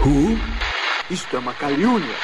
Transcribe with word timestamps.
Who? 0.00 0.38
Isto 1.10 1.36
é 1.36 1.38
uma 1.40 1.54
calúnia. 1.54 2.14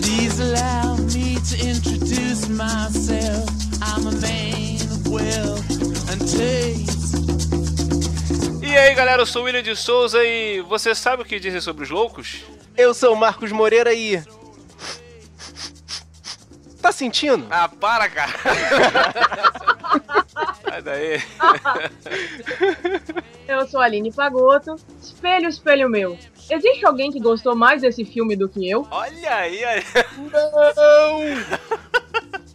Please 0.00 0.40
allow 0.40 0.96
me 0.96 1.36
to 1.40 1.56
introduce 1.56 2.48
myself. 2.48 3.50
I'm 3.82 4.06
a 4.06 4.12
man 4.12 4.80
of 4.90 5.08
wealth 5.08 5.62
and 6.10 6.20
taste. 6.20 7.14
E 8.62 8.76
aí 8.76 8.94
galera, 8.94 9.20
eu 9.20 9.26
sou 9.26 9.42
o 9.42 9.44
William 9.44 9.62
de 9.62 9.76
Souza 9.76 10.24
e 10.24 10.62
você 10.62 10.94
sabe 10.94 11.22
o 11.22 11.24
que 11.26 11.38
dizem 11.38 11.60
sobre 11.60 11.84
os 11.84 11.90
loucos? 11.90 12.44
Eu 12.76 12.94
sou 12.94 13.12
o 13.12 13.16
Marcos 13.16 13.52
Moreira 13.52 13.92
e. 13.92 14.22
Tá 16.80 16.90
sentindo? 16.92 17.46
Ah, 17.50 17.68
para, 17.68 18.08
cara! 18.08 18.32
Sai 20.62 20.82
daí. 20.82 21.22
Eu 23.46 23.68
sou 23.68 23.78
a 23.80 23.84
Aline 23.84 24.10
Pagoto. 24.12 24.74
Espelho, 25.00 25.48
espelho 25.48 25.88
meu. 25.88 26.18
Existe 26.50 26.84
alguém 26.86 27.10
que 27.10 27.20
gostou 27.20 27.54
mais 27.54 27.82
desse 27.82 28.04
filme 28.04 28.34
do 28.36 28.48
que 28.48 28.68
eu? 28.68 28.86
Olha 28.90 29.34
aí, 29.34 29.62
olha. 29.64 29.84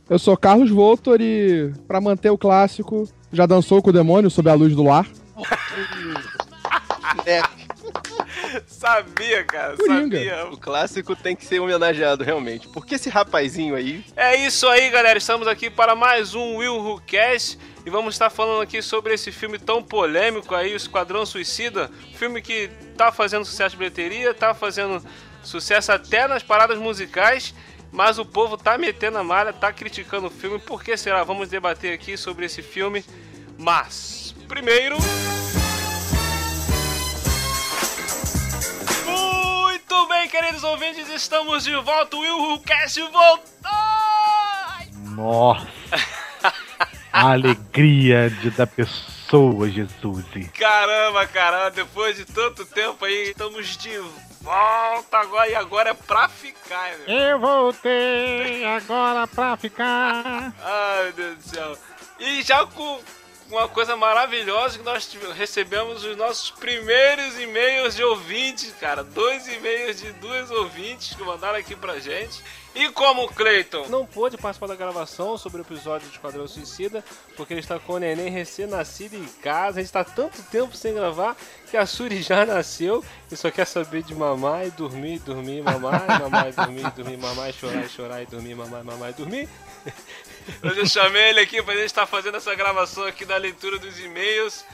Eu 0.10 0.20
sou 0.20 0.36
Carlos 0.36 0.72
Voltor 0.72 1.22
e, 1.22 1.72
pra 1.88 2.02
manter 2.02 2.32
o 2.32 2.38
clássico, 2.38 3.08
já 3.32 3.46
dançou 3.46 3.82
com 3.82 3.92
o 3.92 3.94
demônio 3.94 4.30
sob 4.30 4.50
a 4.50 4.54
luz 4.54 4.76
do 4.76 4.84
lar? 4.84 5.08
Sabia, 8.68 9.44
cara, 9.44 9.78
Coringa. 9.78 10.18
sabia. 10.18 10.48
o 10.48 10.58
clássico 10.58 11.16
tem 11.16 11.36
que 11.36 11.46
ser 11.46 11.60
homenageado, 11.60 12.24
realmente. 12.24 12.68
Porque 12.68 12.96
esse 12.96 13.10
rapazinho 13.10 13.76
aí. 13.76 14.04
É 14.16 14.36
isso 14.36 14.68
aí, 14.68 14.90
galera. 14.90 15.18
Estamos 15.18 15.48
aqui 15.48 15.70
para 15.70 15.96
mais 15.96 16.34
um 16.36 16.58
Will 16.58 16.76
Who 16.78 17.02
Cares 17.08 17.58
e 17.86 17.90
vamos 17.90 18.16
estar 18.16 18.30
falando 18.30 18.62
aqui 18.62 18.82
sobre 18.82 19.14
esse 19.14 19.32
filme 19.32 19.58
tão 19.58 19.82
polêmico 19.82 20.54
aí, 20.54 20.74
o 20.74 20.78
Esquadrão 20.78 21.26
Suicida. 21.26 21.90
Filme 22.16 22.42
que 22.42 22.70
tá 22.98 23.12
fazendo 23.12 23.46
sucesso 23.46 23.72
de 23.72 23.78
bilheteria, 23.78 24.34
tá 24.34 24.54
fazendo 24.54 25.04
sucesso 25.44 25.92
até 25.92 26.28
nas 26.28 26.44
paradas 26.44 26.78
musicais, 26.78 27.54
mas 27.92 28.20
o 28.20 28.26
povo 28.26 28.58
tá 28.58 28.78
metendo 28.78 29.18
a 29.18 29.24
malha, 29.24 29.54
tá 29.54 29.72
criticando 29.72 30.28
o 30.28 30.32
filme. 30.32 30.60
Por 30.60 30.84
que 30.84 30.96
será? 30.98 31.24
Vamos 31.24 31.50
debater 31.50 31.94
aqui 31.94 32.18
sobre 32.18 32.46
esse 32.46 32.62
filme. 32.62 33.04
Mas, 33.58 34.34
primeiro. 34.48 34.98
Muito 39.90 40.08
bem, 40.08 40.30
queridos 40.30 40.64
ouvintes, 40.64 41.10
estamos 41.10 41.64
de 41.64 41.76
volta. 41.78 42.16
O 42.16 42.20
Will 42.20 42.60
Cast 42.60 43.02
voltou! 43.02 43.42
Nossa! 45.16 45.68
A 47.12 47.32
alegria 47.32 48.30
de, 48.30 48.52
da 48.52 48.68
pessoa, 48.68 49.68
Jesus. 49.68 50.26
Caramba, 50.56 51.26
caramba, 51.26 51.72
depois 51.72 52.16
de 52.16 52.24
tanto 52.24 52.68
tempo 52.68 53.04
aí, 53.04 53.32
estamos 53.32 53.76
de 53.78 53.98
volta 54.42 55.18
agora 55.18 55.50
e 55.50 55.56
agora 55.56 55.90
é 55.90 55.94
pra 55.96 56.30
ficar, 56.30 56.96
meu. 57.00 57.18
Eu 57.18 57.40
voltei 57.40 58.64
agora 58.66 59.26
pra 59.26 59.58
ficar. 59.58 60.54
Ai, 60.62 61.04
meu 61.06 61.14
Deus 61.14 61.38
do 61.38 61.44
céu. 61.50 61.78
E 62.20 62.44
já 62.44 62.64
com 62.68 63.02
uma 63.50 63.68
coisa 63.68 63.96
maravilhosa 63.96 64.78
que 64.78 64.86
nós 64.86 65.12
recebemos 65.36 66.04
os 66.04 66.16
nossos 66.16 66.52
primeiros 66.52 67.40
e-mails 67.40 67.96
de 67.96 68.04
ouvintes, 68.04 68.74
cara. 68.80 69.04
Dois 69.04 69.48
e-mails 69.48 70.00
de 70.00 70.12
duas 70.14 70.52
ouvintes 70.52 71.16
que 71.16 71.24
mandaram 71.24 71.58
aqui 71.58 71.76
pra 71.76 72.00
gente. 72.00 72.44
E 72.76 72.88
como 72.90 73.24
o 73.24 73.28
Cleiton 73.28 73.88
não 73.90 74.06
pôde 74.06 74.38
participar 74.38 74.68
da 74.68 74.76
gravação 74.76 75.38
sobre 75.38 75.60
o 75.60 75.64
episódio 75.64 76.08
de 76.08 76.14
Esquadrão 76.14 76.48
Suicida, 76.48 77.04
porque 77.36 77.54
ele 77.54 77.62
está 77.62 77.80
com 77.80 77.94
o 77.94 77.98
neném 78.00 78.30
recém-nascido 78.30 79.16
em 79.16 79.26
casa, 79.42 79.80
a 79.80 79.82
gente 79.82 79.86
está 79.86 80.04
tanto 80.04 80.44
tempo 80.44 80.78
sem 80.78 80.94
gravar 80.94 81.36
que 81.70 81.76
a 81.76 81.86
Suri 81.88 82.22
já 82.22 82.46
nasceu 82.48 83.04
e 83.32 83.36
só 83.36 83.50
quer 83.50 83.66
saber 83.66 84.04
de 84.04 84.14
mamar 84.14 84.68
e 84.68 84.72
dormir, 84.72 85.20
dormir, 85.20 85.64
mamar, 85.64 86.22
mamar 86.22 86.50
e 86.50 86.52
dormir, 86.52 86.92
dormir, 86.92 87.18
mamar, 87.18 87.52
chorar 87.52 87.90
chorar 87.90 88.22
e 88.22 88.28
dormir, 88.28 88.54
mamar, 88.54 88.84
mamar 88.84 89.10
e 89.10 89.14
dormir. 89.14 89.50
Hoje 90.64 90.80
eu 90.80 90.88
chamei 90.88 91.30
ele 91.30 91.40
aqui 91.40 91.62
pra 91.62 91.74
gente 91.76 91.86
estar 91.86 92.06
fazendo 92.06 92.38
essa 92.38 92.54
gravação 92.56 93.06
aqui 93.06 93.26
da 93.26 93.38
leitura 93.38 93.78
dos 93.78 94.00
e-mails. 94.00 94.66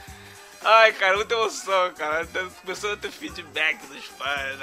Ai, 0.62 0.92
cara, 0.92 1.16
muita 1.16 1.34
emoção, 1.34 1.94
cara. 1.94 2.26
Tá 2.26 2.44
Começando 2.62 2.94
a 2.94 2.96
ter 2.96 3.10
feedback 3.10 3.78
dos 3.86 4.04
fãs. 4.04 4.58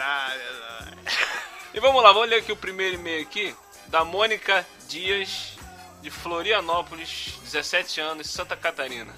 E 1.73 1.79
vamos 1.79 2.03
lá, 2.03 2.12
vamos 2.12 2.29
ler 2.29 2.38
aqui 2.38 2.52
o 2.52 2.57
primeiro 2.57 2.96
e-mail 2.96 3.22
aqui 3.22 3.56
da 3.88 4.03
Mônica 4.03 4.66
Dias, 4.88 5.53
de 6.02 6.09
Florianópolis, 6.09 7.40
17 7.44 8.02
anos, 8.02 8.29
Santa 8.29 8.56
Catarina. 8.56 9.13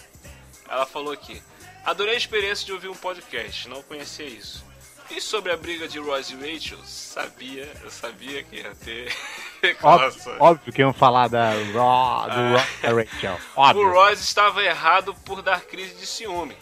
Ela 0.70 0.86
falou 0.86 1.14
aqui: 1.14 1.42
Adorei 1.86 2.14
a 2.14 2.18
experiência 2.18 2.66
de 2.66 2.74
ouvir 2.74 2.88
um 2.88 2.96
podcast, 2.96 3.68
não 3.68 3.82
conhecia 3.84 4.26
isso. 4.26 4.64
E 5.10 5.22
sobre 5.22 5.52
a 5.52 5.58
briga 5.58 5.88
de 5.88 6.00
Ross 6.00 6.32
e 6.32 6.36
Rachel? 6.36 6.80
Sabia, 6.84 7.72
eu 7.84 7.92
sabia 7.92 8.42
que 8.44 8.56
ia 8.58 8.74
ter 8.84 9.16
Óbvio, 9.82 10.36
óbvio 10.40 10.74
que 10.74 10.82
iam 10.82 10.94
falar 10.94 11.28
da 11.28 11.52
Raw, 11.52 12.30
do 12.30 12.58
Raw 12.58 12.66
da 12.82 12.90
Rachel. 12.92 13.40
O 13.56 13.62
Óbvio. 13.62 13.92
Ross 13.94 14.20
estava 14.20 14.64
errado 14.64 15.14
por 15.26 15.42
dar 15.42 15.62
crise 15.62 15.96
de 15.96 16.06
ciúme. 16.08 16.58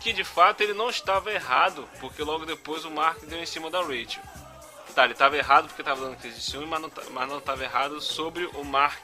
Que 0.00 0.12
de 0.12 0.24
fato 0.24 0.62
ele 0.62 0.72
não 0.72 0.88
estava 0.90 1.30
errado, 1.30 1.86
porque 2.00 2.22
logo 2.22 2.44
depois 2.46 2.84
o 2.84 2.90
Mark 2.90 3.20
deu 3.24 3.38
em 3.40 3.46
cima 3.46 3.70
da 3.70 3.80
Rachel. 3.80 4.22
Tá, 4.94 5.04
ele 5.04 5.12
estava 5.12 5.36
errado 5.36 5.68
porque 5.68 5.82
estava 5.82 6.00
dando 6.00 6.16
crise 6.16 6.36
de 6.36 6.42
ciúme, 6.42 6.66
mas 6.66 6.80
não, 6.80 6.90
mas 7.12 7.28
não 7.28 7.38
estava 7.38 7.62
errado 7.62 8.00
sobre 8.00 8.46
o 8.54 8.64
Mark 8.64 8.98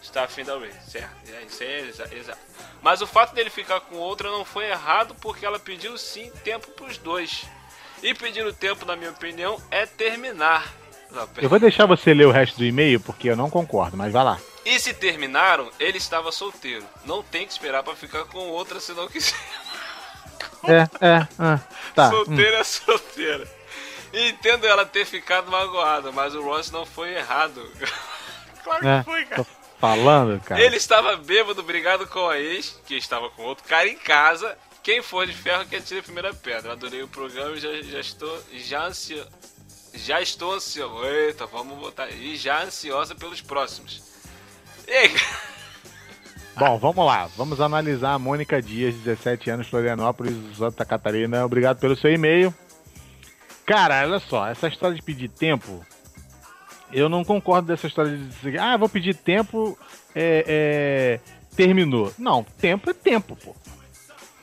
estar 0.00 0.24
afim 0.24 0.44
da 0.44 0.54
Rachel. 0.54 0.80
Certo, 0.86 1.30
é, 1.32 1.42
isso 1.42 1.62
é 1.64 1.80
exa- 1.80 2.14
exato. 2.14 2.38
Mas 2.82 3.02
o 3.02 3.06
fato 3.06 3.34
dele 3.34 3.50
ficar 3.50 3.80
com 3.80 3.96
outra 3.96 4.30
não 4.30 4.44
foi 4.44 4.66
errado 4.70 5.14
porque 5.20 5.44
ela 5.44 5.58
pediu 5.58 5.98
sim 5.98 6.30
tempo 6.44 6.68
para 6.72 6.86
os 6.86 6.96
dois. 6.98 7.44
E 8.02 8.14
pedir 8.14 8.46
o 8.46 8.52
tempo, 8.52 8.84
na 8.84 8.96
minha 8.96 9.10
opinião, 9.10 9.60
é 9.70 9.86
terminar. 9.86 10.72
Eu 11.36 11.48
vou 11.48 11.58
deixar 11.58 11.86
você 11.86 12.14
ler 12.14 12.26
o 12.26 12.30
resto 12.30 12.58
do 12.58 12.64
e-mail 12.64 13.00
porque 13.00 13.28
eu 13.28 13.36
não 13.36 13.50
concordo, 13.50 13.96
mas 13.96 14.12
vai 14.12 14.24
lá. 14.24 14.38
E 14.64 14.78
se 14.78 14.94
terminaram, 14.94 15.70
ele 15.78 15.98
estava 15.98 16.30
solteiro. 16.30 16.84
Não 17.04 17.22
tem 17.22 17.46
que 17.46 17.52
esperar 17.52 17.82
pra 17.82 17.96
ficar 17.96 18.24
com 18.26 18.38
outra 18.48 18.78
se 18.78 18.92
não 18.92 19.08
quiser. 19.08 19.34
É, 20.64 21.06
é, 21.06 21.28
ah, 21.38 21.58
tá. 21.94 22.08
hum. 22.08 22.10
solteiro 22.10 22.56
é 22.56 22.64
solteira. 22.64 23.48
E 24.12 24.28
Entendo 24.30 24.66
ela 24.66 24.84
ter 24.84 25.06
ficado 25.06 25.50
magoada, 25.50 26.12
mas 26.12 26.34
o 26.34 26.42
Ross 26.42 26.70
não 26.70 26.84
foi 26.84 27.14
errado. 27.14 27.66
claro 28.62 28.80
que 28.80 28.86
É, 28.86 29.02
foi, 29.02 29.24
cara. 29.24 29.44
tô 29.44 29.50
falando, 29.78 30.40
cara. 30.42 30.60
Ele 30.60 30.76
estava 30.76 31.16
bêbado, 31.16 31.62
brigado 31.62 32.06
com 32.06 32.28
a 32.28 32.38
ex, 32.38 32.78
que 32.86 32.94
estava 32.94 33.30
com 33.30 33.42
outro 33.42 33.64
cara 33.64 33.88
em 33.88 33.96
casa. 33.96 34.56
Quem 34.82 35.02
for 35.02 35.26
de 35.26 35.32
ferro 35.32 35.66
que 35.66 35.76
atire 35.76 36.00
a 36.00 36.02
primeira 36.02 36.34
pedra. 36.34 36.72
Adorei 36.72 37.02
o 37.02 37.08
programa 37.08 37.56
e 37.56 37.60
já, 37.60 37.82
já 37.82 38.00
estou 38.00 38.42
já 38.54 38.86
ansio... 38.86 39.26
já 39.94 40.20
estou 40.20 40.54
ansioso. 40.54 41.04
Eita, 41.04 41.46
vamos 41.46 41.78
botar 41.78 42.08
e 42.10 42.36
já 42.36 42.62
ansiosa 42.62 43.14
pelos 43.14 43.40
próximos. 43.40 44.02
Ei, 44.86 45.10
Bom, 46.60 46.78
vamos 46.78 47.06
lá. 47.06 47.26
Vamos 47.38 47.60
analisar 47.60 48.12
a 48.12 48.18
Mônica 48.18 48.60
Dias, 48.60 48.94
17 48.96 49.50
anos, 49.50 49.68
Florianópolis, 49.68 50.34
Santa 50.56 50.84
Catarina. 50.84 51.44
Obrigado 51.44 51.78
pelo 51.78 51.96
seu 51.96 52.12
e-mail. 52.12 52.52
Cara, 53.64 54.02
olha 54.04 54.18
só, 54.18 54.46
essa 54.46 54.68
história 54.68 54.96
de 54.96 55.02
pedir 55.02 55.28
tempo, 55.28 55.84
eu 56.92 57.08
não 57.08 57.24
concordo 57.24 57.68
dessa 57.68 57.86
história 57.86 58.16
de 58.16 58.24
dizer, 58.26 58.58
ah, 58.58 58.76
vou 58.76 58.88
pedir 58.88 59.14
tempo, 59.14 59.78
é, 60.14 60.44
é, 60.46 61.20
terminou. 61.56 62.12
Não, 62.18 62.42
tempo 62.42 62.90
é 62.90 62.92
tempo, 62.92 63.36
pô. 63.36 63.54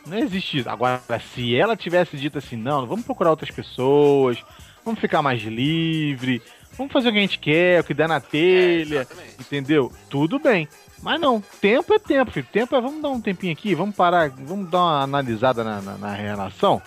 Não 0.07 0.17
existe 0.17 0.59
isso. 0.59 0.69
Agora, 0.69 1.01
se 1.33 1.55
ela 1.55 1.75
tivesse 1.75 2.17
dito 2.17 2.37
assim, 2.37 2.55
não, 2.55 2.85
vamos 2.85 3.05
procurar 3.05 3.29
outras 3.29 3.51
pessoas, 3.51 4.43
vamos 4.83 4.99
ficar 4.99 5.21
mais 5.21 5.41
livre, 5.41 6.41
vamos 6.77 6.93
fazer 6.93 7.09
o 7.09 7.11
que 7.11 7.17
a 7.17 7.21
gente 7.21 7.39
quer, 7.39 7.81
o 7.81 7.83
que 7.83 7.93
der 7.93 8.07
na 8.07 8.19
telha, 8.19 9.01
exatamente. 9.01 9.35
entendeu? 9.39 9.91
Tudo 10.09 10.39
bem. 10.39 10.67
Mas 11.01 11.19
não, 11.19 11.41
tempo 11.61 11.93
é 11.93 11.99
tempo, 11.99 12.31
filho. 12.31 12.47
Tempo 12.51 12.75
é 12.75 12.81
vamos 12.81 13.01
dar 13.01 13.09
um 13.09 13.21
tempinho 13.21 13.53
aqui, 13.53 13.75
vamos 13.75 13.95
parar, 13.95 14.29
vamos 14.29 14.69
dar 14.69 14.79
uma 14.79 15.03
analisada 15.03 15.63
na, 15.63 15.81
na, 15.81 15.97
na 15.97 16.13
relação. 16.13 16.81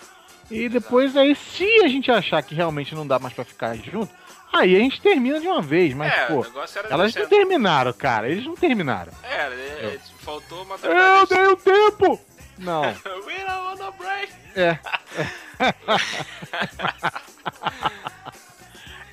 E 0.50 0.68
depois 0.68 1.16
aí, 1.16 1.34
se 1.36 1.64
a 1.84 1.88
gente 1.88 2.10
achar 2.10 2.42
que 2.42 2.54
realmente 2.54 2.94
não 2.94 3.06
dá 3.06 3.18
mais 3.20 3.32
pra 3.32 3.44
ficar 3.44 3.76
junto, 3.76 4.12
aí 4.52 4.74
a 4.74 4.80
gente 4.80 5.00
termina 5.00 5.38
de 5.38 5.46
uma 5.46 5.62
vez. 5.62 5.94
Mas, 5.94 6.12
é, 6.12 6.26
pô, 6.26 6.44
elas 6.90 7.14
não 7.14 7.28
terminaram, 7.28 7.92
cara. 7.92 8.28
Eles 8.28 8.44
não 8.44 8.56
terminaram. 8.56 9.12
É, 9.22 9.36
é, 9.36 9.94
é, 9.94 9.98
faltou 10.18 10.64
uma 10.64 10.76
Eu 10.82 11.26
dei 11.26 11.46
o 11.46 11.56
tempo! 11.56 12.20
Não, 12.60 12.82
We 13.26 13.38
don't 13.44 13.64
wanna 13.64 13.90
break. 13.92 14.32
é. 14.56 14.78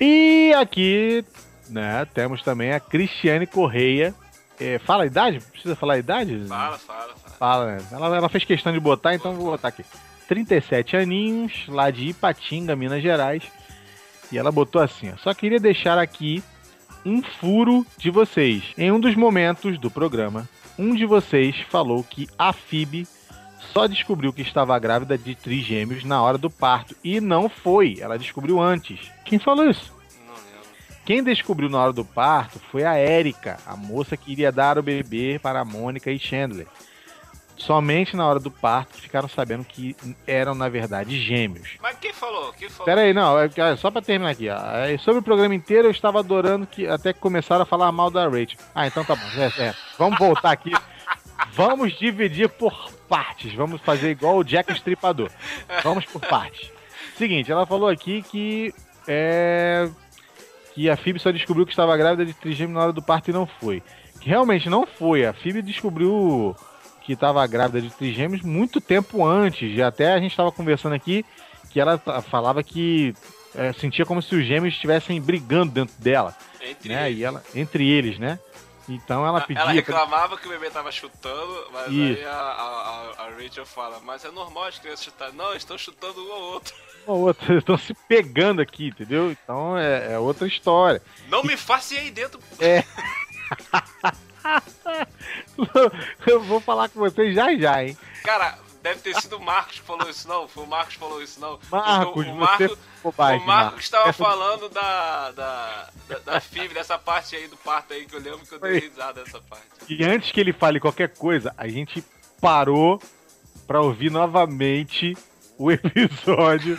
e 0.00 0.52
aqui, 0.54 1.24
né, 1.68 2.04
temos 2.14 2.42
também 2.42 2.72
a 2.72 2.80
Cristiane 2.80 3.46
Correia. 3.46 4.14
É, 4.60 4.78
fala 4.78 5.04
a 5.04 5.06
idade? 5.06 5.40
Precisa 5.40 5.76
falar 5.76 5.94
a 5.94 5.98
idade? 5.98 6.44
Fala, 6.48 6.78
fala, 6.78 7.14
fala. 7.14 7.36
Fala, 7.38 7.66
né? 7.66 7.78
Ela, 7.92 8.16
ela 8.16 8.28
fez 8.28 8.44
questão 8.44 8.72
de 8.72 8.80
botar, 8.80 9.14
então 9.14 9.32
eu 9.32 9.38
vou 9.38 9.50
botar 9.52 9.68
aqui. 9.68 9.84
37 10.26 10.96
aninhos, 10.96 11.66
lá 11.68 11.90
de 11.90 12.08
Ipatinga, 12.08 12.74
Minas 12.74 13.02
Gerais. 13.02 13.44
E 14.30 14.36
ela 14.36 14.50
botou 14.50 14.82
assim: 14.82 15.10
ó, 15.12 15.16
só 15.18 15.32
queria 15.32 15.60
deixar 15.60 15.96
aqui 15.96 16.42
um 17.04 17.22
furo 17.22 17.86
de 17.96 18.10
vocês. 18.10 18.64
Em 18.76 18.90
um 18.90 18.98
dos 19.00 19.14
momentos 19.14 19.78
do 19.78 19.90
programa, 19.90 20.48
um 20.78 20.94
de 20.94 21.06
vocês 21.06 21.56
falou 21.70 22.02
que 22.02 22.28
a 22.38 22.52
FIB 22.52 23.06
só 23.58 23.86
descobriu 23.86 24.32
que 24.32 24.42
estava 24.42 24.78
grávida 24.78 25.18
de 25.18 25.34
trigêmeos 25.34 26.04
na 26.04 26.22
hora 26.22 26.38
do 26.38 26.50
parto. 26.50 26.96
E 27.02 27.20
não 27.20 27.48
foi, 27.48 27.98
ela 28.00 28.18
descobriu 28.18 28.60
antes. 28.60 29.10
Quem 29.24 29.38
falou 29.38 29.68
isso? 29.68 29.92
Não. 30.26 30.34
Quem 31.04 31.22
descobriu 31.22 31.68
na 31.68 31.78
hora 31.78 31.92
do 31.92 32.04
parto 32.04 32.58
foi 32.70 32.84
a 32.84 32.94
Érica, 32.94 33.58
a 33.66 33.76
moça 33.76 34.16
que 34.16 34.32
iria 34.32 34.52
dar 34.52 34.78
o 34.78 34.82
bebê 34.82 35.38
para 35.42 35.60
a 35.60 35.64
Mônica 35.64 36.10
e 36.10 36.18
Chandler. 36.18 36.66
Somente 37.56 38.16
na 38.16 38.24
hora 38.24 38.38
do 38.38 38.52
parto 38.52 38.96
ficaram 38.96 39.28
sabendo 39.28 39.64
que 39.64 39.96
eram, 40.24 40.54
na 40.54 40.68
verdade, 40.68 41.20
gêmeos. 41.20 41.70
Mas 41.82 41.98
quem 41.98 42.12
falou? 42.12 42.52
Quem 42.52 42.68
falou? 42.68 42.84
Pera 42.84 43.00
aí, 43.00 43.12
não, 43.12 43.36
é 43.36 43.76
só 43.76 43.90
pra 43.90 44.00
terminar 44.00 44.30
aqui. 44.30 44.48
Ó. 44.48 44.56
É, 44.56 44.96
sobre 44.98 45.18
o 45.18 45.24
programa 45.24 45.56
inteiro, 45.56 45.88
eu 45.88 45.90
estava 45.90 46.20
adorando 46.20 46.68
que 46.68 46.86
até 46.86 47.12
que 47.12 47.18
começaram 47.18 47.64
a 47.64 47.66
falar 47.66 47.90
mal 47.90 48.12
da 48.12 48.28
Rachel. 48.28 48.58
Ah, 48.72 48.86
então 48.86 49.04
tá 49.04 49.16
bom. 49.16 49.26
É, 49.36 49.62
é. 49.70 49.74
Vamos 49.98 50.18
voltar 50.20 50.52
aqui. 50.52 50.70
Vamos 51.54 51.98
dividir 51.98 52.48
por 52.48 52.72
partes. 53.08 53.52
Vamos 53.54 53.80
fazer 53.80 54.10
igual 54.10 54.38
o 54.38 54.44
Jack 54.44 54.72
Estripador. 54.72 55.30
Vamos 55.82 56.04
por 56.04 56.20
partes. 56.20 56.70
Seguinte, 57.16 57.50
ela 57.50 57.66
falou 57.66 57.88
aqui 57.88 58.22
que 58.22 58.72
é 59.06 59.88
que 60.74 60.88
a 60.88 60.96
Phoebe 60.96 61.18
só 61.18 61.32
descobriu 61.32 61.66
que 61.66 61.72
estava 61.72 61.96
grávida 61.96 62.24
de 62.24 62.32
trigêmeo 62.32 62.74
na 62.74 62.82
hora 62.82 62.92
do 62.92 63.02
parto 63.02 63.30
e 63.30 63.32
não 63.32 63.46
foi. 63.46 63.82
Que 64.20 64.28
realmente 64.28 64.70
não 64.70 64.86
foi. 64.86 65.26
A 65.26 65.32
Phoebe 65.32 65.60
descobriu 65.60 66.54
que 67.02 67.14
estava 67.14 67.44
grávida 67.48 67.80
de 67.80 67.90
trigêmeos 67.90 68.42
muito 68.42 68.80
tempo 68.80 69.26
antes. 69.26 69.76
E 69.76 69.82
até 69.82 70.12
a 70.12 70.20
gente 70.20 70.30
estava 70.30 70.52
conversando 70.52 70.94
aqui 70.94 71.24
que 71.70 71.80
ela 71.80 71.98
falava 72.30 72.62
que 72.62 73.12
é, 73.56 73.72
sentia 73.72 74.06
como 74.06 74.22
se 74.22 74.34
os 74.36 74.46
gêmeos 74.46 74.74
estivessem 74.74 75.20
brigando 75.20 75.72
dentro 75.72 75.94
dela, 75.98 76.36
Entre 76.62 76.88
né? 76.90 77.08
eles. 77.08 77.18
E 77.18 77.24
ela, 77.24 77.42
entre 77.54 77.88
eles, 77.88 78.18
né? 78.18 78.38
Então 78.88 79.26
ela 79.26 79.40
pedia. 79.42 79.56
Ela 79.62 79.66
pra- 79.66 79.74
reclamava 79.74 80.36
que 80.38 80.46
o 80.46 80.50
bebê 80.50 80.70
tava 80.70 80.90
chutando, 80.90 81.66
mas 81.72 81.88
Isso. 81.92 82.18
aí 82.20 82.24
a, 82.24 82.32
a- 82.32 83.14
a- 83.18 83.30
Rachel 83.42 83.66
fala, 83.66 84.00
mas 84.00 84.24
é 84.24 84.30
normal 84.30 84.64
as 84.64 84.78
crianças 84.78 85.04
chutarem. 85.04 85.34
Não, 85.34 85.54
estão 85.54 85.76
chutando 85.76 86.26
um 86.26 86.32
ao 86.32 86.40
outro. 86.40 86.74
uma 87.06 87.16
ou 87.16 87.22
outra, 87.26 87.54
estão 87.58 87.76
se 87.76 87.92
pegando 88.08 88.60
aqui, 88.62 88.88
entendeu? 88.88 89.30
Então 89.30 89.76
é, 89.76 90.14
é 90.14 90.18
outra 90.18 90.46
história. 90.48 91.02
Não 91.28 91.42
me 91.44 91.56
faça 91.56 91.94
ir 91.94 91.98
aí 91.98 92.10
dentro. 92.10 92.40
Eu 96.26 96.40
vou 96.42 96.60
falar 96.60 96.88
com 96.88 97.00
vocês 97.00 97.34
já 97.34 97.54
já, 97.56 97.84
hein? 97.84 97.96
Cara, 98.24 98.58
deve 98.88 99.00
ter 99.00 99.20
sido 99.20 99.36
o 99.36 99.42
Marcos 99.42 99.80
que 99.80 99.86
falou 99.86 100.08
isso, 100.08 100.26
não. 100.26 100.48
Foi 100.48 100.64
o 100.64 100.66
Marcos 100.66 100.94
que 100.94 101.00
falou 101.00 101.22
isso, 101.22 101.40
não. 101.40 101.58
Marcos, 101.70 102.26
o, 102.26 102.30
o 102.30 102.36
Marcos, 102.36 102.78
bobagem, 103.02 103.40
o 103.40 103.46
Marcos 103.46 103.84
estava 103.84 104.12
falando 104.12 104.68
da, 104.68 105.30
da, 105.32 105.90
da, 106.08 106.18
da 106.18 106.40
Phoebe, 106.40 106.74
dessa 106.74 106.98
parte 106.98 107.36
aí 107.36 107.46
do 107.48 107.56
parto 107.56 107.92
aí, 107.92 108.06
que 108.06 108.14
eu 108.14 108.20
lembro 108.20 108.40
que 108.40 108.54
eu 108.54 108.58
dei 108.58 108.80
risada 108.80 109.22
dessa 109.22 109.40
parte. 109.40 109.64
E 109.88 110.04
antes 110.04 110.32
que 110.32 110.40
ele 110.40 110.52
fale 110.52 110.80
qualquer 110.80 111.10
coisa, 111.10 111.54
a 111.56 111.68
gente 111.68 112.02
parou 112.40 113.00
pra 113.66 113.80
ouvir 113.80 114.10
novamente 114.10 115.16
o 115.58 115.70
episódio 115.72 116.78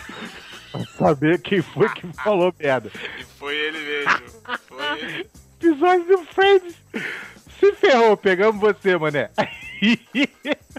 pra 0.72 0.84
saber 0.98 1.40
quem 1.40 1.62
foi 1.62 1.88
que 1.90 2.06
falou 2.14 2.52
merda. 2.58 2.90
E 3.18 3.24
foi 3.24 3.56
ele 3.56 3.78
mesmo. 3.78 4.42
Foi 4.66 5.00
ele. 5.00 5.30
Episódio 5.60 6.06
do 6.06 6.24
Friends. 6.24 6.74
Se 7.60 7.72
ferrou, 7.74 8.16
pegamos 8.16 8.60
você, 8.60 8.96
mané. 8.96 9.30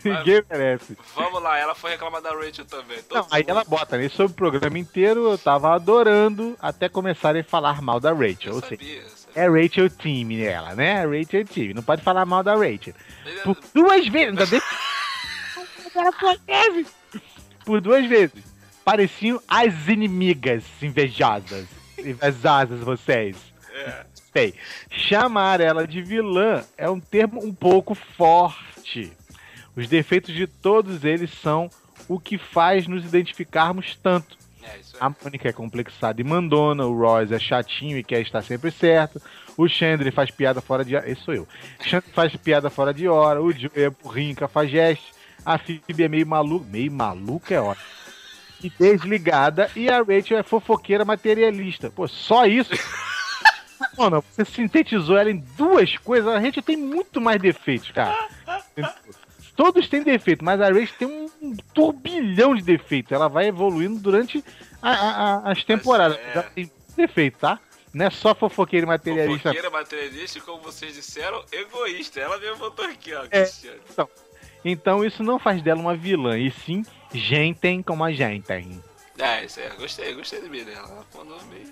Ninguém 0.04 0.42
merece. 0.48 0.96
Vamos 1.14 1.42
lá, 1.42 1.58
ela 1.58 1.74
foi 1.74 1.90
reclamar 1.90 2.22
da 2.22 2.30
Rachel 2.30 2.64
também. 2.64 2.98
Não, 3.10 3.26
aí 3.30 3.42
mundo. 3.42 3.50
ela 3.50 3.64
bota, 3.64 3.98
né? 3.98 4.08
Sobre 4.08 4.32
o 4.32 4.36
programa 4.36 4.78
inteiro, 4.78 5.30
eu 5.30 5.38
tava 5.38 5.74
adorando 5.74 6.56
até 6.60 6.88
começarem 6.88 7.42
a 7.42 7.44
falar 7.44 7.82
mal 7.82 8.00
da 8.00 8.12
Rachel. 8.12 8.52
Eu 8.52 8.54
Ou 8.54 8.60
seja, 8.60 8.76
sabia, 8.76 9.02
eu 9.02 9.08
sabia. 9.08 9.42
é 9.42 9.62
Rachel 9.62 9.90
Team 9.90 10.32
ela, 10.40 10.74
né? 10.74 11.04
Rachel 11.04 11.44
Team. 11.44 11.74
Não 11.74 11.82
pode 11.82 12.02
falar 12.02 12.24
mal 12.24 12.42
da 12.42 12.54
Rachel. 12.54 12.94
Por 13.44 13.56
duas 13.74 14.06
vezes. 14.08 14.50
Bem... 14.50 14.60
Ela 15.94 16.38
teve. 16.46 16.86
Por 17.64 17.80
duas 17.80 18.06
vezes. 18.06 18.44
Pareciam 18.84 19.40
as 19.46 19.88
inimigas 19.88 20.64
invejosas. 20.82 21.66
Invejosas 21.98 22.80
vocês. 22.80 23.36
É. 23.72 24.04
Sei. 24.32 24.54
Chamar 24.90 25.60
ela 25.60 25.86
de 25.86 26.02
vilã 26.02 26.64
é 26.76 26.88
um 26.88 27.00
termo 27.00 27.44
um 27.44 27.52
pouco 27.52 27.94
forte. 27.94 29.12
Os 29.76 29.88
defeitos 29.88 30.34
de 30.34 30.46
todos 30.46 31.04
eles 31.04 31.30
são 31.30 31.70
o 32.08 32.18
que 32.18 32.36
faz 32.36 32.86
nos 32.86 33.04
identificarmos 33.04 33.96
tanto. 34.02 34.38
É, 34.62 34.78
isso 34.78 34.96
A 35.00 35.08
Mônica 35.08 35.48
é 35.48 35.52
complexada 35.52 36.20
e 36.20 36.24
mandona, 36.24 36.84
o 36.84 36.98
Royce 36.98 37.34
é 37.34 37.38
chatinho 37.38 37.96
e 37.96 38.04
quer 38.04 38.20
estar 38.20 38.42
sempre 38.42 38.70
certo, 38.70 39.20
o 39.56 39.68
Chandler 39.68 40.12
faz 40.12 40.30
piada 40.30 40.60
fora 40.60 40.84
de 40.84 40.96
hora. 40.96 41.10
Esse 41.10 41.22
sou 41.22 41.34
eu. 41.34 41.48
O 41.78 41.84
Chandler 41.84 42.12
faz 42.12 42.36
piada 42.36 42.68
fora 42.68 42.92
de 42.92 43.08
hora, 43.08 43.42
o 43.42 43.52
Joey 43.52 43.70
é 43.76 43.90
burrinho, 43.90 44.36
cafajeste, 44.36 45.12
a 45.44 45.58
Phoebe 45.58 46.04
é 46.04 46.08
meio 46.08 46.26
maluca. 46.26 46.66
Meio 46.70 46.92
maluca 46.92 47.54
é 47.54 47.60
ótimo. 47.60 47.86
E 48.62 48.70
desligada, 48.70 49.70
e 49.74 49.88
a 49.88 50.02
Rachel 50.02 50.38
é 50.38 50.42
fofoqueira 50.42 51.04
materialista. 51.04 51.90
Pô, 51.90 52.06
só 52.06 52.44
isso. 52.44 52.70
Mano, 53.96 54.22
você 54.30 54.44
sintetizou 54.44 55.16
ela 55.16 55.30
em 55.30 55.42
duas 55.56 55.96
coisas. 55.96 56.28
A 56.28 56.38
Rachel 56.38 56.62
tem 56.62 56.76
muito 56.76 57.20
mais 57.20 57.40
defeitos, 57.40 57.90
cara. 57.90 58.28
Todos 59.62 59.88
têm 59.88 60.02
defeito, 60.02 60.42
mas 60.42 60.58
a 60.58 60.68
Rachel 60.68 60.96
tem 60.98 61.06
um 61.42 61.54
turbilhão 61.74 62.54
de 62.54 62.62
defeitos. 62.62 63.12
Ela 63.12 63.28
vai 63.28 63.46
evoluindo 63.48 64.00
durante 64.00 64.42
a- 64.80 64.90
a- 64.90 65.34
a- 65.48 65.52
as 65.52 65.62
temporadas. 65.64 66.16
é. 66.18 66.40
Tem 66.54 66.72
defeito, 66.96 67.38
tá? 67.38 67.60
Não 67.92 68.06
é 68.06 68.10
só 68.10 68.34
fofoqueira 68.34 68.86
e 68.86 68.88
materialista. 68.88 69.50
Fofoqueira, 69.50 69.68
materialista 69.68 70.38
e, 70.38 70.40
como 70.40 70.62
vocês 70.62 70.94
disseram, 70.94 71.44
egoísta. 71.52 72.18
Ela 72.20 72.38
mesmo 72.38 72.56
botou 72.56 72.86
aqui, 72.86 73.12
ó. 73.12 73.24
É. 73.24 73.28
Cristiane. 73.28 73.80
Então 74.64 75.04
isso 75.04 75.22
não 75.22 75.38
faz 75.38 75.60
dela 75.60 75.78
uma 75.78 75.94
vilã, 75.94 76.38
e 76.38 76.50
sim 76.50 76.82
gente 77.12 77.82
como 77.82 78.02
a 78.02 78.12
gente. 78.12 78.50
É, 79.18 79.44
isso 79.44 79.60
aí. 79.60 79.68
Gostei, 79.76 80.14
gostei 80.14 80.40
do 80.40 80.48
dela. 80.48 80.88
Ela 80.88 81.06
mandou 81.14 81.38
bem. 81.50 81.66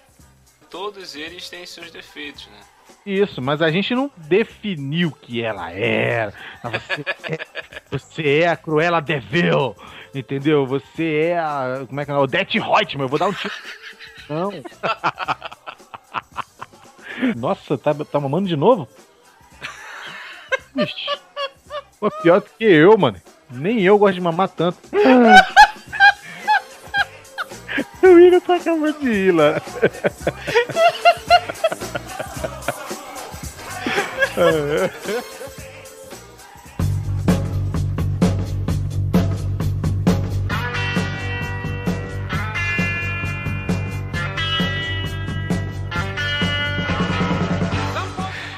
Todos 0.68 1.16
eles 1.16 1.48
têm 1.48 1.64
seus 1.64 1.90
defeitos, 1.90 2.46
né? 2.48 2.60
Isso, 3.08 3.40
mas 3.40 3.62
a 3.62 3.70
gente 3.70 3.94
não 3.94 4.10
definiu 4.18 5.10
que 5.10 5.42
ela 5.42 5.72
era. 5.72 6.34
Ah, 6.62 6.68
Você 6.68 7.02
é, 7.32 7.38
você 7.90 8.38
é 8.40 8.48
a 8.48 8.54
Cruella 8.54 9.00
Devil, 9.00 9.74
entendeu? 10.14 10.66
Você 10.66 11.30
é 11.30 11.38
a. 11.38 11.84
Como 11.88 11.98
é 11.98 12.04
que 12.04 12.10
é? 12.10 12.14
O 12.14 12.26
Det 12.26 12.58
Reutemann, 12.58 13.06
eu 13.06 13.08
vou 13.08 13.18
dar 13.18 13.28
um 13.28 13.32
tiro. 13.32 13.54
Não. 14.28 14.50
Nossa, 17.34 17.78
tá, 17.78 17.94
tá 17.94 18.20
mamando 18.20 18.46
de 18.46 18.56
novo? 18.56 18.86
Ixi. 20.76 21.18
Pô, 21.98 22.10
pior 22.22 22.40
do 22.42 22.50
que 22.58 22.64
eu, 22.64 22.98
mano. 22.98 23.18
Nem 23.50 23.80
eu 23.80 23.96
gosto 23.96 24.16
de 24.16 24.20
mamar 24.20 24.50
tanto. 24.50 24.76
O 28.02 28.06
William 28.06 28.40
tá 28.40 28.56
acabando 28.56 28.98
de 29.00 29.10
ir 29.10 29.32
lá. 29.32 29.60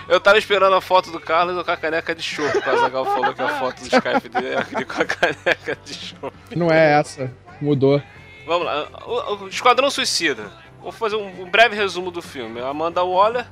Eu 0.07 0.21
tava 0.21 0.37
esperando 0.37 0.75
a 0.75 0.83
foto 0.83 1.11
do 1.11 1.19
Carlos 1.19 1.65
com 1.65 1.71
a 1.71 1.77
caneca 1.79 2.15
de 2.15 2.23
chopp. 2.23 2.59
O 2.59 2.71
Azagal 2.71 3.05
falou 3.07 3.33
que 3.33 3.41
a 3.41 3.49
foto 3.49 3.81
do 3.81 3.85
Skype 3.85 4.29
dele 4.29 4.49
é 4.49 4.59
aquele 4.59 4.85
com 4.85 5.01
a 5.01 5.05
caneca 5.07 5.79
de 5.83 5.95
chopp. 5.95 6.35
Não 6.55 6.71
é 6.71 6.99
essa. 6.99 7.33
Mudou. 7.59 8.03
Vamos 8.45 8.67
lá. 8.67 8.87
O, 9.07 9.45
o 9.45 9.49
Esquadrão 9.49 9.89
Suicida. 9.89 10.51
Vou 10.83 10.93
fazer 10.93 11.17
um, 11.17 11.43
um 11.43 11.49
breve 11.49 11.75
resumo 11.75 12.11
do 12.11 12.21
filme. 12.21 12.61
A 12.61 12.69
Amanda 12.69 13.03
Waller 13.03 13.47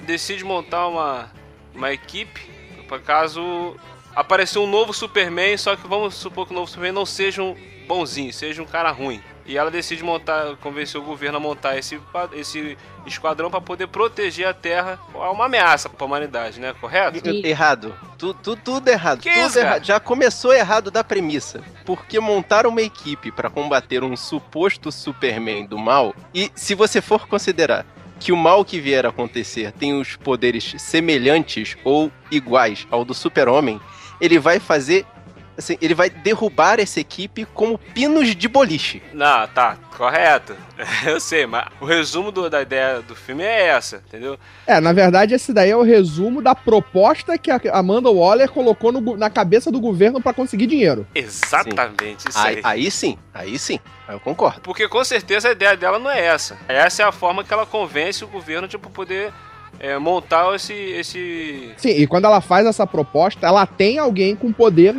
decide 0.00 0.44
montar 0.44 0.88
uma, 0.88 1.30
uma 1.74 1.92
equipe 1.92 2.40
para 2.88 2.98
caso 2.98 3.76
aparecer 4.14 4.58
um 4.58 4.66
novo 4.66 4.92
Superman, 4.92 5.56
só 5.56 5.76
que 5.76 5.86
vamos 5.86 6.14
supor 6.14 6.46
que 6.46 6.52
o 6.52 6.54
novo 6.56 6.66
Superman 6.70 6.92
não 6.92 7.06
seja 7.06 7.42
um 7.42 7.54
bonzinho, 7.86 8.32
seja 8.32 8.62
um 8.62 8.66
cara 8.66 8.90
ruim. 8.90 9.22
E 9.46 9.56
ela 9.56 9.70
decide 9.70 10.02
montar, 10.04 10.56
convencer 10.56 11.00
o 11.00 11.04
governo 11.04 11.38
a 11.38 11.40
montar 11.40 11.78
esse, 11.78 11.98
esse 12.34 12.76
esquadrão 13.06 13.50
para 13.50 13.62
poder 13.62 13.86
proteger 13.86 14.46
a 14.46 14.52
Terra. 14.52 14.98
É 15.14 15.18
uma 15.30 15.46
ameaça 15.46 15.88
para 15.88 16.04
a 16.04 16.06
humanidade, 16.06 16.60
né? 16.60 16.74
Correto? 16.78 17.18
Sim. 17.24 17.40
Errado. 17.46 17.94
Tu, 18.18 18.34
tu- 18.34 18.56
tudo 18.56 18.88
errado. 18.88 19.20
Que 19.22 19.32
tudo 19.32 19.46
isso, 19.48 19.58
errado. 19.58 19.84
Já 19.84 19.98
começou 19.98 20.52
errado 20.52 20.90
da 20.90 21.02
premissa. 21.02 21.62
Porque 21.86 22.20
montaram 22.20 22.68
uma 22.68 22.82
equipe 22.82 23.32
pra 23.32 23.48
combater 23.48 24.04
um 24.04 24.14
suposto 24.18 24.92
Superman 24.92 25.64
do 25.64 25.78
mal. 25.78 26.14
E 26.34 26.52
se 26.54 26.74
você 26.74 27.00
for 27.00 27.26
considerar 27.26 27.86
que 28.18 28.32
o 28.32 28.36
mal 28.36 28.64
que 28.64 28.80
vier 28.80 29.06
a 29.06 29.10
acontecer 29.10 29.72
tem 29.72 29.98
os 29.98 30.16
poderes 30.16 30.74
semelhantes 30.78 31.76
ou 31.84 32.10
iguais 32.30 32.86
ao 32.90 33.04
do 33.04 33.14
Super-Homem, 33.14 33.80
ele 34.20 34.38
vai 34.38 34.58
fazer 34.58 35.06
assim, 35.58 35.76
ele 35.80 35.92
vai 35.94 36.08
derrubar 36.08 36.78
essa 36.80 37.00
equipe 37.00 37.44
como 37.52 37.76
pinos 37.76 38.34
de 38.34 38.46
boliche. 38.48 39.02
Não, 39.12 39.46
tá, 39.48 39.76
correto. 39.96 40.54
Eu 41.04 41.18
sei, 41.20 41.44
mas 41.46 41.66
o 41.80 41.84
resumo 41.84 42.30
do- 42.30 42.48
da 42.48 42.62
ideia 42.62 43.02
do 43.02 43.14
filme 43.16 43.42
é 43.42 43.66
essa, 43.66 44.02
entendeu? 44.06 44.38
É, 44.66 44.80
na 44.80 44.92
verdade, 44.92 45.34
esse 45.34 45.52
daí 45.52 45.70
é 45.70 45.76
o 45.76 45.82
resumo 45.82 46.40
da 46.40 46.54
proposta 46.54 47.36
que 47.36 47.50
a 47.50 47.60
Amanda 47.72 48.08
Waller 48.10 48.48
colocou 48.50 48.92
no 48.92 49.16
na 49.16 49.28
cabeça 49.28 49.70
do 49.72 49.80
governo 49.80 50.20
pra 50.20 50.32
conseguir 50.32 50.66
dinheiro. 50.68 51.04
Exatamente, 51.14 52.28
isso 52.28 52.38
Aí, 52.38 52.56
aí. 52.56 52.62
aí 52.64 52.90
sim, 52.90 53.18
aí 53.34 53.58
sim, 53.58 53.80
aí 54.06 54.14
eu 54.14 54.20
concordo. 54.20 54.60
Porque 54.60 54.86
com 54.88 55.02
certeza 55.02 55.48
a 55.48 55.52
ideia 55.52 55.76
dela 55.76 55.98
não 55.98 56.10
é 56.10 56.24
essa. 56.24 56.56
Essa 56.68 57.02
é 57.02 57.06
a 57.06 57.12
forma 57.12 57.42
que 57.42 57.52
ela 57.52 57.66
convence 57.66 58.22
o 58.22 58.28
governo 58.28 58.68
de 58.68 58.78
poder 58.78 59.32
é, 59.80 59.98
montar 59.98 60.54
esse, 60.54 60.72
esse. 60.72 61.72
Sim, 61.76 61.90
e 61.90 62.06
quando 62.06 62.26
ela 62.26 62.40
faz 62.40 62.66
essa 62.66 62.86
proposta, 62.86 63.46
ela 63.46 63.66
tem 63.66 63.98
alguém 63.98 64.36
com 64.36 64.52
poder 64.52 64.94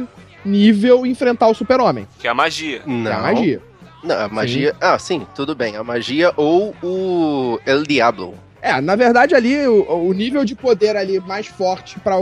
nível 0.45 1.05
enfrentar 1.05 1.47
o 1.47 1.53
super-homem. 1.53 2.07
que 2.19 2.27
é 2.27 2.31
a 2.31 2.33
magia. 2.33 2.79
Que 2.79 2.89
é 2.89 2.93
Não, 2.93 3.11
a 3.11 3.19
magia. 3.21 3.61
Não, 4.03 4.15
a 4.19 4.27
magia. 4.29 4.75
Ah, 4.79 4.97
sim, 4.97 5.27
tudo 5.35 5.53
bem. 5.53 5.75
A 5.75 5.83
magia 5.83 6.31
ou 6.37 6.73
o 6.81 7.59
El 7.65 7.83
Diablo. 7.83 8.33
É, 8.61 8.79
na 8.81 8.95
verdade 8.95 9.35
ali, 9.35 9.67
o, 9.67 10.07
o 10.07 10.13
nível 10.13 10.43
de 10.45 10.55
poder 10.55 10.95
ali 10.97 11.19
mais 11.19 11.47
forte 11.47 11.99
para 11.99 12.15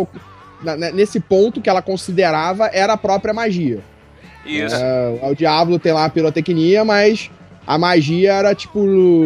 nesse 0.94 1.20
ponto 1.20 1.62
que 1.62 1.70
ela 1.70 1.82
considerava 1.82 2.68
era 2.74 2.94
a 2.94 2.98
própria 2.98 3.34
magia. 3.34 3.80
Isso. 4.46 4.76
É, 4.76 5.20
o 5.30 5.36
Diablo 5.36 5.78
tem 5.78 5.92
lá 5.94 6.06
a 6.06 6.10
pirotecnia, 6.10 6.84
mas 6.86 7.30
a 7.66 7.78
magia 7.78 8.34
era 8.34 8.56
tipo 8.56 8.80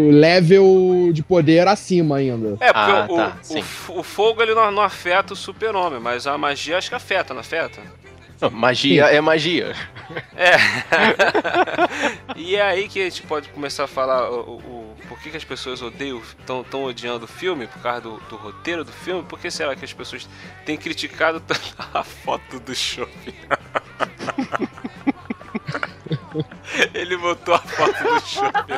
level 0.09 1.11
de 1.13 1.21
poder 1.23 1.67
acima 1.67 2.17
ainda. 2.17 2.57
É, 2.59 2.73
porque 2.73 2.91
Ah, 2.91 3.07
o, 3.09 3.15
tá, 3.15 3.37
o, 3.41 3.43
sim. 3.45 3.63
o 3.89 4.03
fogo 4.03 4.41
ele 4.41 4.53
não, 4.53 4.71
não 4.71 4.81
afeta 4.83 5.33
o 5.33 5.35
super-homem, 5.35 5.99
mas 5.99 6.25
a 6.27 6.37
magia 6.37 6.77
acho 6.77 6.89
que 6.89 6.95
afeta, 6.95 7.33
não 7.33 7.41
afeta? 7.41 7.79
Magia 8.49 9.05
é 9.05 9.21
magia. 9.21 9.75
É. 10.35 10.55
e 12.35 12.55
é 12.55 12.61
aí 12.61 12.87
que 12.87 12.99
a 13.01 13.03
gente 13.03 13.21
pode 13.23 13.49
começar 13.49 13.83
a 13.83 13.87
falar 13.87 14.29
o, 14.31 14.55
o- 14.57 14.95
por 15.07 15.19
que, 15.19 15.29
que 15.29 15.37
as 15.37 15.43
pessoas 15.43 15.81
odeiam, 15.81 16.19
estão 16.19 16.63
tão 16.63 16.83
odiando 16.85 17.25
o 17.25 17.27
filme, 17.27 17.67
por 17.67 17.81
causa 17.81 18.01
do, 18.01 18.17
do 18.21 18.35
roteiro 18.37 18.83
do 18.83 18.91
filme. 18.91 19.21
Por 19.23 19.37
que 19.39 19.51
será 19.51 19.75
que 19.75 19.85
as 19.85 19.93
pessoas 19.93 20.27
têm 20.65 20.77
criticado 20.77 21.39
tanto 21.41 21.75
a 21.93 22.03
foto 22.03 22.59
do 22.61 22.73
shopping? 22.73 23.33
Ele 26.93 27.17
botou 27.17 27.53
a 27.55 27.59
foto 27.59 28.03
do 28.03 28.19
shopping. 28.27 28.73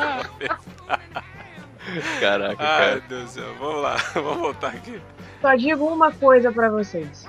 Caraca, 2.19 2.63
Ai, 2.63 2.79
cara. 2.79 2.91
meu 2.91 3.01
Deus 3.01 3.23
do 3.25 3.29
céu. 3.29 3.55
Vamos 3.59 3.81
lá, 3.81 3.95
vamos 4.15 4.37
voltar 4.37 4.67
aqui. 4.69 4.99
Só 5.41 5.53
digo 5.55 5.85
uma 5.85 6.11
coisa 6.11 6.51
pra 6.51 6.69
vocês. 6.69 7.27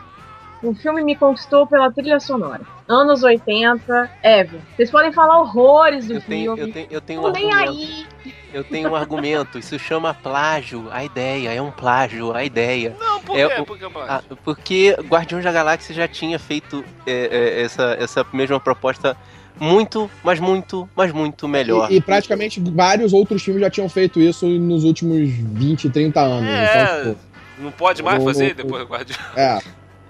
O 0.64 0.75
filme 0.75 1.02
me 1.04 1.14
conquistou 1.14 1.66
pela 1.66 1.90
trilha 1.92 2.18
sonora. 2.18 2.62
Anos 2.88 3.23
80, 3.23 4.11
Ever. 4.23 4.61
Vocês 4.75 4.90
podem 4.90 5.12
falar 5.12 5.38
horrores 5.40 6.06
do 6.06 6.14
Eu 6.14 6.21
tenho, 6.23 6.54
filme. 6.56 6.61
eu 6.71 6.73
tenho, 6.73 6.87
eu 6.90 7.00
tenho 7.00 7.21
um 7.26 7.30
nem 7.30 7.52
argumento. 7.52 7.80
aí. 7.80 8.06
Eu 8.52 8.64
tenho 8.64 8.90
um 8.90 8.94
argumento. 8.94 9.59
Isso 9.59 9.78
chama 9.78 10.14
plágio. 10.14 10.88
A 10.90 11.04
ideia. 11.04 11.52
É 11.52 11.61
um 11.61 11.71
plágio. 11.71 12.33
A 12.35 12.44
ideia. 12.44 12.97
Não, 12.99 13.21
por 13.21 13.37
É 13.38 13.49
quê? 13.49 13.61
o- 13.61 13.66
Por 13.66 13.78
que, 13.78 13.85
Ah, 14.09 14.23
porque 14.44 14.97
Guardiões 15.09 15.44
da 15.44 15.52
Galáxia 15.52 15.94
já 15.94 16.09
tinha 16.09 16.38
feito 16.38 16.83
é, 17.06 17.12
é, 17.12 17.62
essa, 17.62 17.97
essa 18.00 18.26
mesma 18.33 18.59
proposta 18.59 19.16
muito, 19.61 20.11
mas 20.23 20.40
muito, 20.40 20.88
mas 20.97 21.12
muito 21.12 21.47
melhor. 21.47 21.90
E, 21.92 21.97
e 21.97 22.00
praticamente 22.00 22.59
vários 22.61 23.12
outros 23.12 23.42
filmes 23.42 23.62
já 23.62 23.68
tinham 23.71 23.88
feito 23.88 24.18
isso 24.21 24.47
nos 24.47 24.85
últimos 24.85 25.28
20, 25.28 25.90
30 25.90 26.21
anos. 26.21 26.49
É, 26.49 27.00
Então, 27.02 27.16
não 27.59 27.71
pode 27.73 28.02
mais 28.02 28.23
o- 28.23 28.25
fazer 28.25 28.52
o- 28.52 28.54
depois 28.54 28.83
do 28.83 28.88
Guardião. 28.88 29.18
tipo, 29.18 29.38
é, 29.40 29.59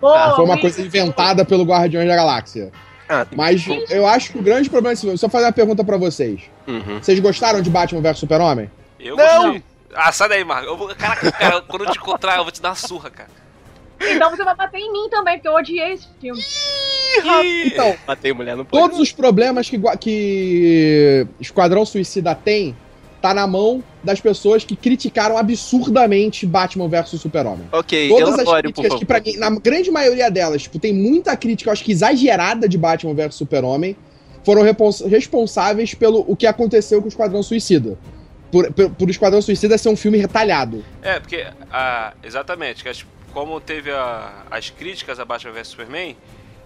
Pô, 0.04 0.36
foi 0.36 0.44
uma 0.44 0.60
coisa 0.60 0.82
inventada 0.82 1.44
pelo 1.44 1.64
Guardiões 1.64 2.06
da 2.06 2.16
Galáxia. 2.16 2.70
Ah, 3.08 3.26
Mas 3.34 3.64
eu 3.90 4.06
acho 4.06 4.32
que 4.32 4.38
o 4.38 4.42
grande 4.42 4.70
problema 4.70 4.92
desse 4.92 5.02
filme. 5.02 5.18
Só 5.18 5.28
fazer 5.28 5.46
uma 5.46 5.52
pergunta 5.52 5.84
pra 5.84 5.96
vocês. 5.96 6.42
uhum. 6.66 6.98
Vocês 7.02 7.18
gostaram 7.20 7.60
de 7.60 7.68
Batman 7.70 8.00
vs 8.00 8.18
Super-Homem? 8.18 8.70
Eu 8.98 9.16
Não! 9.16 9.42
gostei. 9.42 9.62
Ah, 9.94 10.10
sai 10.10 10.28
daí, 10.28 10.44
Marco. 10.44 10.66
Eu 10.68 10.76
vou... 10.76 10.88
Caraca, 10.94 11.30
cara, 11.30 11.60
quando 11.62 11.84
eu 11.84 11.90
te 11.92 11.98
encontrar, 11.98 12.36
eu 12.38 12.42
vou 12.42 12.50
te 12.52 12.60
dar 12.60 12.70
uma 12.70 12.74
surra, 12.74 13.10
cara. 13.10 13.28
Então 14.00 14.30
você 14.30 14.42
vai 14.44 14.54
bater 14.56 14.78
em 14.78 14.92
mim 14.92 15.08
também, 15.08 15.34
porque 15.34 15.48
eu 15.48 15.54
odiei 15.54 15.92
esse 15.92 16.08
filme. 16.20 16.42
Então, 17.66 17.96
Matei 18.06 18.32
mulher 18.32 18.56
no 18.56 18.64
todos 18.64 18.98
os 18.98 19.12
problemas 19.12 19.70
que, 19.70 19.78
que 20.00 21.26
Esquadrão 21.40 21.86
Suicida 21.86 22.34
tem 22.34 22.76
tá 23.24 23.32
na 23.32 23.46
mão 23.46 23.82
das 24.02 24.20
pessoas 24.20 24.64
que 24.64 24.76
criticaram 24.76 25.38
absurdamente 25.38 26.44
Batman 26.44 26.86
vs 26.88 27.18
Super-Homem. 27.18 27.66
Ok, 27.72 28.06
Todas 28.10 28.38
as 28.38 28.60
críticas 28.60 28.94
que, 28.98 29.06
pra 29.06 29.18
mim, 29.18 29.36
na 29.38 29.48
grande 29.48 29.90
maioria 29.90 30.30
delas, 30.30 30.64
tipo, 30.64 30.78
tem 30.78 30.92
muita 30.92 31.34
crítica, 31.34 31.70
eu 31.70 31.72
acho 31.72 31.82
que 31.82 31.90
exagerada 31.92 32.68
de 32.68 32.76
Batman 32.76 33.14
vs 33.14 33.34
Super-Homem, 33.36 33.96
foram 34.44 34.60
repons- 34.60 35.00
responsáveis 35.00 35.94
pelo 35.94 36.22
o 36.28 36.36
que 36.36 36.46
aconteceu 36.46 37.00
com 37.00 37.06
o 37.06 37.08
Esquadrão 37.08 37.42
Suicida. 37.42 37.96
Por, 38.52 38.70
por, 38.74 38.90
por 38.90 39.08
o 39.08 39.10
Esquadrão 39.10 39.40
Suicida 39.40 39.78
ser 39.78 39.88
um 39.88 39.96
filme 39.96 40.18
retalhado. 40.18 40.84
É, 41.00 41.18
porque, 41.18 41.46
ah, 41.72 42.12
exatamente, 42.22 42.82
que 42.82 42.90
as- 42.90 43.06
como 43.32 43.58
teve 43.58 43.90
a- 43.90 44.42
as 44.50 44.68
críticas 44.68 45.18
a 45.18 45.24
Batman 45.24 45.52
vs 45.52 45.68
Superman, 45.68 46.14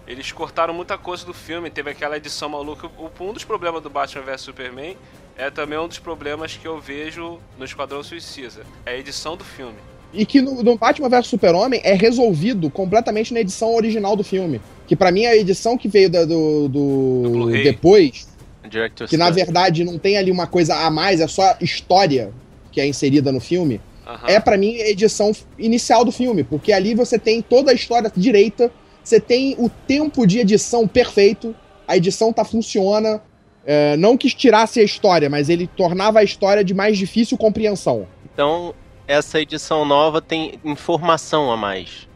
eles 0.09 0.31
cortaram 0.31 0.73
muita 0.73 0.97
coisa 0.97 1.25
do 1.25 1.33
filme, 1.33 1.69
teve 1.69 1.89
aquela 1.91 2.17
edição 2.17 2.49
maluca. 2.49 2.87
O- 2.97 3.09
Um 3.23 3.31
dos 3.33 3.43
problemas 3.43 3.81
do 3.81 3.89
Batman 3.89 4.23
vs 4.23 4.41
Superman 4.41 4.97
é 5.37 5.49
também 5.49 5.77
um 5.79 5.87
dos 5.87 5.99
problemas 5.99 6.57
que 6.57 6.67
eu 6.67 6.79
vejo 6.79 7.39
no 7.57 7.63
Esquadrão 7.63 8.03
Suicida, 8.03 8.65
é 8.85 8.91
a 8.91 8.97
edição 8.97 9.37
do 9.37 9.43
filme. 9.43 9.75
E 10.11 10.25
que 10.25 10.41
no, 10.41 10.63
no 10.63 10.75
Batman 10.77 11.07
vs 11.07 11.27
Super-Homem 11.27 11.79
é 11.83 11.93
resolvido 11.93 12.69
completamente 12.71 13.31
na 13.33 13.39
edição 13.41 13.75
original 13.75 14.15
do 14.15 14.23
filme. 14.23 14.59
Que 14.87 14.95
pra 14.95 15.11
mim 15.11 15.21
é 15.25 15.29
a 15.29 15.37
edição 15.37 15.77
que 15.77 15.87
veio 15.87 16.09
da- 16.09 16.25
do, 16.25 16.67
do, 16.67 17.21
Do 17.45 17.51
depois, 17.51 18.27
Director's 18.67 19.09
que 19.09 19.17
na 19.17 19.29
verdade 19.29 19.83
não 19.83 19.97
tem 19.99 20.17
ali 20.17 20.31
uma 20.31 20.47
coisa 20.47 20.75
a 20.75 20.89
mais, 20.89 21.21
é 21.21 21.27
só 21.27 21.55
história 21.61 22.33
que 22.71 22.81
é 22.81 22.87
inserida 22.87 23.31
no 23.31 23.39
filme. 23.39 23.79
Aham. 24.07 24.27
é 24.27 24.39
pra 24.39 24.57
mim 24.57 24.75
a 24.81 24.89
edição 24.89 25.31
inicial 25.59 26.03
do 26.03 26.11
filme, 26.11 26.43
porque 26.43 26.73
ali 26.73 26.95
você 26.95 27.19
tem 27.19 27.43
toda 27.43 27.69
a 27.69 27.75
história 27.75 28.11
direita, 28.17 28.71
você 29.09 29.19
tem 29.19 29.55
o 29.57 29.69
tempo 29.87 30.25
de 30.27 30.39
edição 30.39 30.87
perfeito, 30.87 31.55
a 31.87 31.97
edição 31.97 32.31
tá 32.31 32.45
funciona, 32.45 33.21
é, 33.65 33.97
não 33.97 34.15
quis 34.15 34.33
tirasse 34.33 34.79
a 34.79 34.83
história, 34.83 35.29
mas 35.29 35.49
ele 35.49 35.67
tornava 35.67 36.19
a 36.19 36.23
história 36.23 36.63
de 36.63 36.73
mais 36.73 36.97
difícil 36.97 37.37
compreensão. 37.37 38.07
Então, 38.31 38.73
essa 39.07 39.39
edição 39.41 39.83
nova 39.85 40.21
tem 40.21 40.59
informação 40.63 41.51
a 41.51 41.57
mais. 41.57 42.07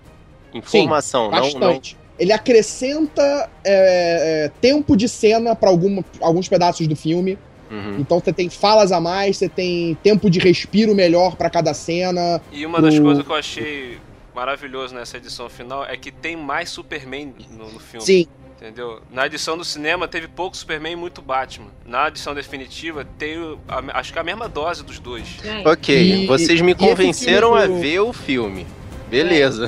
Informação, 0.54 1.32
não, 1.32 1.38
não. 1.40 1.42
Bastante. 1.60 1.98
Ele 2.20 2.32
acrescenta 2.32 3.50
é, 3.66 4.46
é, 4.46 4.52
tempo 4.62 4.96
de 4.96 5.10
cena 5.10 5.56
pra 5.56 5.70
alguma- 5.70 6.06
alguns 6.22 6.48
pedaços 6.48 6.86
do 6.88 6.96
filme. 6.96 7.38
Uhum. 7.72 7.98
Então 8.00 8.20
você 8.20 8.32
tem 8.32 8.50
falas 8.52 8.92
a 8.92 9.02
mais, 9.02 9.38
você 9.38 9.50
tem 9.50 9.98
tempo 10.04 10.30
de 10.30 10.38
respiro 10.38 10.94
melhor 10.94 11.36
pra 11.36 11.50
cada 11.50 11.74
cena. 11.74 12.40
E 12.52 12.64
uma 12.68 12.80
das 12.80 12.94
o- 13.00 13.02
coisas 13.02 13.26
que 13.26 13.32
eu 13.32 13.36
achei 13.36 13.98
maravilhoso 14.36 14.94
nessa 14.96 15.18
edição 15.18 15.50
final 15.50 15.86
é 15.86 15.96
que 15.98 16.12
tem 16.12 16.36
mais 16.36 16.70
Superman 16.70 17.34
no, 17.52 17.72
no 17.72 17.80
filme. 17.80 18.06
Sim, 18.06 18.28
Entendeu? 18.56 19.02
Na 19.12 19.25
edição 19.25 19.58
do 19.58 19.66
cinema 19.66 20.08
teve 20.08 20.25
pouco 20.28 20.56
Superman 20.56 20.94
e 20.94 20.96
muito 20.96 21.22
Batman. 21.22 21.68
Na 21.86 22.08
edição 22.08 22.34
definitiva 22.34 23.06
tem 23.18 23.36
a- 23.68 24.00
acho 24.00 24.13
que 24.13 24.20
a 24.20 24.24
mesma 24.24 24.48
dose 24.48 24.84
dos 24.84 25.00
dois. 25.00 25.28
Ok, 25.66 26.24
E- 26.24 26.28
vocês 26.28 26.62
me 26.62 26.74
convenceram 26.74 27.54
a 27.56 27.66
ver 27.68 28.00
o 28.00 28.13
filme. 28.13 28.66
Beleza. 29.10 29.68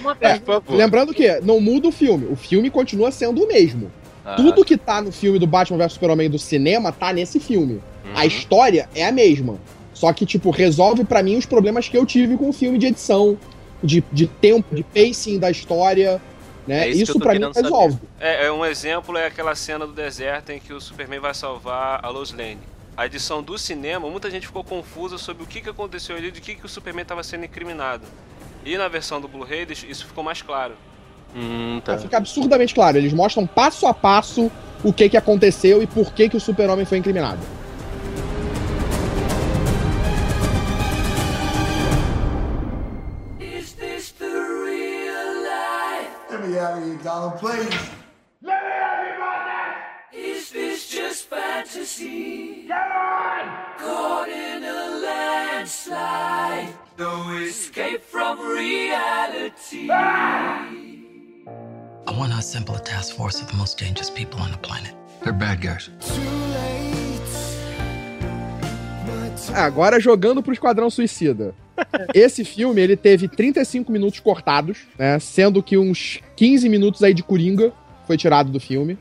uma 0.00 0.12
É, 0.12 0.14
pergunta. 0.14 0.40
Por 0.60 0.62
favor. 0.62 0.76
lembrando 0.76 1.14
que 1.14 1.40
não 1.40 1.58
muda 1.58 1.88
o 1.88 1.92
filme, 1.92 2.26
o 2.30 2.36
filme 2.36 2.70
continua 2.70 3.10
sendo 3.10 3.42
o 3.44 3.48
mesmo. 3.48 3.90
Ah, 4.24 4.34
Tudo 4.34 4.62
que 4.64 4.76
tá 4.76 5.00
no 5.00 5.10
filme 5.10 5.38
do 5.38 5.46
Batman 5.46 5.78
vs 5.78 5.94
Superman 5.94 6.28
do 6.28 6.38
cinema 6.38 6.92
tá 6.92 7.12
nesse 7.14 7.40
filme. 7.40 7.80
uhum. 8.04 8.12
A 8.14 8.26
história 8.26 8.90
é 8.94 9.06
a 9.06 9.12
mesma. 9.12 9.58
Só 9.94 10.12
que, 10.12 10.26
tipo, 10.26 10.50
resolve 10.50 11.04
pra 11.04 11.22
mim 11.22 11.36
os 11.36 11.46
problemas 11.46 11.88
que 11.88 11.96
eu 11.96 12.04
tive 12.04 12.36
com 12.36 12.48
o 12.50 12.52
filme 12.52 12.76
de 12.78 12.86
edição, 12.88 13.38
de, 13.82 14.02
de 14.12 14.26
tempo, 14.26 14.74
de 14.74 14.82
pacing 14.82 15.38
da 15.38 15.50
história, 15.50 16.20
né? 16.66 16.84
É 16.84 16.88
isso 16.88 17.12
isso 17.12 17.18
pra 17.18 17.34
mim. 17.34 17.40
É, 18.20 18.46
é 18.46 18.52
um 18.52 18.64
exemplo 18.64 19.16
é 19.16 19.26
aquela 19.26 19.54
cena 19.54 19.86
do 19.86 19.92
deserto 19.92 20.50
em 20.50 20.60
que 20.60 20.72
o 20.72 20.80
Superman 20.80 21.20
vai 21.20 21.34
salvar 21.34 22.04
a 22.04 22.08
Lois 22.08 22.32
Lane. 22.32 22.58
A 22.96 23.06
edição 23.06 23.42
do 23.42 23.56
cinema, 23.58 24.08
muita 24.08 24.30
gente 24.30 24.46
ficou 24.46 24.62
confusa 24.62 25.16
sobre 25.16 25.42
o 25.42 25.46
que, 25.46 25.60
que 25.60 25.68
aconteceu 25.68 26.14
ali, 26.14 26.30
de 26.30 26.40
que, 26.40 26.54
que 26.54 26.66
o 26.66 26.68
Superman 26.68 27.02
estava 27.02 27.22
sendo 27.22 27.44
incriminado. 27.44 28.04
E 28.64 28.76
na 28.76 28.86
versão 28.86 29.20
do 29.20 29.26
Blu-ray 29.26 29.66
isso 29.88 30.06
ficou 30.06 30.22
mais 30.22 30.42
claro. 30.42 30.74
Hum, 31.34 31.80
tá. 31.84 31.98
Fica 31.98 32.18
absurdamente 32.18 32.74
claro. 32.74 32.98
Eles 32.98 33.12
mostram 33.12 33.46
passo 33.46 33.86
a 33.86 33.94
passo 33.94 34.52
o 34.84 34.92
que 34.92 35.08
que 35.08 35.16
aconteceu 35.16 35.82
e 35.82 35.86
por 35.86 36.12
que 36.12 36.28
que 36.28 36.36
o 36.36 36.40
super-homem 36.40 36.84
foi 36.84 36.98
incriminado. 36.98 37.40
Life? 46.52 46.52
Let 46.52 46.52
me 46.52 46.58
out 46.58 46.78
of 46.78 46.84
here, 46.84 46.98
Donald, 47.02 47.38
please. 47.38 47.74
Is 50.14 50.50
this 50.50 50.88
just 50.90 51.28
fantasy? 51.30 52.66
Come 52.68 52.92
on! 52.92 53.48
Caught 53.78 54.28
in 54.28 54.62
a 54.64 55.00
landslide. 55.02 56.68
No 56.98 57.30
escape 57.38 58.02
from 58.02 58.38
reality. 58.40 59.88
I 59.90 60.68
want 62.18 62.32
to 62.32 62.38
assemble 62.38 62.74
a 62.74 62.80
task 62.80 63.16
force 63.16 63.40
of 63.40 63.46
the 63.48 63.54
most 63.54 63.78
dangerous 63.78 64.10
people 64.10 64.38
on 64.40 64.50
the 64.50 64.58
planet. 64.58 64.92
They're 65.22 65.32
bad 65.32 65.62
guys. 65.62 65.88
Ah, 69.54 69.64
Agora 69.64 69.98
jogando 70.00 70.42
pro 70.42 70.52
Esquadrão 70.52 70.90
Suicida. 70.90 71.54
Esse 72.14 72.44
filme, 72.44 72.80
ele 72.80 72.96
teve 72.96 73.28
35 73.28 73.90
minutos 73.90 74.20
cortados, 74.20 74.80
né? 74.98 75.18
Sendo 75.18 75.62
que 75.62 75.76
uns 75.76 76.20
15 76.36 76.68
minutos 76.68 77.02
aí 77.02 77.14
de 77.14 77.22
Coringa 77.22 77.72
foi 78.06 78.16
tirado 78.16 78.50
do 78.50 78.60
filme. 78.60 78.98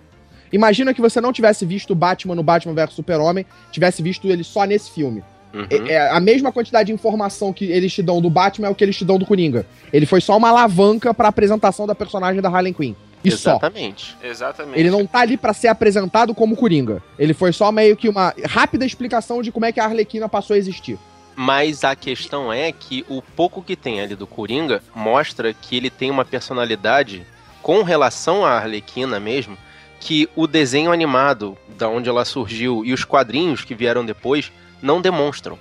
Imagina 0.51 0.93
que 0.93 1.01
você 1.01 1.21
não 1.21 1.31
tivesse 1.31 1.65
visto 1.65 1.91
o 1.91 1.95
Batman 1.95 2.35
no 2.35 2.43
Batman 2.43 2.73
vs 2.73 2.93
Super-Homem, 2.93 3.45
tivesse 3.71 4.01
visto 4.01 4.27
ele 4.27 4.43
só 4.43 4.65
nesse 4.65 4.91
filme. 4.91 5.23
Uhum. 5.53 5.67
É, 5.69 5.93
é 5.93 6.09
a 6.09 6.19
mesma 6.19 6.51
quantidade 6.51 6.87
de 6.87 6.93
informação 6.93 7.51
que 7.51 7.65
eles 7.65 7.93
te 7.93 8.01
dão 8.01 8.21
do 8.21 8.29
Batman 8.29 8.67
é 8.67 8.69
o 8.69 8.75
que 8.75 8.83
eles 8.83 8.95
te 8.95 9.05
dão 9.05 9.17
do 9.17 9.25
Coringa. 9.25 9.65
Ele 9.91 10.05
foi 10.05 10.21
só 10.21 10.37
uma 10.37 10.49
alavanca 10.49 11.13
pra 11.13 11.27
apresentação 11.27 11.85
da 11.85 11.95
personagem 11.95 12.41
da 12.41 12.49
Harley 12.49 12.73
Quinn. 12.73 12.95
E 13.23 13.31
só. 13.31 13.51
Exatamente. 13.51 14.17
Exatamente. 14.23 14.79
Ele 14.79 14.89
não 14.89 15.05
tá 15.05 15.19
ali 15.19 15.37
pra 15.37 15.53
ser 15.53 15.67
apresentado 15.67 16.33
como 16.33 16.55
Coringa. 16.55 17.03
Ele 17.19 17.33
foi 17.33 17.53
só 17.53 17.71
meio 17.71 17.95
que 17.95 18.09
uma 18.09 18.33
rápida 18.45 18.85
explicação 18.85 19.41
de 19.41 19.51
como 19.51 19.65
é 19.65 19.71
que 19.71 19.79
a 19.79 19.85
Arlequina 19.85 20.27
passou 20.27 20.55
a 20.55 20.57
existir. 20.57 20.97
Mas 21.35 21.83
a 21.83 21.95
questão 21.95 22.51
é 22.51 22.71
que 22.71 23.05
o 23.07 23.21
pouco 23.21 23.61
que 23.61 23.75
tem 23.75 24.01
ali 24.01 24.15
do 24.15 24.27
Coringa 24.27 24.83
mostra 24.93 25.53
que 25.53 25.75
ele 25.75 25.89
tem 25.89 26.11
uma 26.11 26.25
personalidade 26.25 27.25
com 27.61 27.83
relação 27.83 28.45
à 28.45 28.51
Arlequina 28.51 29.19
mesmo, 29.19 29.57
que 29.99 30.27
o 30.35 30.47
desenho 30.47 30.91
animado, 30.91 31.57
da 31.77 31.87
onde 31.87 32.09
ela 32.09 32.25
surgiu, 32.25 32.83
e 32.83 32.91
os 32.91 33.05
quadrinhos 33.05 33.63
que 33.63 33.75
vieram 33.75 34.05
depois, 34.05 34.51
não 34.81 34.99
demonstram. 34.99 35.57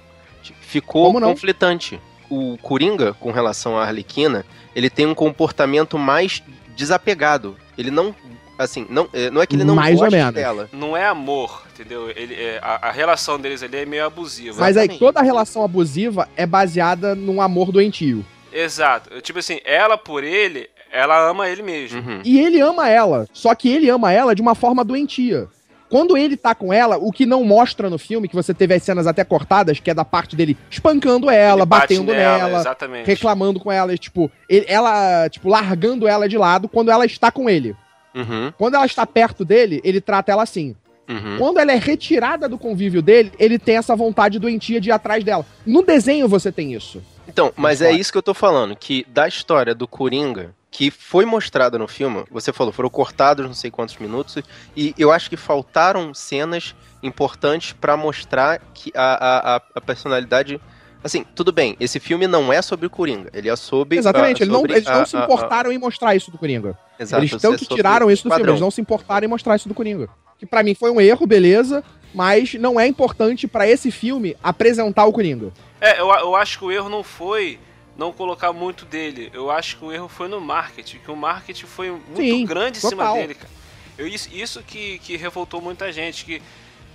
Ficou 0.60 1.12
não? 1.20 1.28
conflitante. 1.28 2.00
O 2.28 2.56
Coringa, 2.58 3.12
com 3.14 3.30
relação 3.32 3.76
à 3.76 3.82
Arlequina, 3.84 4.44
ele 4.74 4.88
tem 4.88 5.06
um 5.06 5.14
comportamento 5.14 5.98
mais 5.98 6.42
desapegado. 6.76 7.56
Ele 7.76 7.90
não. 7.90 8.14
Assim, 8.62 8.86
não, 8.90 9.08
é, 9.12 9.30
não 9.30 9.40
é 9.40 9.46
que 9.46 9.56
ele 9.56 9.64
não 9.64 9.74
Mais 9.74 9.94
ou 9.96 10.00
goste 10.02 10.16
menos. 10.16 10.34
dela. 10.34 10.68
Não 10.70 10.94
é 10.96 11.06
amor, 11.06 11.62
entendeu? 11.74 12.10
Ele, 12.14 12.34
é, 12.34 12.58
a, 12.62 12.88
a 12.88 12.90
relação 12.90 13.38
deles 13.40 13.62
ali 13.62 13.78
é 13.78 13.86
meio 13.86 14.04
abusiva. 14.04 14.60
Mas 14.60 14.76
aí 14.76 14.86
toda 14.98 15.18
a 15.18 15.22
relação 15.22 15.64
abusiva 15.64 16.28
é 16.36 16.44
baseada 16.44 17.14
num 17.14 17.40
amor 17.40 17.72
doentio. 17.72 18.24
Exato. 18.52 19.20
Tipo 19.22 19.38
assim, 19.38 19.60
ela 19.64 19.96
por 19.96 20.22
ele, 20.22 20.68
ela 20.92 21.28
ama 21.30 21.48
ele 21.48 21.62
mesmo. 21.62 22.00
Uhum. 22.00 22.20
E 22.22 22.38
ele 22.38 22.60
ama 22.60 22.88
ela, 22.88 23.26
só 23.32 23.54
que 23.54 23.70
ele 23.70 23.88
ama 23.88 24.12
ela 24.12 24.34
de 24.34 24.42
uma 24.42 24.54
forma 24.54 24.84
doentia. 24.84 25.48
Quando 25.88 26.16
ele 26.16 26.36
tá 26.36 26.54
com 26.54 26.72
ela, 26.72 26.98
o 26.98 27.10
que 27.10 27.24
não 27.26 27.42
mostra 27.42 27.88
no 27.90 27.98
filme, 27.98 28.28
que 28.28 28.34
você 28.36 28.52
teve 28.54 28.74
as 28.74 28.82
cenas 28.82 29.06
até 29.08 29.24
cortadas, 29.24 29.80
que 29.80 29.90
é 29.90 29.94
da 29.94 30.04
parte 30.04 30.36
dele 30.36 30.56
espancando 30.70 31.28
ela, 31.28 31.64
bate 31.66 31.94
batendo 31.96 32.12
nela, 32.12 32.60
Exatamente. 32.60 33.06
reclamando 33.06 33.58
com 33.58 33.72
ela, 33.72 33.96
tipo, 33.96 34.30
ele- 34.48 34.66
ela, 34.68 35.28
tipo, 35.28 35.48
largando 35.48 36.06
ela 36.06 36.28
de 36.28 36.36
lado 36.38 36.68
quando 36.68 36.92
ela 36.92 37.04
está 37.06 37.32
com 37.32 37.50
ele. 37.50 37.74
Uhum. 38.14 38.52
Quando 38.58 38.74
ela 38.74 38.86
está 38.86 39.06
perto 39.06 39.44
dele, 39.44 39.80
ele 39.84 40.00
trata 40.00 40.32
ela 40.32 40.42
assim. 40.42 40.74
Uhum. 41.08 41.38
Quando 41.38 41.58
ela 41.58 41.72
é 41.72 41.76
retirada 41.76 42.48
do 42.48 42.56
convívio 42.58 43.02
dele, 43.02 43.32
ele 43.38 43.58
tem 43.58 43.76
essa 43.76 43.96
vontade 43.96 44.38
doentia 44.38 44.80
de 44.80 44.90
ir 44.90 44.92
atrás 44.92 45.24
dela. 45.24 45.44
No 45.66 45.82
desenho 45.82 46.28
você 46.28 46.52
tem 46.52 46.72
isso. 46.74 47.02
Então, 47.26 47.52
mas 47.56 47.80
é 47.82 47.90
isso 47.92 48.12
que 48.12 48.18
eu 48.18 48.22
tô 48.22 48.34
falando, 48.34 48.74
que 48.76 49.04
da 49.08 49.26
história 49.26 49.74
do 49.74 49.86
Coringa, 49.88 50.54
que 50.70 50.90
foi 50.90 51.24
mostrada 51.24 51.76
no 51.78 51.88
filme, 51.88 52.24
você 52.30 52.52
falou, 52.52 52.72
foram 52.72 52.88
cortados 52.90 53.44
não 53.46 53.54
sei 53.54 53.70
quantos 53.72 53.96
minutos, 53.98 54.42
e 54.76 54.94
eu 54.98 55.10
acho 55.10 55.28
que 55.28 55.36
faltaram 55.36 56.12
cenas 56.14 56.74
importantes 57.02 57.72
pra 57.72 57.96
mostrar 57.96 58.60
que 58.74 58.92
a, 58.94 59.56
a- 59.56 59.62
a 59.74 59.80
personalidade. 59.80 60.60
Assim, 61.02 61.24
tudo 61.34 61.50
bem, 61.50 61.76
esse 61.80 61.98
filme 61.98 62.26
não 62.26 62.52
é 62.52 62.60
sobre 62.60 62.86
o 62.86 62.90
Coringa, 62.90 63.30
ele 63.32 63.48
é 63.48 63.56
sobre. 63.56 63.96
Exatamente, 63.98 64.42
ah, 64.42 64.44
ele 64.44 64.52
não- 64.52 64.60
sobre 64.60 64.72
eles 64.74 64.84
não 64.88 65.06
se 65.06 65.16
a- 65.16 65.20
a- 65.20 65.24
importaram 65.24 65.72
em 65.72 65.78
mostrar 65.78 66.14
isso 66.14 66.30
do 66.30 66.36
Coringa. 66.38 66.78
Exato, 66.98 67.22
eles 67.22 67.30
tanto 67.32 67.54
é 67.54 67.58
que 67.58 67.64
sobre 67.64 67.76
tiraram 67.76 68.10
isso 68.10 68.22
do 68.24 68.28
filme, 68.28 68.38
padrão. 68.40 68.52
eles 68.54 68.60
não 68.60 68.70
se 68.70 68.80
importaram 68.80 69.24
em 69.24 69.28
mostrar 69.28 69.56
isso 69.56 69.68
do 69.68 69.74
Coringa. 69.74 70.08
Que 70.38 70.44
pra 70.44 70.62
mim 70.62 70.74
foi 70.74 70.90
um 70.90 71.00
erro, 71.00 71.26
beleza, 71.26 71.82
mas 72.14 72.54
não 72.54 72.78
é 72.78 72.86
importante 72.86 73.46
pra 73.48 73.66
esse 73.68 73.90
filme 73.90 74.36
apresentar 74.42 75.04
o 75.06 75.12
Coringa. 75.12 75.52
É, 75.80 76.00
eu, 76.00 76.08
eu 76.10 76.36
acho 76.36 76.58
que 76.58 76.64
o 76.66 76.70
erro 76.72 76.88
não 76.90 77.02
foi 77.02 77.58
não 77.96 78.12
colocar 78.12 78.52
muito 78.52 78.84
dele. 78.84 79.30
Eu 79.32 79.50
acho 79.50 79.76
que 79.78 79.84
o 79.84 79.92
erro 79.92 80.08
foi 80.08 80.28
no 80.28 80.40
marketing, 80.40 80.98
que 80.98 81.10
o 81.10 81.16
marketing 81.16 81.66
foi 81.66 81.90
muito 81.90 82.16
Sim, 82.16 82.44
grande 82.46 82.78
em 82.78 82.80
cima 82.80 83.12
dele, 83.14 83.34
cara. 83.34 83.50
Eu, 83.98 84.06
isso 84.06 84.28
isso 84.32 84.62
que, 84.62 84.98
que 85.00 85.16
revoltou 85.16 85.60
muita 85.60 85.90
gente, 85.92 86.24
que 86.24 86.40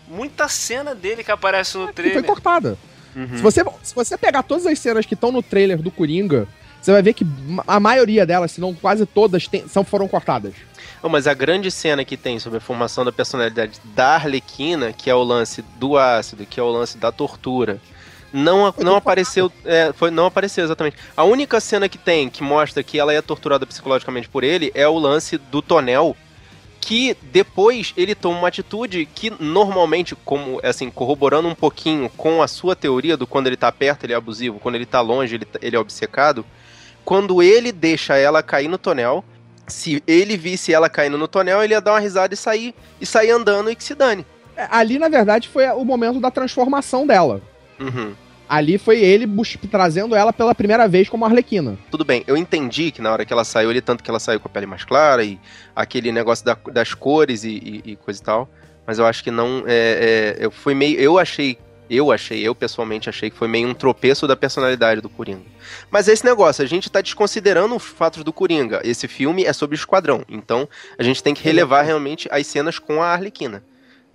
muita 0.08 0.48
cena 0.48 0.94
dele 0.96 1.24
que 1.24 1.32
aparece 1.32 1.78
no 1.78 1.86
foi 1.86 1.94
trailer. 1.94 2.24
cortada. 2.24 2.78
Uhum. 3.16 3.38
Se, 3.38 3.42
você, 3.42 3.64
se 3.82 3.96
você 3.96 4.18
pegar 4.18 4.44
todas 4.44 4.66
as 4.66 4.78
cenas 4.80 5.06
que 5.06 5.14
estão 5.14 5.32
no 5.32 5.42
trailer 5.42 5.82
do 5.82 5.90
Coringa, 5.92 6.48
você 6.82 6.92
vai 6.92 7.02
ver 7.02 7.14
que 7.14 7.26
a 7.66 7.80
maioria 7.80 8.26
delas, 8.26 8.52
se 8.52 8.62
não 8.62 8.74
quase 8.74 9.06
todas, 9.06 9.48
tem- 9.48 9.68
são, 9.68 9.84
foram 9.84 10.08
cortadas. 10.08 10.54
Oh, 11.02 11.10
mas 11.10 11.28
a 11.28 11.34
grande 11.34 11.70
cena 11.72 12.04
que 12.04 12.18
tem 12.18 12.40
sobre 12.40 12.58
a 12.58 12.62
formação 12.62 13.06
da 13.06 13.12
personalidade 13.12 13.80
da 13.96 14.16
Arlequina, 14.16 14.92
que 14.92 15.10
é 15.10 15.16
o 15.16 15.24
lance 15.24 15.64
do 15.80 15.98
ácido, 15.98 16.46
que 16.46 16.60
é 16.60 16.64
o 16.64 16.70
lance 16.70 16.98
da 16.98 17.12
tortura, 17.12 17.80
não, 18.34 18.72
Foi 18.74 18.84
não 18.84 18.96
apareceu. 18.96 19.52
é, 19.64 19.94
foi, 19.96 20.12
não 20.12 20.26
apareceu 20.26 20.64
exatamente. 20.64 20.98
A 21.16 21.24
única 21.24 21.60
cena 21.60 21.88
que 21.88 21.98
tem 21.98 22.30
que 22.30 22.44
mostra 22.44 22.84
que 22.84 23.00
ela 23.00 23.14
é 23.14 23.22
torturada 23.22 23.66
psicologicamente 23.66 24.28
por 24.28 24.44
ele 24.44 24.72
é 24.76 24.88
o 24.88 24.98
lance 24.98 25.38
do 25.38 25.62
tonel. 25.62 26.18
Que 26.88 27.18
depois 27.32 27.94
ele 27.98 28.14
toma 28.14 28.38
uma 28.38 28.48
atitude 28.48 29.08
que 29.08 29.32
normalmente, 29.40 30.16
como 30.24 30.60
assim, 30.64 30.92
corroborando 30.92 31.48
um 31.48 31.56
pouquinho 31.56 32.08
com 32.16 32.44
a 32.44 32.48
sua 32.48 32.76
teoria 32.76 33.18
do 33.18 33.26
quando 33.26 33.48
ele 33.48 33.58
tá 33.58 33.72
perto 33.72 34.04
ele 34.04 34.14
é 34.14 34.16
abusivo, 34.16 34.60
quando 34.60 34.76
ele 34.76 34.86
tá 34.86 35.02
longe 35.02 35.34
ele, 35.34 35.46
tá- 35.46 35.58
ele 35.64 35.76
é 35.76 35.80
obcecado. 35.80 36.46
Quando 37.04 37.42
ele 37.42 37.72
deixa 37.72 38.16
ela 38.18 38.44
cair 38.44 38.68
no 38.68 38.78
tonel, 38.78 39.26
se 39.68 40.04
ele 40.06 40.38
visse 40.38 40.72
ela 40.72 40.88
caindo 40.88 41.18
no 41.18 41.28
tonel, 41.28 41.64
ele 41.64 41.74
ia 41.74 41.82
dar 41.82 41.94
uma 41.94 42.00
risada 42.00 42.36
e 42.36 42.38
sair, 42.38 42.76
e 43.02 43.06
sair 43.06 43.32
andando 43.32 43.72
e 43.72 43.76
que 43.76 43.84
se 43.84 43.96
dane. 43.96 44.24
É, 44.56 44.68
Ali, 44.70 45.00
na 45.00 45.10
verdade, 45.10 45.50
foi 45.50 45.68
o 45.70 45.84
momento 45.84 46.20
da 46.20 46.30
transformação 46.30 47.08
dela. 47.08 47.42
Uhum. 47.80 48.14
Ali 48.48 48.78
foi 48.78 49.00
ele 49.00 49.28
trazendo 49.72 50.16
ela 50.16 50.32
pela 50.32 50.54
primeira 50.54 50.88
vez 50.88 51.10
como 51.10 51.26
Arlequina. 51.26 51.78
Tudo 51.90 52.06
bem, 52.06 52.24
eu 52.28 52.38
entendi 52.38 52.92
que 52.92 53.02
na 53.02 53.12
hora 53.12 53.26
que 53.26 53.34
ela 53.34 53.44
saiu, 53.44 53.72
ele 53.72 53.82
tanto 53.82 54.04
que 54.04 54.10
ela 54.10 54.20
saiu 54.20 54.40
com 54.40 54.48
a 54.48 54.52
pele 54.52 54.66
mais 54.66 54.84
clara 54.84 55.24
e 55.24 55.40
aquele 55.76 56.12
negócio 56.12 56.46
da- 56.46 56.58
das 56.72 56.94
cores 56.94 57.44
e, 57.44 57.50
e- 57.86 57.92
e 57.92 57.96
coisa 57.96 58.22
e 58.22 58.24
tal. 58.24 58.50
Mas 58.86 59.00
eu 59.00 59.06
acho 59.06 59.24
que 59.24 59.32
não. 59.32 59.64
É, 59.66 60.36
é, 60.40 60.46
eu 60.46 60.52
fui 60.52 60.74
meio. 60.76 61.00
Eu 61.00 61.18
achei. 61.18 61.58
Eu 61.88 62.12
achei, 62.12 62.42
eu 62.42 62.56
pessoalmente 62.56 63.08
achei 63.10 63.30
que 63.30 63.38
foi 63.38 63.48
meio 63.48 63.68
um 63.68 63.74
tropeço 63.76 64.26
da 64.28 64.36
personalidade 64.36 65.02
do 65.02 65.10
Coringa. 65.10 65.44
Mas 65.92 66.08
é 66.08 66.14
esse 66.14 66.26
negócio, 66.26 66.64
a 66.64 66.68
gente 66.68 66.90
tá 66.90 67.00
desconsiderando 67.00 67.76
os 67.76 67.84
fatos 67.84 68.24
do 68.24 68.34
Coringa. 68.34 68.82
Esse 68.84 69.08
filme 69.08 69.44
é 69.46 69.54
sobre 69.54 69.76
o 69.76 69.78
Esquadrão. 69.78 70.24
Então, 70.28 70.68
a 70.98 71.04
gente 71.04 71.22
tem 71.22 71.36
que 71.36 71.44
relevar 71.44 71.84
realmente 71.84 72.28
as 72.32 72.48
cenas 72.48 72.80
com 72.80 73.04
a 73.04 73.10
Arlequina. 73.10 73.64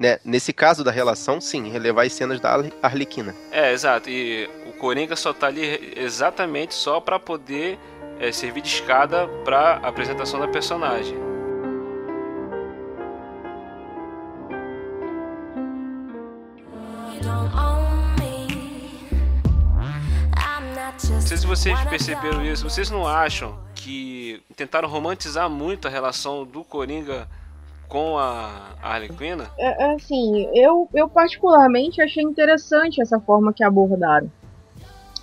Né? 0.00 0.18
Nesse 0.24 0.50
caso 0.50 0.82
da 0.82 0.90
relação, 0.90 1.42
sim, 1.42 1.68
relevar 1.70 2.06
as 2.06 2.14
cenas 2.14 2.40
da 2.40 2.50
Arle- 2.54 2.72
Arlequina. 2.82 3.36
É, 3.52 3.70
exato. 3.70 4.08
E 4.08 4.48
o 4.66 4.72
Coringa 4.72 5.14
só 5.14 5.30
tá 5.34 5.46
ali 5.48 5.92
exatamente 5.94 6.72
só 6.72 7.00
pra 7.00 7.18
poder 7.18 7.78
é, 8.18 8.32
servir 8.32 8.62
de 8.62 8.68
escada 8.68 9.28
pra 9.44 9.74
apresentação 9.82 10.40
da 10.40 10.48
personagem. 10.48 11.18
Não 21.08 21.20
sei 21.20 21.36
se 21.36 21.46
vocês 21.46 21.78
perceberam 21.84 22.44
isso. 22.44 22.68
Vocês 22.68 22.90
não 22.90 23.06
acham 23.06 23.58
que 23.74 24.42
tentaram 24.56 24.88
romantizar 24.88 25.48
muito 25.48 25.86
a 25.86 25.90
relação 25.90 26.44
do 26.44 26.62
Coringa 26.64 27.28
com 27.90 28.16
a 28.16 28.70
Arlequina? 28.80 29.50
É, 29.58 29.84
é 29.84 29.94
assim, 29.94 30.48
eu, 30.54 30.88
eu 30.94 31.08
particularmente 31.08 32.00
achei 32.00 32.22
interessante 32.22 33.02
essa 33.02 33.20
forma 33.20 33.52
que 33.52 33.62
abordaram. 33.62 34.30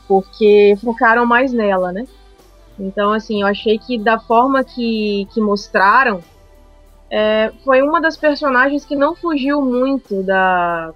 Porque 0.08 0.78
focaram 0.84 1.26
mais 1.26 1.52
nela, 1.52 1.92
né? 1.92 2.06
Então, 2.80 3.12
assim, 3.12 3.42
eu 3.42 3.48
achei 3.48 3.80
que 3.80 3.98
da 3.98 4.20
forma 4.20 4.64
que, 4.64 5.28
que 5.34 5.42
mostraram, 5.42 6.22
é, 7.10 7.52
foi 7.64 7.82
uma 7.82 8.00
das 8.00 8.16
personagens 8.16 8.86
que 8.86 8.96
não 8.96 9.16
fugiu 9.16 9.62
muito 9.62 10.22
da, 10.22 10.94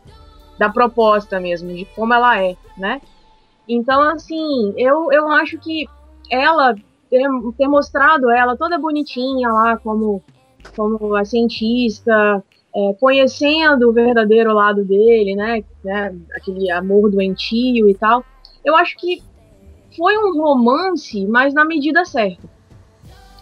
da 0.60 0.70
proposta 0.70 1.40
mesmo, 1.40 1.74
de 1.74 1.86
como 1.96 2.14
ela 2.14 2.40
é, 2.40 2.56
né? 2.78 3.02
Então, 3.68 4.02
assim, 4.02 4.74
eu, 4.78 5.12
eu 5.12 5.30
acho 5.30 5.58
que 5.58 5.88
ela, 6.30 6.76
ter, 7.10 7.28
ter 7.58 7.68
mostrado 7.68 8.30
ela 8.30 8.58
toda 8.58 8.78
bonitinha 8.78 9.50
lá 9.50 9.78
como, 9.78 10.22
como 10.76 11.15
a 11.15 11.26
cientista, 11.26 12.43
é, 12.74 12.93
conhecendo 13.00 13.89
o 13.89 13.93
verdadeiro 13.93 14.54
lado 14.54 14.84
dele, 14.84 15.36
né, 15.36 15.63
né? 15.84 16.15
Aquele 16.34 16.71
amor 16.71 17.12
doentio 17.12 17.89
e 17.89 17.93
tal. 17.93 18.24
Eu 18.63 18.76
acho 18.76 18.97
que 18.97 19.21
foi 19.95 20.17
um 20.17 20.41
romance, 20.41 21.26
mas 21.26 21.54
na 21.54 21.65
medida 21.65 22.06
certa. 22.06 22.50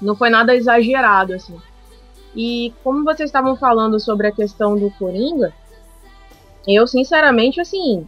Não 0.02 0.16
foi 0.16 0.30
nada 0.30 0.56
exagerado, 0.56 1.34
assim. 1.34 1.58
E 2.36 2.74
como 2.84 3.04
vocês 3.04 3.30
estavam 3.30 3.56
falando 3.56 4.00
sobre 4.00 4.28
a 4.28 4.32
questão 4.32 4.78
do 4.78 4.90
Coringa, 4.92 5.54
eu, 6.68 6.88
sinceramente, 6.88 7.60
assim, 7.60 8.08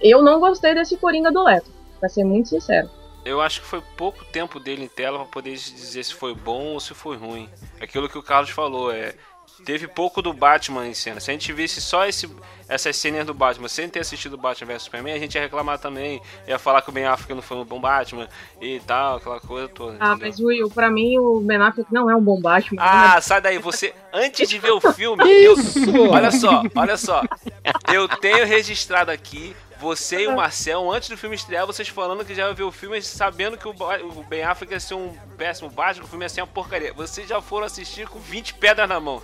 eu 0.00 0.22
não 0.22 0.40
gostei 0.40 0.74
desse 0.74 0.96
Coringa 0.96 1.30
do 1.30 1.42
Leto, 1.42 1.70
pra 1.98 2.08
ser 2.08 2.24
muito 2.24 2.48
sincero. 2.48 2.88
Eu 3.24 3.40
acho 3.40 3.60
que 3.60 3.66
foi 3.66 3.82
pouco 3.96 4.24
tempo 4.24 4.58
dele 4.58 4.84
em 4.84 4.88
tela 4.88 5.18
pra 5.18 5.26
poder 5.26 5.54
dizer 5.54 6.04
se 6.04 6.14
foi 6.14 6.34
bom 6.34 6.72
ou 6.72 6.80
se 6.80 6.94
foi 6.94 7.16
ruim. 7.16 7.48
Aquilo 7.80 8.08
que 8.08 8.18
o 8.18 8.22
Carlos 8.22 8.50
falou, 8.50 8.90
é. 8.92 9.14
Teve 9.64 9.86
pouco 9.86 10.22
do 10.22 10.32
Batman 10.32 10.86
em 10.86 10.94
cena. 10.94 11.20
Se 11.20 11.30
a 11.30 11.34
gente 11.34 11.52
visse 11.52 11.82
só 11.82 12.06
esse, 12.06 12.28
essas 12.66 12.96
cenas 12.96 13.26
do 13.26 13.34
Batman 13.34 13.68
sem 13.68 13.88
ter 13.90 14.00
assistido 14.00 14.38
Batman 14.38 14.72
vs 14.72 14.82
Superman, 14.84 15.12
a 15.12 15.18
gente 15.18 15.34
ia 15.34 15.42
reclamar 15.42 15.78
também. 15.78 16.22
Ia 16.48 16.58
falar 16.58 16.80
que 16.80 16.88
o 16.88 16.92
Ben 16.92 17.04
Affleck 17.04 17.34
não 17.34 17.42
foi 17.42 17.58
um 17.58 17.64
bom 17.64 17.78
Batman 17.78 18.26
e 18.60 18.80
tal, 18.80 19.16
aquela 19.16 19.38
coisa 19.38 19.68
toda. 19.68 19.98
Ah, 20.00 20.12
entendeu? 20.12 20.28
mas 20.28 20.40
Will, 20.40 20.70
pra 20.70 20.90
mim 20.90 21.18
o 21.18 21.40
Ben 21.40 21.58
Affleck 21.58 21.92
não 21.92 22.08
é 22.10 22.16
um 22.16 22.22
bom 22.22 22.40
Batman. 22.40 22.80
Ah, 22.82 23.20
sai 23.20 23.42
daí. 23.42 23.58
Você, 23.58 23.94
antes 24.12 24.48
de 24.48 24.58
ver 24.58 24.70
o 24.70 24.80
filme, 24.80 25.22
eu, 25.44 25.54
olha 26.10 26.30
só, 26.30 26.62
olha 26.74 26.96
só. 26.96 27.22
Eu 27.92 28.08
tenho 28.08 28.46
registrado 28.46 29.10
aqui 29.10 29.54
você 29.80 30.24
e 30.24 30.26
o 30.28 30.36
Marcel, 30.36 30.90
antes 30.92 31.08
do 31.08 31.16
filme 31.16 31.34
estrear, 31.34 31.66
vocês 31.66 31.88
falando 31.88 32.24
que 32.24 32.34
já 32.34 32.46
ia 32.46 32.54
ver 32.54 32.62
o 32.64 32.70
filme 32.70 33.00
sabendo 33.00 33.56
que 33.56 33.66
o 33.66 33.72
Ben 34.28 34.42
Affleck 34.44 34.72
ia 34.74 34.78
ser 34.78 34.94
um 34.94 35.16
péssimo 35.38 35.70
que 35.70 36.00
o 36.02 36.06
filme 36.06 36.24
ia 36.24 36.28
ser 36.28 36.42
uma 36.42 36.46
porcaria. 36.46 36.92
Vocês 36.92 37.26
já 37.26 37.40
foram 37.40 37.66
assistir 37.66 38.06
com 38.06 38.18
20 38.18 38.54
pedras 38.54 38.88
na 38.88 39.00
mão. 39.00 39.22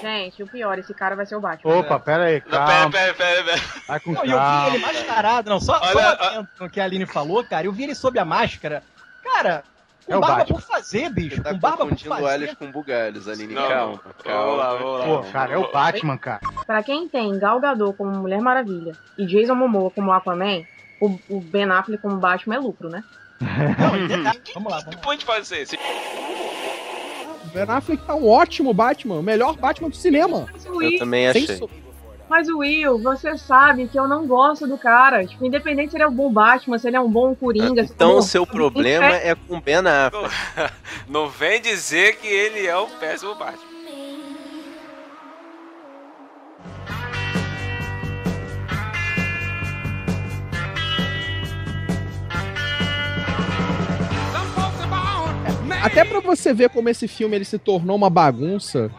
Gente, 0.00 0.42
o 0.42 0.46
pior, 0.46 0.78
esse 0.78 0.94
cara 0.94 1.14
vai 1.14 1.26
ser 1.26 1.36
o 1.36 1.40
Batman. 1.40 1.76
Opa, 1.78 1.98
pera 2.00 2.24
aí, 2.24 2.42
Não, 2.46 2.50
calma. 2.52 2.90
pera, 2.90 3.12
pera, 3.12 3.42
pera, 3.42 3.44
pera. 3.44 3.82
Vai 3.86 4.00
com 4.00 4.12
Não, 4.12 4.24
e 4.24 4.30
eu 4.30 4.38
vi 4.38 4.44
calma. 4.44 4.68
ele 4.68 4.78
mascarado, 4.78 5.50
não, 5.50 5.60
só, 5.60 5.78
só 5.78 5.84
Olha, 5.98 6.08
atento 6.10 6.48
no 6.58 6.70
que 6.70 6.80
a 6.80 6.84
Aline 6.84 7.04
falou, 7.06 7.44
cara. 7.44 7.66
Eu 7.66 7.72
vi 7.72 7.82
ele 7.82 7.94
sob 7.94 8.18
a 8.18 8.24
máscara. 8.24 8.82
Cara, 9.22 9.62
com 10.06 10.12
É 10.12 10.16
o 10.16 10.20
barba 10.20 10.36
Batman. 10.38 10.56
por 10.58 10.62
fazer, 10.66 11.10
bicho. 11.10 11.42
Tá 11.42 11.50
com 11.52 11.58
barba 11.58 11.76
por 11.78 11.82
confundindo 11.90 12.14
fazer. 12.14 12.34
Elias 12.34 12.54
com 12.54 12.70
bugalhos, 12.70 13.28
Aline. 13.28 13.54
Não, 13.54 13.68
calma, 13.68 14.00
calma. 14.24 14.42
Vamos 14.44 14.58
lá, 14.58 14.74
vamos 14.74 14.98
lá. 14.98 15.04
Pô, 15.06 15.32
cara, 15.32 15.52
é 15.54 15.56
o 15.58 15.72
Batman, 15.72 16.18
cara. 16.18 16.40
Pra 16.66 16.82
quem 16.82 17.08
tem 17.08 17.38
Gal 17.38 17.60
Gadot 17.60 17.96
como 17.96 18.10
Mulher 18.10 18.40
Maravilha 18.40 18.92
e 19.18 19.26
Jason 19.26 19.54
Momoa 19.54 19.90
como 19.90 20.12
Aquaman, 20.12 20.62
o, 21.00 21.18
o 21.28 21.40
Ben 21.40 21.70
Affleck 21.70 22.02
como 22.02 22.16
Batman 22.16 22.56
é 22.56 22.58
lucro, 22.58 22.88
né? 22.88 23.02
Não, 23.40 24.06
detalhe, 24.06 24.40
vamos 24.54 24.70
lá, 24.70 24.78
vamos 24.80 24.84
lá. 24.86 24.90
Depois 24.90 25.08
a 25.08 25.12
gente 25.12 25.24
faz 25.24 25.50
isso 25.50 25.74
aí. 25.74 25.80
O 27.44 27.48
Ben 27.54 27.64
Affleck 27.68 28.02
tá 28.04 28.14
um 28.14 28.28
ótimo 28.28 28.72
Batman, 28.74 29.16
o 29.16 29.22
melhor 29.22 29.56
Batman 29.56 29.88
do 29.88 29.96
cinema. 29.96 30.46
Eu 30.64 30.98
também 30.98 31.32
Sem 31.32 31.44
achei. 31.44 31.68
Mas 32.30 32.48
Will, 32.48 32.96
você 33.02 33.36
sabe 33.36 33.88
que 33.88 33.98
eu 33.98 34.06
não 34.06 34.24
gosto 34.24 34.64
do 34.66 34.78
cara. 34.78 35.26
Tipo, 35.26 35.44
independente 35.44 35.90
se 35.90 35.96
ele 35.96 36.04
é 36.04 36.08
um 36.08 36.14
bom 36.14 36.32
Batman, 36.32 36.78
se 36.78 36.86
ele 36.86 36.96
é 36.96 37.00
um 37.00 37.10
bom 37.10 37.34
Coringa. 37.34 37.66
se 37.66 37.72
ele 37.72 37.80
é 37.80 37.82
um 37.82 37.86
Então 37.94 38.10
bom- 38.12 38.18
o 38.18 38.22
seu 38.22 38.46
problema 38.46 39.16
é 39.16 39.34
com 39.34 39.56
o 39.56 39.60
Ben 39.60 39.78
Affleck. 39.78 40.32
Não 41.08 41.28
vem 41.28 41.60
dizer 41.60 42.16
que 42.18 42.28
ele 42.28 42.64
é 42.66 42.78
um 42.78 42.88
péssimo 42.98 43.34
Batman. 43.34 43.68
Até 55.82 56.04
pra 56.04 56.20
você 56.20 56.52
ver 56.52 56.68
como 56.70 56.88
esse 56.88 57.08
filme 57.08 57.36
ele 57.36 57.44
se 57.44 57.58
tornou 57.58 57.96
uma 57.96 58.10
bagunça, 58.10 58.90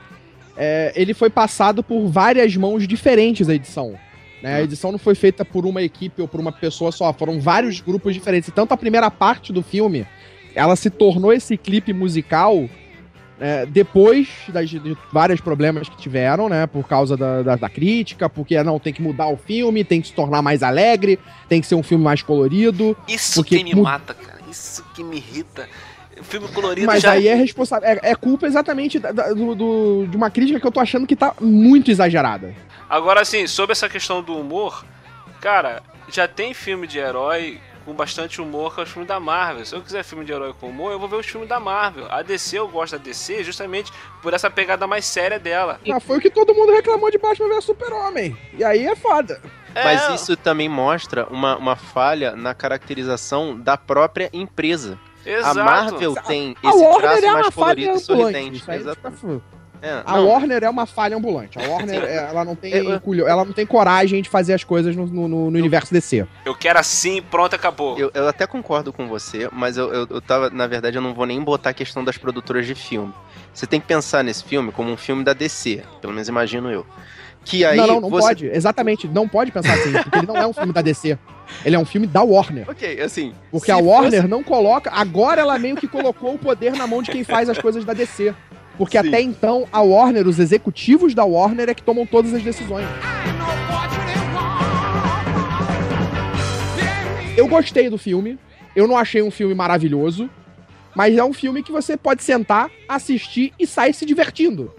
é, 0.57 0.91
ele 0.95 1.13
foi 1.13 1.29
passado 1.29 1.83
por 1.83 2.07
várias 2.07 2.55
mãos 2.55 2.87
diferentes 2.87 3.49
a 3.49 3.55
edição. 3.55 3.95
né? 4.41 4.55
A 4.55 4.61
edição 4.61 4.91
não 4.91 4.99
foi 4.99 5.15
feita 5.15 5.45
por 5.45 5.65
uma 5.65 5.81
equipe 5.81 6.21
ou 6.21 6.27
por 6.27 6.39
uma 6.39 6.51
pessoa 6.51 6.91
só, 6.91 7.11
foram 7.13 7.39
vários 7.39 7.79
grupos 7.79 8.13
diferentes. 8.13 8.49
E 8.49 8.51
Tanto 8.51 8.73
a 8.73 8.77
primeira 8.77 9.09
parte 9.09 9.53
do 9.53 9.61
filme, 9.61 10.05
ela 10.55 10.75
se 10.75 10.89
tornou 10.89 11.31
esse 11.31 11.57
clipe 11.57 11.93
musical 11.93 12.69
é, 13.41 13.65
depois 13.65 14.29
das, 14.49 14.69
de 14.69 14.95
vários 15.11 15.41
problemas 15.41 15.89
que 15.89 15.97
tiveram, 15.97 16.47
né? 16.47 16.67
Por 16.67 16.87
causa 16.87 17.17
da, 17.17 17.41
da, 17.41 17.55
da 17.55 17.69
crítica, 17.69 18.29
porque 18.29 18.61
não, 18.61 18.79
tem 18.79 18.93
que 18.93 19.01
mudar 19.01 19.27
o 19.27 19.35
filme, 19.35 19.83
tem 19.83 19.99
que 19.99 20.09
se 20.09 20.13
tornar 20.13 20.43
mais 20.43 20.61
alegre, 20.61 21.17
tem 21.49 21.59
que 21.59 21.65
ser 21.65 21.73
um 21.73 21.81
filme 21.81 22.03
mais 22.03 22.21
colorido. 22.21 22.95
Isso 23.07 23.43
que 23.43 23.63
me 23.63 23.73
mata, 23.73 24.13
cara. 24.13 24.39
Isso 24.49 24.85
que 24.93 25.03
me 25.03 25.17
irrita. 25.17 25.67
O 26.21 26.23
filme 26.23 26.47
colorido 26.49 26.88
Mas 26.88 27.01
já... 27.01 27.12
aí 27.13 27.27
é 27.27 27.34
responsável. 27.36 27.89
É, 27.89 27.99
é 28.12 28.15
culpa 28.15 28.45
exatamente 28.47 28.99
da- 28.99 29.12
da- 29.12 29.34
do, 29.34 29.55
do- 29.55 30.07
de 30.07 30.15
uma 30.15 30.29
crítica 30.29 30.60
que 30.60 30.65
eu 30.67 30.71
tô 30.71 30.79
achando 30.79 31.05
que 31.07 31.15
tá 31.15 31.34
muito 31.41 31.89
exagerada. 31.91 32.53
Agora, 32.89 33.21
assim, 33.21 33.47
sobre 33.47 33.71
essa 33.73 33.89
questão 33.89 34.21
do 34.21 34.38
humor, 34.38 34.86
cara, 35.39 35.81
já 36.10 36.27
tem 36.27 36.53
filme 36.53 36.86
de 36.88 36.99
herói 36.99 37.60
com 37.84 37.93
bastante 37.93 38.39
humor 38.39 38.75
que 38.75 38.81
é 38.81 38.84
os 38.84 38.89
filmes 38.91 39.07
da 39.07 39.19
Marvel. 39.19 39.65
Se 39.65 39.73
eu 39.75 39.81
quiser 39.81 40.03
filme 40.03 40.23
de 40.23 40.31
herói 40.31 40.53
com 40.60 40.67
humor, 40.69 40.91
eu 40.91 40.99
vou 40.99 41.10
ver 41.10 41.15
os 41.15 41.25
filmes 41.25 41.49
da 41.49 41.60
Marvel. 41.60 42.05
A 42.12 42.21
DC, 42.21 42.60
eu 42.60 42.67
gosto 42.67 42.91
da 42.97 43.03
DC 43.03 43.43
justamente 43.43 43.91
por 44.21 44.34
essa 44.34 44.49
pegada 44.51 44.86
mais 44.86 45.05
séria 45.05 45.39
dela. 45.39 45.79
Ah, 45.91 45.99
foi 45.99 46.17
o 46.19 46.21
que 46.21 46.29
todo 46.29 46.53
mundo 46.53 46.71
reclamou 46.71 47.10
de 47.10 47.17
Batman 47.17 47.47
vs 47.49 47.63
Super-Homem. 47.65 48.38
E 48.57 48.63
aí 48.63 48.86
é 48.86 48.95
foda. 48.95 49.41
Mas 49.73 50.10
É, 50.10 50.13
isso 50.15 50.36
também 50.38 50.69
mostra 50.69 51.25
uma, 51.31 51.57
uma 51.57 51.75
falha 51.75 52.36
na 52.36 52.53
caracterização 52.53 53.57
da 53.57 53.77
própria 53.77 54.29
empresa. 54.34 54.99
Exato. 55.25 55.60
A 55.60 55.63
Marvel 55.63 56.15
tem 56.27 56.55
A 56.63 56.69
esse 56.69 56.77
Warner 56.84 57.01
traço 57.01 57.25
é 57.25 57.31
mais 57.31 57.45
uma 57.45 57.51
falha 57.51 57.75
colorido 57.75 57.81
e 57.81 57.86
ambulante. 57.89 58.05
sorridente. 58.60 58.71
Exatamente. 58.71 59.19
fica- 59.21 59.41
É, 59.84 60.03
A 60.05 60.17
não, 60.17 60.27
Warner 60.27 60.63
é 60.63 60.69
uma 60.69 60.86
falha 60.86 61.17
ambulante. 61.17 61.57
A 61.57 61.62
Warner, 61.67 62.03
é, 62.03 62.27
ela 62.29 62.45
não 62.45 62.55
tem 62.55 62.71
Eu- 62.71 63.01
culho- 63.01 63.27
ela 63.27 63.43
não 63.43 63.51
tem 63.51 63.65
coragem 63.65 64.21
de 64.21 64.29
fazer 64.29 64.53
as 64.53 64.63
coisas 64.63 64.95
no, 64.95 65.07
no- 65.07 65.27
no- 65.27 65.49
no 65.51 65.57
universo 65.57 65.91
DC. 65.91 66.27
Eu 66.45 66.53
quero 66.53 66.77
assim, 66.77 67.19
pronto, 67.19 67.55
acabou. 67.55 67.97
Eu, 67.97 68.12
eu 68.13 68.27
até 68.27 68.45
concordo 68.45 68.93
com 68.93 69.07
você, 69.07 69.49
mas 69.51 69.77
eu, 69.77 69.91
eu, 69.91 70.07
eu 70.07 70.21
tava, 70.21 70.51
na 70.51 70.67
verdade, 70.67 70.97
eu 70.97 71.01
não 71.01 71.15
vou 71.15 71.25
nem 71.25 71.41
botar 71.41 71.71
a 71.71 71.73
questão 71.73 72.03
das 72.03 72.15
produtoras 72.15 72.67
de 72.67 72.75
filme. 72.75 73.12
Você 73.53 73.65
tem 73.65 73.79
que 73.81 73.88
pensar 73.88 74.23
nesse 74.23 74.43
filme 74.43 74.71
como 74.71 74.91
um 74.91 74.97
filme 74.97 75.23
da 75.23 75.34
DC, 75.34 75.84
pelo 75.99 76.13
menos 76.13 76.27
imagino 76.29 76.69
eu. 76.71 76.86
Que 77.43 77.65
aí 77.65 77.77
não, 77.77 77.88
não, 77.88 78.01
não 78.01 78.10
você... 78.10 78.27
pode. 78.27 78.45
Exatamente, 78.47 79.08
não 79.08 79.27
pode 79.27 79.51
pensar 79.51 79.73
assim, 79.73 79.91
porque 79.91 80.17
ele 80.19 80.27
não 80.27 80.38
é 80.38 80.45
um 80.47 80.54
filme 80.54 80.71
da 80.71 80.82
DC. 80.82 81.17
Ele 81.65 81.75
é 81.75 81.80
um 81.80 81.86
filme 81.86 82.08
da 82.08 82.21
Warner. 82.21 82.69
Ok, 82.69 83.01
assim. 83.01 83.34
Porque 83.51 83.71
a 83.71 83.75
fosse- 83.75 83.88
Warner 83.88 84.27
não 84.27 84.43
coloca. 84.43 84.89
Agora 84.91 85.41
ela 85.41 85.58
meio 85.60 85.75
que 85.75 85.88
colocou 85.88 86.36
o 86.36 86.39
poder 86.39 86.73
na 86.73 86.88
mão 86.88 87.01
de 87.01 87.12
quem 87.12 87.23
faz 87.23 87.49
as 87.49 87.58
coisas 87.58 87.84
da 87.84 87.93
DC. 87.93 88.34
Porque 88.77 88.99
Sim. 88.99 89.08
até 89.08 89.21
então, 89.21 89.67
a 89.71 89.82
Warner, 89.82 90.27
os 90.27 90.39
executivos 90.39 91.13
da 91.13 91.25
Warner 91.25 91.69
é 91.69 91.73
que 91.73 91.84
tomam 91.84 92.06
todas 92.06 92.34
as 92.34 92.41
decisões. 92.41 92.88
Eu 97.36 97.47
gostei 97.47 97.89
do 97.89 97.97
filme. 97.97 98.38
Eu 98.75 98.88
não 98.88 98.97
achei 98.97 99.21
um 99.21 99.32
filme 99.32 99.54
maravilhoso. 99.54 100.30
Mas 100.95 101.17
é 101.17 101.23
um 101.23 101.34
filme 101.34 101.63
que 101.63 101.71
você 101.71 101.95
pode 101.95 102.21
sentar, 102.23 102.69
assistir 102.88 103.54
e 103.58 103.65
sair 103.65 103.93
se 103.93 104.06
divertindo. 104.06 104.73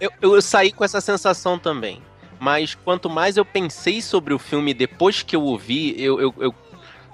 Eu, 0.00 0.10
eu, 0.20 0.34
eu 0.34 0.42
saí 0.42 0.72
com 0.72 0.84
essa 0.84 1.00
sensação 1.00 1.58
também. 1.58 2.02
Mas 2.38 2.74
quanto 2.74 3.08
mais 3.08 3.36
eu 3.36 3.44
pensei 3.44 4.02
sobre 4.02 4.34
o 4.34 4.38
filme 4.38 4.74
depois 4.74 5.22
que 5.22 5.34
eu 5.34 5.42
o 5.42 5.56
vi, 5.56 5.94
eu, 6.02 6.20
eu, 6.20 6.34
eu- 6.38 6.54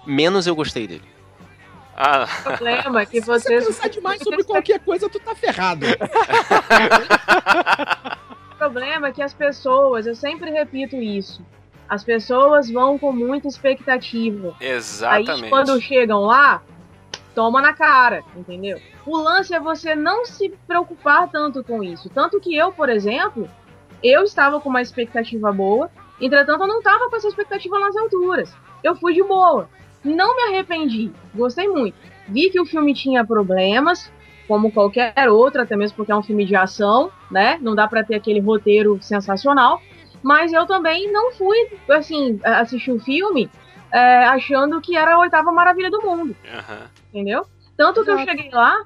menos 0.04 0.46
eu 0.48 0.54
gostei 0.56 0.86
dele. 0.88 1.04
Ah, 1.96 2.26
O 2.40 2.42
problema 2.44 3.02
é 3.02 3.06
que 3.06 3.20
Se 3.20 3.26
você 3.26 3.60
vocês. 3.60 3.66
pensar 3.76 3.88
demais 3.88 4.20
sobre 4.22 4.42
qualquer 4.44 4.80
coisa, 4.80 5.08
tu 5.08 5.20
tá 5.20 5.34
ferrado. 5.34 5.86
O 8.52 8.56
problema 8.56 9.08
é 9.08 9.12
que 9.12 9.22
as 9.22 9.34
pessoas, 9.34 10.06
eu 10.06 10.14
sempre 10.14 10.50
repito 10.50 10.96
isso. 10.96 11.44
As 11.88 12.02
pessoas 12.02 12.70
vão 12.70 12.98
com 12.98 13.12
muita 13.12 13.46
expectativa. 13.48 14.54
Aí 14.60 14.66
exatamente. 14.68 15.50
quando 15.50 15.80
chegam 15.80 16.20
lá, 16.22 16.62
toma 17.34 17.60
na 17.60 17.72
cara, 17.72 18.22
entendeu? 18.36 18.78
O 19.06 19.16
lance 19.16 19.54
é 19.54 19.60
você 19.60 19.94
não 19.94 20.24
se 20.24 20.48
preocupar 20.66 21.30
tanto 21.30 21.62
com 21.64 21.82
isso. 21.82 22.08
Tanto 22.08 22.40
que 22.40 22.54
eu, 22.54 22.72
por 22.72 22.88
exemplo, 22.88 23.48
eu 24.02 24.22
estava 24.22 24.60
com 24.60 24.68
uma 24.68 24.82
expectativa 24.82 25.52
boa, 25.52 25.90
entretanto 26.20 26.62
eu 26.62 26.68
não 26.68 26.78
estava 26.78 27.08
com 27.08 27.16
essa 27.16 27.28
expectativa 27.28 27.78
nas 27.78 27.96
alturas. 27.96 28.54
Eu 28.82 28.96
fui 28.96 29.14
de 29.14 29.22
boa. 29.22 29.68
Não 30.04 30.36
me 30.36 30.54
arrependi. 30.54 31.12
Gostei 31.34 31.68
muito. 31.68 31.96
Vi 32.28 32.50
que 32.50 32.60
o 32.60 32.66
filme 32.66 32.94
tinha 32.94 33.24
problemas, 33.24 34.10
como 34.48 34.72
qualquer 34.72 35.28
outro, 35.30 35.62
até 35.62 35.76
mesmo 35.76 35.96
porque 35.96 36.12
é 36.12 36.16
um 36.16 36.22
filme 36.22 36.44
de 36.44 36.56
ação, 36.56 37.10
né? 37.30 37.58
Não 37.60 37.74
dá 37.74 37.86
pra 37.86 38.04
ter 38.04 38.16
aquele 38.16 38.40
roteiro 38.40 38.98
sensacional. 39.00 39.80
Mas 40.22 40.52
eu 40.52 40.66
também 40.66 41.10
não 41.10 41.32
fui, 41.32 41.68
assim, 41.90 42.38
assistir 42.44 42.92
o 42.92 43.00
filme 43.00 43.50
é, 43.92 44.24
achando 44.24 44.80
que 44.80 44.96
era 44.96 45.14
a 45.14 45.18
oitava 45.18 45.52
maravilha 45.52 45.90
do 45.90 46.00
mundo, 46.02 46.34
Aham. 46.52 46.90
entendeu? 47.12 47.46
Tanto 47.76 48.02
que 48.04 48.10
eu 48.10 48.14
Exato. 48.18 48.30
cheguei 48.30 48.50
lá, 48.50 48.76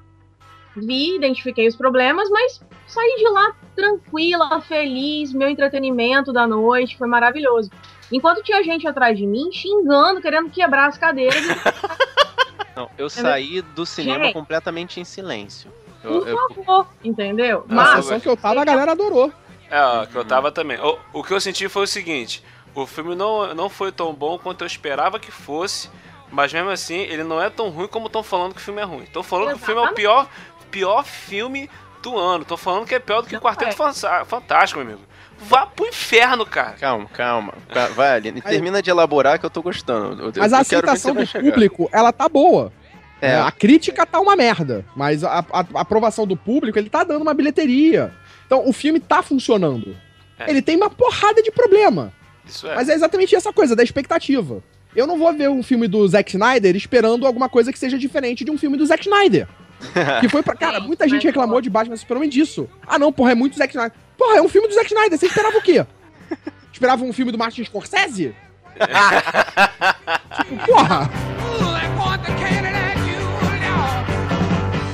vi, 0.75 1.15
identifiquei 1.15 1.67
os 1.67 1.75
problemas, 1.75 2.29
mas 2.29 2.61
saí 2.87 3.15
de 3.17 3.27
lá 3.29 3.53
tranquila, 3.75 4.61
feliz, 4.61 5.33
meu 5.33 5.49
entretenimento 5.49 6.31
da 6.33 6.47
noite 6.47 6.97
foi 6.97 7.07
maravilhoso. 7.07 7.69
Enquanto 8.11 8.41
tinha 8.43 8.63
gente 8.63 8.87
atrás 8.87 9.17
de 9.17 9.25
mim 9.27 9.51
xingando, 9.51 10.21
querendo 10.21 10.49
quebrar 10.49 10.87
as 10.87 10.97
cadeiras. 10.97 11.35
Não, 12.75 12.89
eu 12.97 13.09
saí 13.09 13.61
do 13.61 13.85
cinema 13.85 14.25
Gente. 14.25 14.33
completamente 14.33 14.99
em 14.99 15.03
silêncio. 15.03 15.71
Eu- 16.03 16.19
Por 16.21 16.27
eu- 16.27 16.37
favor, 16.37 16.87
entendeu? 17.03 17.65
Não, 17.67 17.75
Mas 17.75 18.03
sessão 18.05 18.19
que 18.19 18.29
eu 18.29 18.37
tava, 18.37 18.61
a 18.61 18.65
galera 18.65 18.91
adorou. 18.91 19.31
É, 19.69 19.81
ó, 19.81 20.05
que 20.05 20.15
eu 20.15 20.23
tava 20.23 20.51
também. 20.51 20.79
O, 20.79 20.97
o 21.11 21.23
que 21.23 21.33
eu 21.33 21.41
senti 21.41 21.67
foi 21.67 21.83
o 21.83 21.87
seguinte: 21.87 22.43
o 22.81 22.87
filme 22.87 23.15
não, 23.15 23.53
não 23.53 23.69
foi 23.69 23.91
tão 23.91 24.13
bom 24.13 24.37
quanto 24.37 24.61
eu 24.63 24.67
esperava 24.67 25.19
que 25.19 25.31
fosse, 25.31 25.89
mas 26.31 26.51
mesmo 26.53 26.69
assim, 26.69 26.99
ele 26.99 27.23
não 27.23 27.41
é 27.41 27.49
tão 27.49 27.69
ruim 27.69 27.87
como 27.87 28.07
estão 28.07 28.23
falando 28.23 28.53
que 28.53 28.59
o 28.61 28.63
filme 28.63 28.81
é 28.81 28.85
ruim. 28.85 29.03
Estão 29.03 29.23
falando 29.23 29.49
que 29.49 29.63
o 29.63 29.65
filme 29.65 29.81
é 29.81 29.85
o 29.89 29.93
pior, 29.93 30.27
pior 30.71 31.03
filme 31.05 31.69
do 32.03 32.17
ano. 32.17 32.41
Estão 32.43 32.57
falando 32.57 32.85
que 32.85 32.95
é 32.95 32.99
pior 32.99 33.21
do 33.21 33.27
que 33.27 33.35
o 33.35 33.37
Não 33.37 33.41
Quarteto 33.41 33.81
é. 34.05 34.25
Fantástico, 34.25 34.79
meu 34.81 34.89
amigo. 34.93 35.07
vá 35.39 35.65
pro 35.65 35.85
inferno, 35.87 36.45
cara. 36.45 36.73
Calma, 36.79 37.05
calma. 37.13 37.53
Ca- 37.73 37.87
Vai, 37.89 38.15
Aline. 38.17 38.41
Termina 38.41 38.81
de 38.81 38.89
elaborar 38.89 39.39
que 39.39 39.45
eu 39.45 39.49
tô 39.49 39.61
gostando. 39.61 40.23
Eu- 40.25 40.33
Mas 40.37 40.51
eu 40.51 40.57
a 40.57 40.61
aceitação 40.61 41.13
do 41.15 41.25
chegar. 41.25 41.51
público, 41.51 41.89
ela 41.93 42.11
tá 42.11 42.27
boa. 42.27 42.71
É. 43.19 43.35
A 43.35 43.51
crítica 43.51 44.05
tá 44.05 44.19
uma 44.19 44.35
merda, 44.35 44.85
mas 44.95 45.23
a, 45.23 45.39
a- 45.39 45.65
a 45.73 45.81
aprovação 45.81 46.27
do 46.27 46.37
público, 46.37 46.77
ele 46.77 46.89
tá 46.89 47.03
dando 47.03 47.21
uma 47.23 47.33
bilheteria. 47.33 48.13
Então, 48.45 48.67
o 48.67 48.71
filme 48.71 48.99
tá 48.99 49.23
funcionando. 49.23 49.95
É. 50.37 50.49
Ele 50.49 50.61
tem 50.61 50.75
uma 50.75 50.89
porrada 50.89 51.41
de 51.41 51.49
problema. 51.51 52.13
Isso 52.47 52.67
é. 52.67 52.75
Mas 52.75 52.89
é 52.89 52.93
exatamente 52.93 53.35
essa 53.35 53.51
coisa, 53.51 53.75
da 53.75 53.83
expectativa. 53.83 54.63
Eu 54.95 55.05
não 55.05 55.17
vou 55.17 55.31
ver 55.33 55.49
um 55.49 55.61
filme 55.61 55.87
do 55.87 56.07
Zack 56.07 56.31
Snyder 56.31 56.75
esperando 56.75 57.27
alguma 57.27 57.47
coisa 57.47 57.71
que 57.71 57.77
seja 57.77 57.97
diferente 57.97 58.43
de 58.43 58.49
um 58.49 58.57
filme 58.57 58.77
do 58.77 58.85
Zack 58.85 59.03
Snyder. 59.03 59.47
que 60.21 60.29
foi 60.29 60.41
pra. 60.41 60.55
Cara, 60.55 60.79
muita 60.79 61.07
gente 61.07 61.25
reclamou 61.25 61.61
de 61.61 61.69
Batman 61.69 61.95
Superman 61.95 62.29
disso. 62.29 62.67
Ah, 62.85 62.97
não, 62.97 63.13
porra, 63.13 63.31
é 63.31 63.35
muito 63.35 63.57
Zack 63.57 63.73
Snyder. 63.73 63.95
Porra, 64.17 64.37
é 64.37 64.41
um 64.41 64.49
filme 64.49 64.67
do 64.67 64.73
Zack 64.73 64.87
Snyder. 64.87 65.19
Você 65.19 65.27
esperava 65.27 65.57
o 65.57 65.61
quê? 65.61 65.85
Esperava 66.73 67.03
um 67.03 67.13
filme 67.13 67.31
do 67.31 67.37
Martin 67.39 67.63
Scorsese? 67.63 68.35
tipo, 70.37 70.65
porra! 70.67 71.09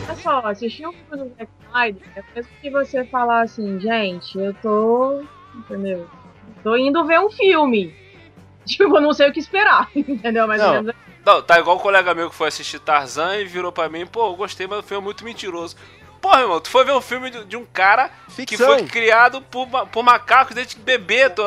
Olha 0.08 0.16
só, 0.22 0.48
assistir 0.48 0.88
um 0.88 0.94
filme 0.94 1.26
do 1.26 1.36
Zack 1.36 1.52
Snyder 1.68 2.02
é 2.16 2.24
mesmo 2.36 2.52
que 2.62 2.70
você 2.70 3.04
falar 3.06 3.42
assim, 3.42 3.80
gente, 3.80 4.38
eu 4.38 4.54
tô. 4.56 5.24
Entendeu? 5.56 6.08
Tô 6.64 6.76
indo 6.76 7.06
ver 7.06 7.20
um 7.20 7.30
filme. 7.30 7.96
Tipo, 8.66 8.96
eu 8.96 9.02
não 9.02 9.14
sei 9.14 9.30
o 9.30 9.34
que 9.34 9.40
esperar, 9.40 9.90
entendeu? 9.96 10.48
Mais 10.48 10.62
Não. 10.62 10.68
ou 10.70 10.74
menos. 10.84 10.96
Não, 11.26 11.42
tá 11.42 11.60
igual 11.60 11.78
o 11.78 11.80
colega 11.80 12.14
meu 12.14 12.30
que 12.30 12.36
foi 12.36 12.48
assistir 12.48 12.80
Tarzan 12.80 13.38
e 13.38 13.46
virou 13.46 13.72
pra 13.72 13.90
mim, 13.90 14.06
pô, 14.06 14.28
eu 14.28 14.36
gostei, 14.36 14.68
mas 14.68 14.80
o 14.80 14.84
filme 14.84 15.02
é 15.02 15.06
muito 15.06 15.24
mentiroso. 15.24 15.76
Porra, 16.22 16.42
irmão, 16.42 16.62
tu 16.62 16.70
foi 16.70 16.86
ver 16.86 16.94
um 16.94 17.02
filme 17.02 17.30
de, 17.30 17.58
um 17.58 17.66
cara 17.66 18.10
que 18.28 18.32
Ficção. 18.32 18.68
foi 18.68 18.84
criado 18.84 19.42
por, 19.42 19.68
por 19.88 20.04
macacos 20.04 20.56
desde 20.56 20.78
bebê. 20.78 21.30
Tu, 21.30 21.44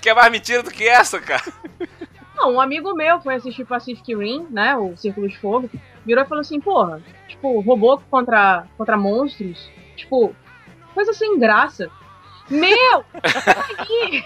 que 0.00 0.08
é 0.08 0.14
mais 0.14 0.30
mentira 0.30 0.62
do 0.62 0.70
que 0.72 0.88
essa, 0.88 1.20
cara? 1.20 1.44
Não, 2.36 2.54
um 2.54 2.60
amigo 2.60 2.94
meu 2.94 3.20
foi 3.20 3.34
assistir 3.34 3.64
Pacific 3.64 4.14
Rim, 4.14 4.46
né? 4.50 4.76
O 4.76 4.96
Círculo 4.96 5.28
de 5.28 5.38
Fogo, 5.38 5.70
virou 6.04 6.24
e 6.24 6.26
falou 6.26 6.40
assim, 6.40 6.60
porra, 6.60 7.02
tipo, 7.28 7.60
robô 7.60 8.00
contra, 8.10 8.66
contra 8.76 8.96
monstros, 8.96 9.68
tipo, 9.96 10.34
coisa 10.94 11.12
sem 11.12 11.38
graça. 11.38 11.90
Meu! 12.50 13.04
aí, 13.78 14.24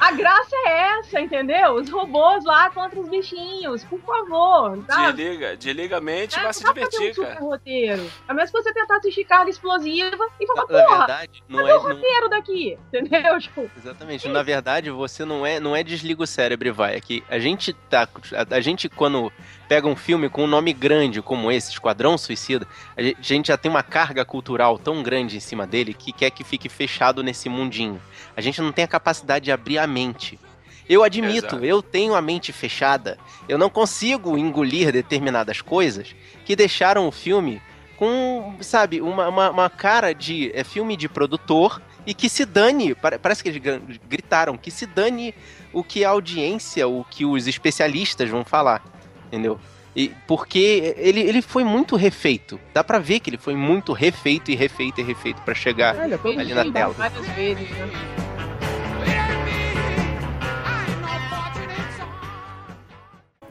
a 0.00 0.10
graça 0.12 0.56
é 0.66 0.98
essa, 0.98 1.20
entendeu? 1.20 1.74
Os 1.74 1.88
robôs 1.88 2.44
lá 2.44 2.70
contra 2.70 2.98
os 2.98 3.08
bichinhos, 3.08 3.84
por 3.84 4.00
favor, 4.00 4.82
sabe? 4.86 5.12
Desliga, 5.12 5.56
desliga 5.56 5.96
a 5.98 6.00
mente 6.00 6.34
e 6.34 6.40
É, 6.40 6.42
vai 6.42 6.52
se 6.52 6.64
não 6.64 6.72
divertir, 6.74 7.10
um 7.10 7.14
super 7.14 7.28
cara. 7.28 7.40
roteiro. 7.40 8.10
A 8.26 8.34
menos 8.34 8.50
que 8.50 8.60
você 8.62 8.72
tentar 8.72 8.96
assistir 8.96 9.24
carga 9.24 9.50
explosiva 9.50 10.28
e 10.40 10.46
falar, 10.46 10.62
Na 10.62 10.66
porra, 10.66 10.98
verdade, 10.98 11.44
não 11.48 11.58
cadê 11.60 11.70
é. 11.70 11.74
o 11.74 11.82
não- 11.82 11.88
roteiro 11.88 12.28
daqui? 12.30 12.78
Entendeu? 12.92 13.38
Tipo, 13.38 13.70
Exatamente. 13.76 14.28
Na 14.28 14.42
verdade, 14.42 14.90
você 14.90 15.24
não 15.24 15.46
é, 15.46 15.60
não 15.60 15.76
é 15.76 15.82
desliga 15.84 16.22
o 16.22 16.26
cérebro 16.26 16.66
e 16.66 16.72
vai. 16.72 16.96
É 16.96 17.00
que 17.00 17.22
a 17.28 17.38
gente 17.38 17.72
tá. 17.72 18.08
A, 18.32 18.56
a 18.56 18.60
gente, 18.60 18.88
quando 18.88 19.32
pega 19.72 19.88
um 19.88 19.96
filme 19.96 20.28
com 20.28 20.44
um 20.44 20.46
nome 20.46 20.70
grande 20.74 21.22
como 21.22 21.50
esse, 21.50 21.70
Esquadrão 21.70 22.18
Suicida, 22.18 22.68
a 22.94 23.00
gente, 23.22 23.46
já 23.48 23.56
tem 23.56 23.70
uma 23.70 23.82
carga 23.82 24.22
cultural 24.22 24.78
tão 24.78 25.02
grande 25.02 25.38
em 25.38 25.40
cima 25.40 25.66
dele 25.66 25.94
que 25.94 26.12
quer 26.12 26.28
que 26.28 26.44
fique 26.44 26.68
fechado 26.68 27.22
nesse 27.22 27.48
mundinho. 27.48 27.98
A 28.36 28.42
gente 28.42 28.60
não 28.60 28.70
tem 28.70 28.84
a 28.84 28.86
capacidade 28.88 29.46
de 29.46 29.50
abrir 29.50 29.78
a 29.78 29.86
mente. 29.86 30.38
Eu 30.86 31.02
admito, 31.02 31.46
Exato. 31.56 31.64
eu 31.64 31.80
tenho 31.80 32.14
a 32.14 32.20
mente 32.20 32.52
fechada. 32.52 33.16
Eu 33.48 33.56
não 33.56 33.70
consigo 33.70 34.36
engolir 34.36 34.92
determinadas 34.92 35.62
coisas 35.62 36.14
que 36.44 36.54
deixaram 36.54 37.08
o 37.08 37.10
filme 37.10 37.62
com, 37.96 38.54
sabe, 38.60 39.00
uma, 39.00 39.26
uma, 39.30 39.50
uma 39.52 39.70
cara 39.70 40.12
de 40.12 40.50
é, 40.54 40.62
filme 40.64 40.98
de 40.98 41.08
produtor 41.08 41.80
e 42.06 42.12
que 42.12 42.28
se 42.28 42.44
dane, 42.44 42.94
pare- 42.94 43.16
parece 43.18 43.42
que 43.42 43.48
eles 43.48 43.62
gr- 43.62 43.80
gritaram, 44.06 44.58
que 44.58 44.70
se 44.70 44.84
dane 44.84 45.34
o 45.72 45.82
que 45.82 46.04
a 46.04 46.10
audiência, 46.10 46.86
o 46.86 47.02
que 47.04 47.24
os 47.24 47.46
especialistas 47.46 48.28
vão 48.28 48.44
falar, 48.44 48.84
entendeu? 49.32 49.58
E 49.96 50.12
porque 50.26 50.94
ele, 50.96 51.20
ele 51.20 51.42
foi 51.42 51.64
muito 51.64 51.96
refeito. 51.96 52.60
Dá 52.72 52.84
pra 52.84 52.98
ver 52.98 53.20
que 53.20 53.30
ele 53.30 53.38
foi 53.38 53.54
muito 53.54 53.92
refeito 53.92 54.50
e 54.50 54.54
refeito 54.54 55.00
e 55.00 55.04
refeito 55.04 55.40
pra 55.42 55.54
chegar 55.54 55.96
Olha, 55.96 56.20
ali 56.24 56.54
na 56.54 56.70
tela. 56.70 56.92
várias 56.94 57.26
vezes, 57.28 57.70
né? 57.70 57.90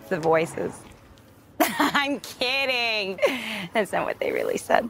The 0.09 0.19
voices. 0.19 0.73
I'm 1.61 2.19
kidding. 2.19 3.17
That's 3.73 3.93
not 3.93 4.05
what 4.05 4.19
they 4.19 4.31
really 4.31 4.57
said. 4.57 4.89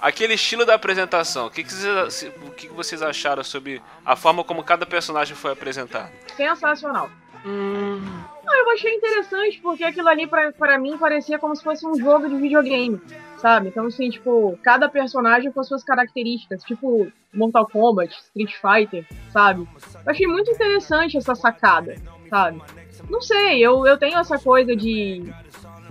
Aquele 0.00 0.34
estilo 0.34 0.64
da 0.64 0.74
apresentação, 0.74 1.46
o 1.46 1.50
que, 1.50 1.62
que, 1.62 1.72
vocês, 1.72 2.32
o 2.46 2.50
que 2.50 2.68
vocês 2.68 3.02
acharam 3.02 3.44
sobre 3.44 3.82
a 4.04 4.16
forma 4.16 4.42
como 4.42 4.64
cada 4.64 4.86
personagem 4.86 5.36
foi 5.36 5.52
apresentado? 5.52 6.10
Sensacional. 6.36 7.10
Ah, 7.44 8.58
eu 8.58 8.70
achei 8.72 8.94
interessante 8.94 9.60
porque 9.60 9.84
aquilo 9.84 10.08
ali 10.08 10.26
pra 10.26 10.78
mim 10.78 10.98
parecia 10.98 11.38
como 11.38 11.54
se 11.56 11.62
fosse 11.62 11.86
um 11.86 11.94
jogo 11.94 12.28
de 12.28 12.36
videogame, 12.36 13.00
sabe? 13.38 13.68
Então, 13.68 13.86
assim, 13.86 14.10
tipo, 14.10 14.58
cada 14.62 14.88
personagem 14.88 15.50
com 15.50 15.60
as 15.60 15.68
suas 15.68 15.82
características, 15.82 16.62
tipo 16.64 17.10
Mortal 17.32 17.66
Kombat, 17.66 18.14
Street 18.14 18.52
Fighter, 18.60 19.06
sabe? 19.32 19.66
Eu 20.04 20.10
achei 20.10 20.26
muito 20.26 20.50
interessante 20.50 21.16
essa 21.16 21.34
sacada, 21.34 21.94
sabe? 22.28 22.60
Não 23.08 23.22
sei, 23.22 23.60
eu, 23.60 23.86
eu 23.86 23.96
tenho 23.96 24.18
essa 24.18 24.38
coisa 24.38 24.76
de. 24.76 25.32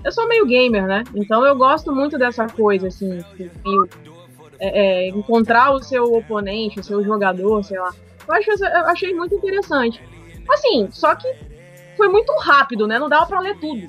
Eu 0.04 0.12
sou 0.12 0.28
meio 0.28 0.46
gamer, 0.46 0.86
né? 0.86 1.04
Então 1.16 1.46
eu 1.46 1.56
gosto 1.56 1.92
muito 1.94 2.18
dessa 2.18 2.48
coisa, 2.48 2.88
assim, 2.88 3.24
meio, 3.66 3.90
é, 4.60 5.08
é, 5.08 5.10
encontrar 5.10 5.72
o 5.72 5.82
seu 5.84 6.04
oponente, 6.14 6.80
o 6.80 6.84
seu 6.84 7.04
jogador, 7.04 7.64
sei 7.64 7.80
lá. 7.80 7.94
Eu, 8.28 8.34
acho, 8.34 8.50
eu 8.64 8.86
achei 8.88 9.14
muito 9.14 9.36
interessante. 9.36 10.02
Assim, 10.50 10.88
só 10.92 11.14
que 11.16 11.28
foi 11.98 12.08
muito 12.08 12.32
rápido, 12.40 12.88
né? 12.88 12.98
Não 13.00 13.10
dava 13.10 13.26
pra 13.26 13.40
ler 13.40 13.58
tudo. 13.60 13.88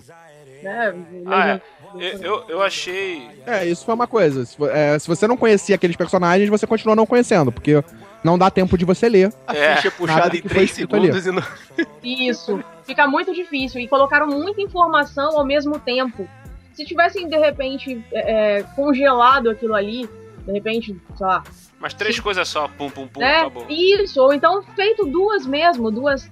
Né? 0.62 0.94
Ah, 1.26 1.48
é. 1.48 1.60
Eu, 1.94 2.18
eu, 2.22 2.44
eu 2.48 2.62
achei. 2.62 3.28
É, 3.46 3.66
isso 3.66 3.84
foi 3.84 3.94
uma 3.94 4.06
coisa. 4.06 4.44
Se, 4.44 4.56
é, 4.64 4.98
se 4.98 5.08
você 5.08 5.26
não 5.26 5.36
conhecia 5.36 5.74
aqueles 5.74 5.96
personagens, 5.96 6.48
você 6.48 6.66
continua 6.66 6.94
não 6.94 7.04
conhecendo, 7.06 7.50
porque 7.50 7.82
não 8.22 8.38
dá 8.38 8.48
tempo 8.50 8.78
de 8.78 8.84
você 8.84 9.08
ler. 9.08 9.32
a 9.46 9.56
É, 9.56 9.76
ficha 9.76 9.90
puxada 9.90 10.36
em 10.36 10.40
que 10.42 10.48
foi 10.48 10.66
3 10.66 10.70
escrito 10.70 10.94
ali. 10.96 11.12
segundos 11.12 11.26
e 11.26 11.32
não. 11.32 11.86
Isso. 12.02 12.62
Fica 12.90 13.06
muito 13.06 13.32
difícil. 13.32 13.80
E 13.80 13.86
colocaram 13.86 14.26
muita 14.26 14.60
informação 14.60 15.38
ao 15.38 15.44
mesmo 15.44 15.78
tempo. 15.78 16.28
Se 16.74 16.84
tivessem, 16.84 17.28
de 17.28 17.36
repente, 17.36 18.04
é, 18.12 18.58
é, 18.58 18.62
congelado 18.74 19.48
aquilo 19.48 19.74
ali, 19.76 20.08
de 20.44 20.52
repente, 20.52 20.96
sei 21.16 21.26
lá, 21.26 21.44
Mas 21.78 21.94
três 21.94 22.18
coisas 22.18 22.48
só, 22.48 22.66
pum, 22.66 22.90
pum, 22.90 23.06
pum, 23.06 23.20
né? 23.20 23.42
acabou. 23.42 23.64
Isso, 23.68 24.20
ou 24.20 24.32
então 24.32 24.60
feito 24.74 25.06
duas 25.06 25.46
mesmo, 25.46 25.88
duas, 25.90 26.28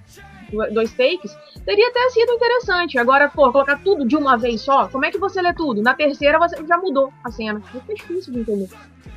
du- 0.51 0.73
dois 0.73 0.92
takes, 0.94 1.37
teria 1.64 1.88
até 1.88 2.09
sido 2.11 2.33
interessante. 2.33 2.99
Agora, 2.99 3.29
pô, 3.29 3.53
colocar 3.53 3.79
tudo 3.85 4.05
de 4.05 4.16
uma 4.16 4.37
vez 4.37 4.61
só, 4.62 4.88
como 4.88 5.05
é 5.05 5.11
que 5.12 5.18
você 5.18 5.40
lê 5.40 5.53
tudo? 5.55 5.81
Na 5.81 5.94
terceira 5.94 6.38
você 6.40 6.57
já 6.66 6.77
mudou 6.77 7.12
a 7.23 7.31
cena. 7.31 7.61
Fica 7.61 7.94
difícil 7.94 8.33
de 8.33 8.40
entender. 8.40 8.68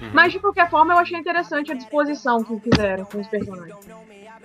Uhum. 0.02 0.10
Mas 0.14 0.32
de 0.32 0.40
qualquer 0.40 0.70
forma, 0.70 0.94
eu 0.94 1.00
achei 1.00 1.18
interessante 1.18 1.72
a 1.72 1.76
disposição 1.76 2.44
que 2.44 2.60
fizeram 2.60 3.06
com 3.06 3.20
os 3.20 3.28
personagens. 3.28 3.76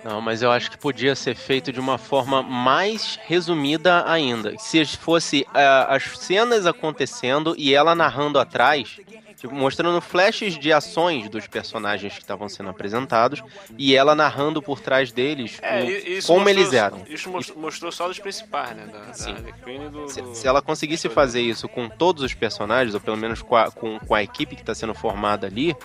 Não, 0.03 0.21
mas 0.21 0.41
eu 0.41 0.51
acho 0.51 0.69
que 0.71 0.77
podia 0.77 1.15
ser 1.15 1.35
feito 1.35 1.71
de 1.71 1.79
uma 1.79 1.97
forma 1.97 2.41
mais 2.41 3.19
resumida 3.25 4.03
ainda. 4.09 4.57
Se 4.57 4.85
fosse 4.85 5.45
ah, 5.53 5.87
as 5.95 6.03
cenas 6.17 6.65
acontecendo 6.65 7.55
e 7.57 7.73
ela 7.73 7.93
narrando 7.95 8.39
atrás, 8.39 8.99
tipo, 9.35 9.53
mostrando 9.53 9.99
flashes 9.99 10.57
de 10.57 10.71
ações 10.71 11.27
dos 11.29 11.47
personagens 11.47 12.13
que 12.13 12.19
estavam 12.21 12.47
sendo 12.47 12.69
apresentados 12.69 13.43
e 13.77 13.95
ela 13.95 14.15
narrando 14.15 14.61
por 14.61 14.79
trás 14.79 15.11
deles 15.11 15.59
É, 15.61 15.81
o- 15.81 15.85
como 16.25 16.39
mostrou- 16.39 16.47
eles 16.49 16.73
eram. 16.73 17.01
Isso 17.09 17.29
mostrou, 17.57 17.91
só 17.91 18.07
dos 18.07 18.19
principais, 18.19 18.75
né? 18.75 18.87
Da, 18.91 19.13
Sim. 19.13 19.33
da 19.33 19.89
do, 19.89 20.07
Se, 20.09 20.21
do- 20.21 20.35
se 20.35 20.47
ela 20.47 20.61
conseguisse 20.61 21.09
fazer 21.09 21.41
isso 21.41 21.67
com 21.67 21.89
todos 21.89 22.23
os 22.23 22.33
personagens, 22.33 22.93
ou 22.93 23.01
pelo 23.01 23.17
menos 23.17 23.41
com 23.41 23.55
a, 23.55 23.71
com, 23.71 23.99
com 23.99 24.15
a 24.15 24.23
equipe 24.23 24.55
que 24.55 24.61
está 24.61 24.73
sendo 24.75 24.93
formada 24.93 25.47
ali, 25.47 25.75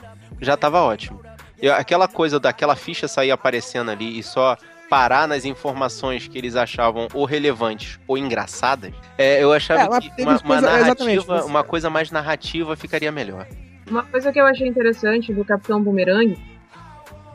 já 0.40 0.56
tava 0.56 0.80
ótimo. 0.82 1.20
Eu- 1.62 1.72
aquela 1.74 2.08
coisa 2.08 2.38
daquela 2.40 2.74
ficha 2.76 3.06
sair 3.08 3.30
aparecendo 3.30 3.90
ali 3.90 4.18
e 4.18 4.22
só 4.22 4.56
parar 4.90 5.26
nas 5.26 5.44
informações 5.46 6.28
que 6.28 6.36
eles 6.36 6.54
achavam 6.56 7.08
ou 7.14 7.24
relevantes 7.24 7.98
ou 8.06 8.18
engraçadas, 8.18 8.92
é, 9.16 9.42
eu 9.42 9.50
achava 9.52 9.96
É, 9.96 10.00
que 10.00 10.22
uma, 10.22 10.38
uma 10.44 10.60
narrativa, 10.60 11.44
uma 11.46 11.64
coisa 11.64 11.88
mais 11.88 12.10
narrativa 12.10 12.76
ficaria 12.76 13.10
melhor. 13.10 13.46
Uma 13.88 14.02
coisa 14.02 14.30
que 14.30 14.38
eu 14.40 14.44
achei 14.44 14.68
interessante 14.68 15.32
do 15.32 15.44
Capitão 15.44 15.82
Boomerang, 15.82 16.36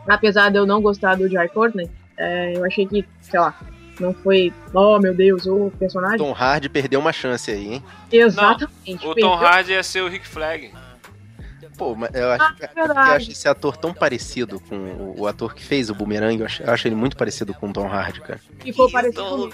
apesar 0.08 0.50
de 0.52 0.58
eu 0.58 0.66
não 0.66 0.82
gostar 0.82 1.16
do 1.16 1.28
Jai 1.28 1.48
Courtney, 1.48 1.90
é, 2.18 2.54
eu 2.56 2.66
achei 2.66 2.86
que, 2.86 3.06
sei 3.22 3.40
lá, 3.40 3.54
não 4.00 4.14
foi, 4.14 4.54
oh 4.74 5.00
meu 5.00 5.14
Deus, 5.16 5.46
o 5.48 5.72
personagem. 5.80 6.18
Tom 6.20 6.34
Hardy 6.34 6.70
perdeu 6.70 7.00
uma 7.00 7.12
chance 7.12 7.50
aí, 7.50 7.74
hein? 7.76 7.84
Exatamente. 8.12 9.06
O 9.06 9.14
perdeu- 9.16 9.30
Tom 9.30 9.36
Hardy 9.36 9.72
ia 9.72 9.84
ser 9.84 10.02
o 10.02 10.08
Rick 10.08 10.28
Flag. 10.28 10.72
Pô, 11.78 11.96
mas 11.96 12.10
eu 12.14 12.32
acho, 12.32 12.44
Ah, 12.44 12.56
é 12.76 12.82
eu 12.82 13.16
acho 13.16 13.32
esse 13.32 13.48
ator 13.48 13.78
tão 13.78 13.94
parecido 13.94 14.60
com 14.60 14.76
o, 14.76 15.22
o 15.22 15.28
ator 15.28 15.54
que 15.54 15.64
fez 15.64 15.90
o 15.90 15.96
Boomerang, 15.96 16.40
eu 16.40 16.46
acho, 16.46 16.64
eu 16.64 16.72
acho 16.72 16.88
ele 16.88 16.96
muito 16.96 17.16
parecido 17.16 17.54
com 17.54 17.70
o 17.70 17.74
Tom 17.74 17.88
Hardy, 17.88 18.20
cara. 18.22 18.40
Ficou 18.60 18.90
parecido 18.92 19.24
comigo. 19.24 19.54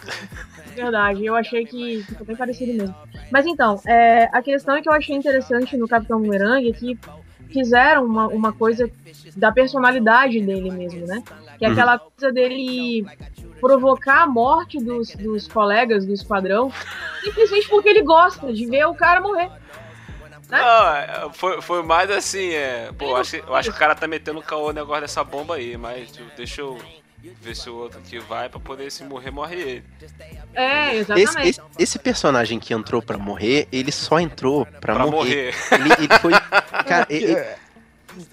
Verdade, 0.75 1.25
eu 1.25 1.35
achei 1.35 1.65
que 1.65 2.03
ficou 2.07 2.25
bem 2.25 2.35
parecido 2.35 2.73
mesmo. 2.73 2.95
Mas 3.29 3.45
então, 3.45 3.79
é, 3.85 4.23
a 4.31 4.41
questão 4.41 4.75
é 4.75 4.81
que 4.81 4.87
eu 4.87 4.93
achei 4.93 5.15
interessante 5.15 5.75
no 5.77 5.87
Capitão 5.87 6.19
Boomerang 6.19 6.69
é 6.69 6.73
que 6.73 6.97
fizeram 7.51 8.05
uma, 8.05 8.27
uma 8.27 8.53
coisa 8.53 8.89
da 9.35 9.51
personalidade 9.51 10.39
dele 10.41 10.71
mesmo, 10.71 11.05
né? 11.05 11.21
Que 11.59 11.65
é 11.65 11.67
Uhum. 11.67 11.73
aquela 11.73 11.99
coisa 11.99 12.31
dele 12.33 13.05
provocar 13.59 14.23
a 14.23 14.27
morte 14.27 14.77
dos, 14.83 15.15
dos 15.15 15.47
colegas 15.47 16.05
do 16.05 16.13
esquadrão 16.13 16.71
simplesmente 17.23 17.69
porque 17.69 17.89
ele 17.89 18.01
gosta 18.03 18.51
de 18.51 18.65
ver 18.65 18.85
o 18.85 18.93
cara 18.93 19.21
morrer. 19.21 19.49
Não, 20.57 20.95
é, 20.95 21.29
foi, 21.33 21.61
foi 21.61 21.83
mais 21.83 22.09
assim, 22.11 22.49
é. 22.53 22.89
Pô, 22.97 23.05
eu 23.09 23.15
acho, 23.17 23.31
que- 23.31 23.43
eu 23.49 23.55
acho 23.55 23.69
que 23.71 23.75
o 23.75 23.79
cara 23.79 23.95
tá 23.95 24.07
metendo 24.07 24.41
caô 24.41 24.67
no 24.67 24.73
negócio 24.73 25.01
dessa 25.01 25.23
bomba 25.23 25.55
aí, 25.55 25.75
mas 25.77 26.11
tipo, 26.11 26.25
deixa 26.37 26.61
eu 26.61 26.77
ver 27.41 27.55
se 27.55 27.69
o 27.69 27.75
outro 27.75 27.99
aqui 27.99 28.19
vai 28.19 28.49
pra 28.49 28.59
poder 28.59 28.91
se 28.91 29.03
morrer, 29.03 29.31
morre 29.31 29.55
ele. 29.55 29.83
É, 30.53 30.89
Esse, 30.95 31.11
exatamente. 31.13 31.49
esse, 31.49 31.61
esse 31.79 31.99
personagem 31.99 32.59
que 32.59 32.73
entrou 32.73 33.01
pra 33.01 33.17
morrer, 33.17 33.67
ele 33.71 33.91
só 33.91 34.19
entrou 34.19 34.65
pra, 34.65 34.93
Pra 34.93 35.05
morrer. 35.07 35.53
morrer. 35.71 35.81
Ele, 35.81 35.93
ele 35.99 36.19
foi. 36.19 36.33
Cara, 36.85 37.07
ele, 37.09 37.37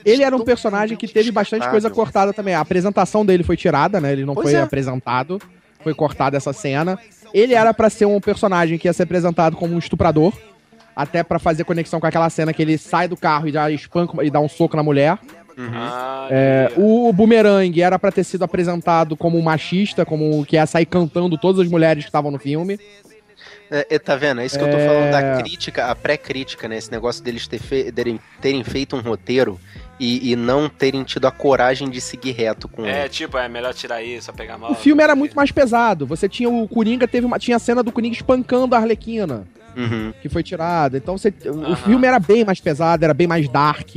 Ele 0.05 0.23
era 0.23 0.37
um 0.37 0.45
personagem 0.45 0.97
que 0.97 1.09
teve 1.09 1.31
bastante 1.33 1.67
coisa 1.71 1.89
cortada 1.89 2.35
também. 2.35 2.55
A 2.55 2.61
apresentação 2.61 3.25
dele 3.25 3.43
foi 3.43 3.57
tirada, 3.57 3.99
né? 4.01 4.13
Ele 4.13 4.27
não 4.27 4.35
Pois 4.35 4.51
foi 4.51 4.55
é. 4.59 4.63
apresentado. 4.63 5.41
Foi 5.83 5.95
cortada 5.95 6.37
essa 6.37 6.53
cena. 6.53 6.99
Ele 7.33 7.55
era 7.55 7.73
pra 7.73 7.89
ser 7.89 8.05
um 8.05 8.21
personagem 8.21 8.77
que 8.77 8.87
ia 8.89 8.93
ser 8.93 9.05
apresentado 9.05 9.57
como 9.57 9.75
um 9.75 9.79
estuprador. 9.79 10.35
Até 10.95 11.23
pra 11.23 11.39
fazer 11.39 11.65
conexão 11.65 12.01
com 12.01 12.07
aquela 12.07 12.29
cena 12.29 12.53
que 12.53 12.61
ele 12.61 12.77
sai 12.77 13.09
do 13.09 13.17
carro 13.17 13.49
e 13.49 13.53
já 13.53 13.71
espanca 13.71 14.23
e 14.25 14.31
dá 14.31 14.41
um 14.41 14.49
soco 14.49 14.77
na 14.77 14.83
mulher. 14.83 15.19
Uhum. 15.57 15.71
Ah, 15.75 16.29
É, 16.31 16.73
o 16.77 17.13
Boomerang 17.13 17.81
era 17.83 17.99
pra 17.99 18.11
ter 18.13 18.25
sido 18.25 18.43
apresentado 18.45 19.17
como 19.17 19.39
um 19.39 19.43
machista, 19.43 20.05
como 20.05 20.45
que 20.45 20.57
ia 20.57 20.67
sair 20.67 20.87
cantando 20.87 21.37
todas 21.39 21.61
as 21.65 21.69
mulheres 21.71 22.05
que 22.05 22.09
estavam 22.09 22.31
no 22.31 22.39
filme. 22.39 22.79
É, 23.71 23.87
é, 23.89 23.99
tá 24.01 24.17
vendo? 24.17 24.41
É 24.41 24.47
isso 24.47 24.59
que 24.59 24.65
eu 24.65 24.71
tô 24.71 24.79
falando 24.79 25.11
da 25.13 25.21
É. 25.21 25.43
crítica, 25.43 25.87
a 25.87 25.95
pré-crítica, 25.95 26.67
né? 26.67 26.77
Esse 26.77 26.91
negócio 26.91 27.23
deles 27.23 27.47
ter 27.47 27.59
fe- 27.61 27.93
terem, 27.93 28.19
terem 28.41 28.65
feito 28.65 28.97
um 28.97 29.01
roteiro 29.01 29.61
e, 29.99 30.33
e 30.33 30.35
não 30.35 30.69
terem 30.69 31.05
tido 31.05 31.27
a 31.27 31.31
coragem 31.31 31.89
de 31.89 32.01
seguir 32.01 32.33
reto 32.33 32.67
com 32.67 32.85
É, 32.85 33.03
ele. 33.03 33.09
tipo, 33.11 33.39
é 33.39 33.49
melhor 33.49 33.73
tirar 33.73 34.03
isso, 34.03 34.27
só 34.27 34.33
pegar 34.33 34.59
mal. 34.59 34.73
O 34.73 34.75
filme 34.75 35.03
era 35.03 35.15
muito 35.15 35.37
mais 35.37 35.53
pesado. 35.53 36.05
Você 36.07 36.29
tinha 36.29 36.49
o 36.51 36.67
Coringa, 36.67 37.07
teve 37.07 37.25
uma, 37.27 37.39
tinha 37.39 37.57
a 37.57 37.61
cena 37.61 37.81
do 37.83 37.93
Coringa 37.93 38.17
espancando 38.17 38.75
a 38.75 38.79
Arlequina. 38.79 39.47
Uhum. 39.77 40.13
que 40.21 40.29
foi 40.29 40.43
tirada. 40.43 40.97
Então 40.97 41.17
você, 41.17 41.33
Aham. 41.47 41.73
o 41.73 41.77
filme 41.77 42.07
era 42.07 42.19
bem 42.19 42.45
mais 42.45 42.61
pesado, 42.61 43.05
era 43.05 43.15
bem 43.15 43.27
mais 43.27 43.49
dark. 43.49 43.89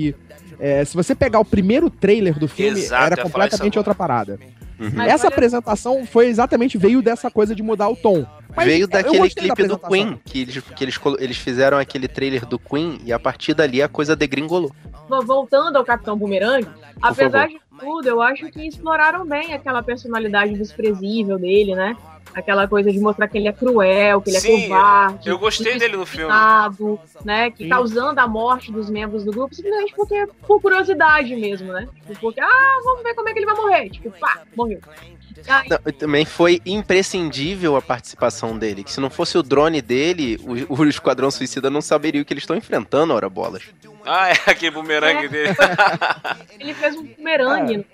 É, 0.59 0.85
se 0.85 0.95
você 0.95 1.13
pegar 1.15 1.39
o 1.39 1.45
primeiro 1.45 1.89
trailer 1.89 2.37
do 2.39 2.47
filme, 2.47 2.79
Exato, 2.79 3.03
era 3.05 3.17
completamente 3.17 3.77
outra 3.77 3.93
parada. 3.93 4.39
Uhum. 4.79 5.01
Essa 5.01 5.27
apresentação 5.27 6.05
foi 6.05 6.27
exatamente, 6.27 6.77
veio 6.77 7.01
dessa 7.01 7.29
coisa 7.29 7.55
de 7.55 7.61
mudar 7.63 7.89
o 7.89 7.95
tom. 7.95 8.25
Mas 8.55 8.65
Veio 8.67 8.87
daquele 8.87 9.17
gostei 9.19 9.47
da 9.47 9.55
clipe 9.55 9.67
do. 9.69 9.77
Queen, 9.79 10.19
que, 10.25 10.41
eles, 10.41 10.59
que 10.59 10.83
eles, 10.83 10.99
eles 11.19 11.37
fizeram 11.37 11.77
aquele 11.77 12.07
trailer 12.07 12.45
do 12.45 12.59
Queen 12.59 12.99
e 13.03 13.11
a 13.11 13.17
partir 13.19 13.53
dali 13.53 13.81
a 13.81 13.87
coisa 13.87 14.15
degringolou. 14.15 14.71
Vo- 15.09 15.21
Voltando 15.23 15.77
ao 15.77 15.83
Capitão 15.83 16.17
Boomerang, 16.17 16.67
apesar 17.01 17.47
favor. 17.47 17.47
de 17.47 17.59
tudo, 17.79 18.07
eu 18.07 18.21
acho 18.21 18.49
que 18.51 18.67
exploraram 18.67 19.25
bem 19.25 19.53
aquela 19.53 19.81
personalidade 19.81 20.53
desprezível 20.53 21.39
dele, 21.39 21.75
né? 21.75 21.95
Aquela 22.35 22.67
coisa 22.67 22.91
de 22.91 22.99
mostrar 22.99 23.27
que 23.27 23.37
ele 23.37 23.47
é 23.47 23.53
cruel, 23.53 24.21
que 24.21 24.29
ele 24.29 24.39
Sim, 24.39 24.63
é 24.65 24.67
covarde. 24.67 25.29
eu 25.29 25.37
gostei 25.37 25.77
dele 25.77 25.97
no 25.97 26.05
filme. 26.05 26.25
indisciplinado, 26.25 26.99
né? 27.23 27.51
Que 27.51 27.63
Sim. 27.63 27.69
causando 27.69 28.19
a 28.19 28.27
morte 28.27 28.71
dos 28.71 28.89
membros 28.89 29.23
do 29.23 29.31
grupo, 29.31 29.53
simplesmente 29.53 29.93
porque 29.95 30.27
por 30.47 30.61
curiosidade 30.61 31.35
mesmo, 31.35 31.71
né? 31.71 31.87
Porque, 32.19 32.39
ah, 32.41 32.79
vamos 32.83 33.03
ver 33.03 33.13
como 33.13 33.29
é 33.29 33.33
que 33.33 33.39
ele 33.39 33.45
vai 33.45 33.55
morrer. 33.55 33.89
Tipo, 33.89 34.11
pá, 34.19 34.41
morreu. 34.55 34.79
Aí, 35.47 35.67
Não, 35.69 35.77
também 35.93 36.25
foi 36.25 36.61
imprescindível 36.65 37.75
a 37.75 37.81
participação 37.81 38.57
dele. 38.57 38.83
Que 38.83 38.91
se 38.91 38.99
não 39.01 39.09
fosse 39.09 39.37
o 39.37 39.43
drone 39.43 39.81
dele, 39.81 40.39
o, 40.69 40.75
o 40.81 40.85
Esquadrão 40.87 41.31
Suicida 41.31 41.69
não 41.69 41.81
saberia 41.81 42.21
o 42.21 42.25
que 42.25 42.33
eles 42.33 42.43
estão 42.43 42.55
enfrentando, 42.55 43.13
ora 43.13 43.27
bolas. 43.29 43.63
Ah, 44.05 44.29
é 44.29 44.33
aquele 44.51 44.71
bumerangue 44.71 45.25
É. 45.25 45.29
dele. 45.29 45.55
ele 46.59 46.73
fez 46.73 46.95
um 46.95 47.03
bumerangue, 47.03 47.77
não 47.77 47.85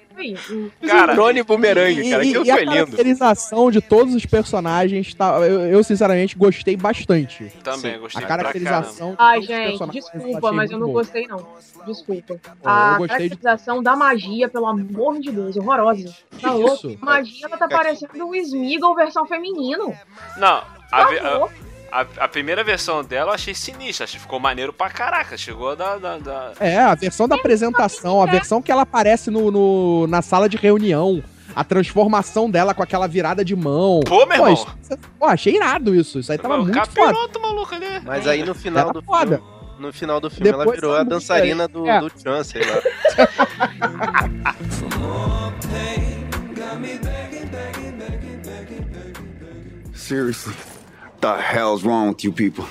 Um- 0.52 0.70
Cara, 0.88 1.14
drone 1.14 1.44
bumerangue, 1.44 2.10
cara, 2.10 2.24
e, 2.24 2.30
aquilo 2.30 2.46
e 2.46 2.52
a 2.52 2.56
foi 2.56 2.66
lindo. 2.66 2.76
caracterização 2.76 3.72
de 3.72 3.82
todos 3.82 4.14
os 4.14 4.26
personagens, 4.26 5.14
tá, 5.14 5.40
eu, 5.40 5.62
eu, 5.68 5.84
sinceramente 5.84 6.38
gostei 6.38 6.76
bastante. 6.76 7.52
Também, 7.64 7.94
Sim. 7.94 8.00
gostei 8.00 8.24
A 8.24 8.28
caracterização 8.28 9.16
Ai, 9.18 9.42
gente, 9.42 9.88
desculpa, 9.88 10.52
mas 10.52 10.72
eu 10.72 10.80
não 10.80 10.92
gostei, 10.92 11.28
não. 11.28 11.46
Desculpa. 11.86 12.40
A 12.64 12.98
gostei 12.98 13.30
de 13.30 13.38
caracterização 13.38 13.82
da 13.82 13.96
magia, 13.96 14.50
pelo 14.50 14.68
amor 14.68 15.20
de 15.20 15.32
Deus, 15.32 15.56
horrorosa. 15.56 16.14
Tá 16.42 16.52
louco? 16.52 16.98
A 17.02 17.06
magia 17.06 17.46
ela 17.46 17.58
tá 17.58 17.68
parecendo 17.68 18.28
o 18.28 18.36
Smeagol 18.36 18.96
versão 18.96 19.26
feminino. 19.26 19.96
Não, 20.38 20.64
a, 20.92 21.06
Tá 21.06 21.50
a, 21.92 22.06
a- 22.26 22.28
primeira 22.28 22.64
versão 22.64 23.04
dela 23.04 23.32
eu 23.32 23.36
achei 23.36 23.54
sinistra, 23.54 24.04
achei 24.06 24.20
ficou 24.20 24.40
maneiro 24.40 24.72
pra 24.74 24.90
caraca. 24.90 25.38
Chegou 25.38 25.76
da. 25.76 25.98
da, 25.98 26.18
da- 26.18 26.52
É, 26.60 26.78
a 26.80 26.96
versão 26.96 27.28
da 27.28 27.36
apresentação, 27.36 28.22
a 28.22 28.26
versão 28.26 28.62
que 28.62 28.72
ela 28.72 28.82
aparece 28.84 29.30
no, 29.32 29.50
no- 29.52 30.08
na 30.08 30.22
sala 30.22 30.48
de 30.50 30.58
reunião, 30.58 31.24
a 31.56 31.64
transformação 31.64 32.50
dela 32.50 32.74
com 32.74 32.84
aquela 32.84 33.08
virada 33.08 33.44
de 33.44 33.56
mão. 33.56 34.00
Pô, 34.06 34.26
meu 34.26 34.38
Pô, 34.38 34.48
irmão. 34.48 34.54
isso- 34.54 34.98
pô, 35.20 35.26
achei 35.26 35.56
irado 35.56 35.94
isso. 35.96 36.20
Isso 36.20 36.32
aí 36.32 36.38
tava 36.38 36.56
o 36.58 36.64
muito 36.64 36.74
foda. 36.76 36.88
capiroto 37.14 37.42
maluco 37.42 37.76
ali. 37.76 38.00
Mas 38.06 38.28
aí 38.28 38.44
no 38.44 38.54
final 38.56 38.84
Era 38.86 38.94
do 38.94 39.02
foda. 39.04 39.38
filme. 39.38 39.60
No 39.80 39.94
final 39.94 40.20
do 40.20 40.30
filme 40.30 40.50
ela 40.50 40.58
Depois 40.60 40.76
virou 40.78 40.92
essa 40.94 41.02
a 41.02 41.06
dançarina 41.06 41.66
do, 41.68 41.88
É. 41.88 42.02
do 42.02 42.12
Chan, 42.22 42.44
sei 42.44 42.62
lá. 42.66 42.82
Seriously, 49.94 50.54
the 51.22 51.36
hell's 51.38 51.84
wrong 51.84 52.10
with 52.10 52.24
you 52.24 52.32
people? 52.32 52.66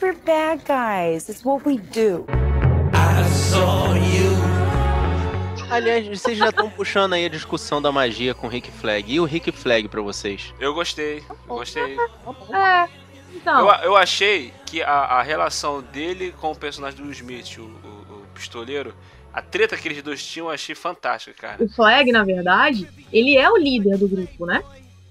We're 0.00 0.14
bad 0.14 0.64
guys. 0.64 1.28
It's 1.28 1.44
what 1.44 1.64
we 1.64 1.78
do. 1.78 2.26
Aliás, 5.70 6.06
vocês 6.06 6.36
já 6.36 6.50
estão 6.50 6.68
puxando 6.68 7.14
aí 7.14 7.24
a 7.24 7.28
discussão 7.30 7.80
da 7.80 7.90
magia 7.90 8.34
com 8.34 8.46
o 8.46 8.50
Rick 8.50 8.70
Flag. 8.70 9.10
E 9.10 9.18
o 9.18 9.24
Rick 9.24 9.50
Flag 9.52 9.88
pra 9.88 10.02
vocês? 10.02 10.52
Eu 10.60 10.74
gostei, 10.74 11.22
eu 11.30 11.36
gostei. 11.56 11.96
É, 12.52 12.88
então. 13.34 13.60
Eu, 13.70 13.84
eu 13.84 13.96
achei 13.96 14.52
que 14.66 14.82
a, 14.82 14.90
a 14.92 15.22
relação 15.22 15.80
dele 15.80 16.34
com 16.38 16.50
o 16.52 16.56
personagem 16.56 17.02
do 17.02 17.10
Smith, 17.12 17.56
o, 17.58 17.62
o- 17.62 17.66
o 17.66 18.26
pistoleiro, 18.34 18.94
a 19.32 19.40
treta 19.40 19.74
que 19.78 19.88
eles 19.88 20.02
dois 20.02 20.22
tinham, 20.22 20.48
eu 20.48 20.52
achei 20.52 20.74
fantástica, 20.74 21.34
cara. 21.40 21.64
o 21.64 21.68
Flag, 21.70 22.12
na 22.12 22.22
verdade, 22.22 22.86
ele 23.10 23.38
é 23.38 23.48
o 23.50 23.56
líder 23.56 23.96
do 23.96 24.06
grupo, 24.08 24.44
né? 24.44 24.62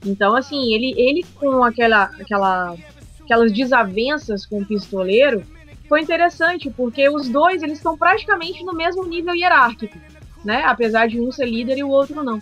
Então, 0.05 0.35
assim, 0.35 0.73
ele, 0.73 0.93
ele 0.97 1.25
com 1.35 1.63
aquela, 1.63 2.05
aquela, 2.19 2.75
aquelas 3.23 3.51
desavenças 3.51 4.45
com 4.45 4.61
o 4.61 4.65
pistoleiro 4.65 5.43
foi 5.87 6.01
interessante, 6.01 6.69
porque 6.69 7.09
os 7.09 7.29
dois 7.29 7.61
eles 7.61 7.77
estão 7.77 7.97
praticamente 7.97 8.63
no 8.63 8.73
mesmo 8.73 9.05
nível 9.05 9.35
hierárquico, 9.35 9.97
né? 10.43 10.63
Apesar 10.65 11.07
de 11.07 11.19
um 11.19 11.31
ser 11.31 11.45
líder 11.45 11.77
e 11.77 11.83
o 11.83 11.89
outro 11.89 12.23
não. 12.23 12.41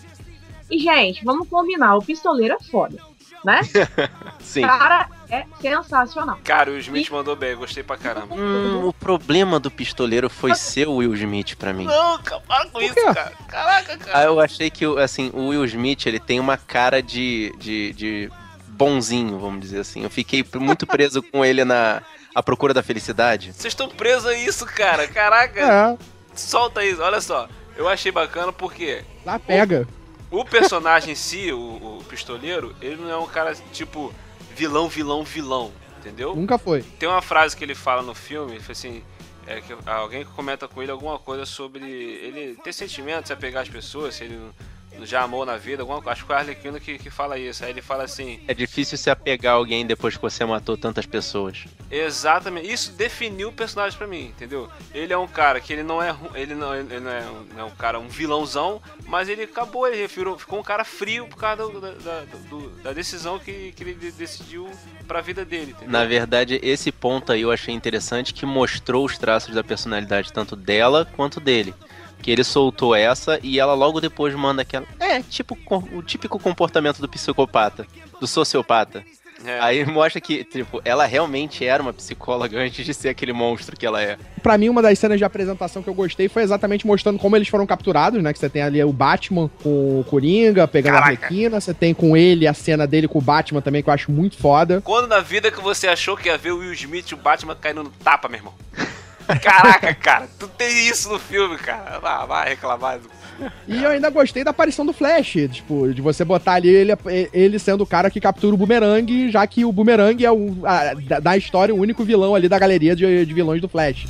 E, 0.70 0.78
gente, 0.78 1.26
vamos 1.26 1.48
combinar, 1.50 1.96
o 1.96 2.02
pistoleiro 2.02 2.56
é 2.56 2.64
foda, 2.64 2.98
né? 3.44 3.62
Sim. 4.40 4.64
O 4.64 4.68
cara 4.68 5.10
é 5.30 5.46
sensacional. 5.62 6.40
Cara, 6.44 6.70
o 6.70 6.74
Will 6.74 6.82
Smith 6.82 7.10
mandou 7.12 7.36
bem, 7.36 7.56
gostei 7.56 7.84
pra 7.84 7.98
caramba. 7.98 8.36
Hum, 8.36 8.88
o 8.88 8.94
problema 8.94 9.60
do 9.60 9.70
pistoleiro 9.70 10.30
foi 10.30 10.56
ser 10.56 10.88
o 10.88 10.96
Will 10.96 11.14
Smith 11.16 11.56
pra 11.56 11.72
mim. 11.74 11.86
Não, 11.86 12.18
cara, 12.22 12.42
para 12.48 12.66
com 12.70 12.82
isso, 12.82 12.96
cara. 12.96 13.34
Caraca, 13.48 13.94
Ah, 13.94 13.98
cara. 13.98 14.24
eu 14.26 14.40
achei 14.40 14.70
que, 14.70 14.86
assim, 15.00 15.30
o 15.34 15.48
Will 15.50 15.64
Smith, 15.66 16.06
ele 16.08 16.20
tem 16.20 16.40
uma 16.40 16.58
cara 16.58 17.02
de, 17.02 17.54
de, 17.60 17.94
de 17.94 18.32
bonzinho, 18.68 19.38
vamos 19.40 19.60
dizer 19.62 19.80
assim. 19.82 20.04
Eu 20.04 20.10
fiquei 20.10 20.44
muito 20.56 20.88
preso 20.88 21.22
com 21.22 21.44
ele 21.46 21.64
na 21.66 22.02
A 22.34 22.42
Procura 22.42 22.74
da 22.74 22.82
Felicidade. 22.82 23.52
Vocês 23.54 23.72
estão 23.74 23.90
presos 23.90 24.26
a 24.26 24.34
isso, 24.36 24.66
cara. 24.66 25.08
Caraca, 25.08 25.60
É, 25.62 25.98
solta 26.34 26.84
isso. 26.84 27.02
Olha 27.02 27.22
só, 27.22 27.48
eu 27.76 27.88
achei 27.88 28.12
bacana 28.12 28.52
porque 28.54 29.04
lá 29.26 29.38
pega. 29.38 29.88
o 30.32 30.44
personagem 30.46 31.12
em 31.12 31.16
si, 31.16 31.52
o, 31.52 31.58
o 32.00 32.04
pistoleiro, 32.10 32.76
ele 32.82 32.96
não 32.98 33.10
é 33.12 33.18
um 33.18 33.28
cara 33.28 33.54
tipo 33.74 34.14
vilão, 34.56 34.88
vilão, 34.88 35.24
vilão, 35.24 35.72
entendeu? 36.00 36.36
Nunca 36.36 36.58
foi. 36.58 36.82
Tem 36.82 37.08
uma 37.08 37.22
frase 37.22 37.56
que 37.56 37.64
ele 37.64 37.76
fala 37.76 38.02
no 38.02 38.14
filme, 38.16 38.54
ele 38.54 38.60
fala 38.60 38.72
assim, 38.72 39.04
é 39.48 39.62
que 39.62 39.76
alguém 39.86 40.24
comenta 40.24 40.68
com 40.68 40.82
ele 40.82 40.92
alguma 40.92 41.18
coisa 41.18 41.46
sobre 41.46 41.84
ele 41.86 42.56
ter 42.64 42.74
sentimentos, 42.74 43.28
se 43.28 43.34
apegar 43.34 43.64
às 43.64 43.70
pessoas, 43.70 44.16
se 44.16 44.26
ele 44.26 44.40
já 45.06 45.22
amou 45.24 45.46
na 45.46 45.58
vida, 45.58 45.84
alguma. 45.84 46.02
Acho 46.12 46.26
que 46.26 46.32
o 46.32 46.36
Arlequino 46.36 46.80
que, 46.80 46.98
que 46.98 47.10
fala 47.10 47.38
isso. 47.38 47.64
Aí 47.64 47.72
ele 47.72 47.82
fala 47.82 48.04
assim, 48.04 48.40
É 48.48 48.54
difícil 48.54 48.98
se 48.98 49.10
apegar 49.10 49.54
a 49.54 49.58
alguém 49.58 49.86
depois 49.86 50.16
que 50.16 50.22
você 50.22 50.44
matou 50.46 50.78
tantas 50.78 51.06
pessoas. 51.06 51.66
exatamente, 51.90 52.72
isso 52.72 52.92
definiu 52.94 53.50
o 53.50 53.54
personagem 53.54 53.98
pra 53.98 54.08
mim, 54.08 54.26
entendeu? 54.26 54.70
Ele 54.94 55.12
é 55.14 55.18
um 55.18 55.28
cara 55.28 55.60
que 55.60 55.72
ele 55.74 55.84
não 55.84 56.02
é, 56.02 56.16
ele 56.36 56.56
não, 56.56 56.76
ele 56.76 57.00
não 57.00 57.12
é, 57.12 57.22
um, 57.30 57.44
não 57.54 57.60
é 57.60 57.64
um 57.64 57.70
cara, 57.72 58.00
um 58.00 58.08
vilãozão, 58.08 58.82
mas 59.06 59.30
ele 59.30 59.44
acabou, 59.44 59.88
ele 59.88 60.08
virou, 60.08 60.38
ficou 60.38 60.60
um 60.60 60.64
cara 60.64 60.84
frio 60.84 61.28
por 61.28 61.38
causa 61.38 61.68
do- 61.68 61.82
da, 61.82 61.92
da- 61.92 62.24
do- 62.50 62.70
da 62.82 62.94
decisão 62.94 63.40
que, 63.40 63.72
que 63.74 63.84
ele 63.84 63.94
de- 63.94 64.12
decidiu 64.12 64.70
pra 65.08 65.22
vida 65.22 65.44
dele, 65.44 65.72
entendeu? 65.72 65.90
Na 65.90 66.06
verdade, 66.06 66.60
esse 66.64 66.92
ponto 66.92 67.32
aí 67.32 67.42
eu 67.42 67.52
achei 67.52 67.74
interessante 67.74 68.34
que 68.34 68.46
mostrou 68.46 69.06
os 69.06 69.18
traços 69.18 69.54
da 69.56 69.64
personalidade 69.64 70.32
tanto 70.32 70.56
dela 70.56 71.06
quanto 71.16 71.40
dele. 71.40 71.74
Que 72.22 72.32
ele 72.32 72.44
soltou 72.44 72.96
essa 72.96 73.40
e 73.42 73.60
ela 73.60 73.74
logo 73.74 74.02
depois 74.02 74.34
manda 74.36 74.62
aquela. 74.62 74.86
É, 75.00 75.22
tipo 75.22 75.58
o 75.92 76.02
típico 76.02 76.40
comportamento 76.40 77.00
do 77.00 77.08
psicopata, 77.08 77.86
do 78.20 78.28
sociopata. 78.28 79.04
É. 79.46 79.60
Aí 79.60 79.86
mostra 79.86 80.20
que, 80.20 80.44
tipo, 80.44 80.82
ela 80.84 81.06
realmente 81.06 81.66
era 81.66 81.82
uma 81.82 81.94
psicóloga 81.94 82.60
antes 82.60 82.86
de 82.86 82.94
ser 82.94 83.10
aquele 83.10 83.34
monstro 83.34 83.76
que 83.78 83.86
ela 83.86 84.02
é. 84.02 84.18
Pra 84.42 84.58
mim, 84.58 84.70
uma 84.70 84.82
das 84.82 84.98
cenas 85.00 85.18
de 85.18 85.24
apresentação 85.24 85.82
que 85.82 85.90
eu 85.90 85.94
gostei 85.94 86.28
foi 86.28 86.44
exatamente 86.44 86.86
mostrando 86.86 87.20
como 87.20 87.36
eles 87.36 87.48
foram 87.48 87.66
capturados, 87.66 88.22
né? 88.22 88.34
Que 88.34 88.40
você 88.40 88.50
tem 88.50 88.62
ali 88.62 88.84
o 88.84 88.92
Batman 88.92 89.50
com 89.62 90.00
o 90.00 90.04
Coringa 90.04 90.68
pegando 90.68 90.96
a 90.96 91.00
Arlequina, 91.00 91.60
você 91.60 91.74
tem 91.74 91.94
com 91.94 92.16
ele 92.16 92.48
a 92.48 92.54
cena 92.54 92.86
dele 92.86 93.08
com 93.08 93.20
o 93.20 93.22
Batman 93.22 93.62
também, 93.62 93.82
que 93.84 93.90
eu 93.90 93.94
acho 93.94 94.12
muito 94.12 94.38
foda. 94.38 94.82
Quando 94.82 95.08
na 95.08 95.22
vida 95.22 95.52
que 95.52 95.62
você 95.62 95.88
achou 95.88 96.16
que 96.16 96.28
ia 96.28 96.38
ver 96.38 96.52
o 96.52 96.60
Will 96.60 96.74
Smith 96.74 97.10
e 97.10 97.14
o 97.14 97.18
Batman 97.18 97.56
caindo 97.56 97.84
no 97.84 97.90
tapa, 97.90 98.28
meu 98.28 98.40
irmão? 98.40 98.54
Caraca, 99.42 99.94
cara, 99.96 100.28
tu 100.40 100.48
tem 100.48 100.88
isso 100.88 101.10
no 101.10 101.20
filme, 101.20 101.58
cara. 101.58 102.00
Ah, 102.04 102.26
vai 102.26 102.50
reclamar. 102.50 103.00
do- 103.00 103.10
E 103.68 103.84
eu 103.84 103.90
ainda 103.92 104.10
gostei 104.10 104.44
da 104.44 104.52
aparição 104.52 104.86
do 104.86 104.92
Flash, 104.92 105.34
tipo, 105.52 105.94
de 105.94 106.02
você 106.02 106.26
botar 106.26 106.54
ali 106.54 106.68
ele, 106.68 106.92
ele 107.32 107.58
sendo 107.60 107.84
o 107.84 107.88
cara 107.88 108.10
que 108.10 108.20
captura 108.20 108.54
o 108.54 108.58
Boomerang, 108.58 109.32
já 109.32 109.46
que 109.48 109.64
o 109.64 109.72
Boomerang 109.72 110.26
é 110.26 110.32
o, 110.32 110.58
a- 110.66 110.94
da, 110.94 111.20
da 111.20 111.38
história 111.38 111.74
o 111.74 111.80
único 111.80 112.04
vilão 112.04 112.36
ali 112.36 112.50
da 112.50 112.60
galeria 112.60 112.96
de, 112.96 113.26
de 113.26 113.34
vilões 113.34 113.62
do 113.62 113.70
Flash. 113.70 114.06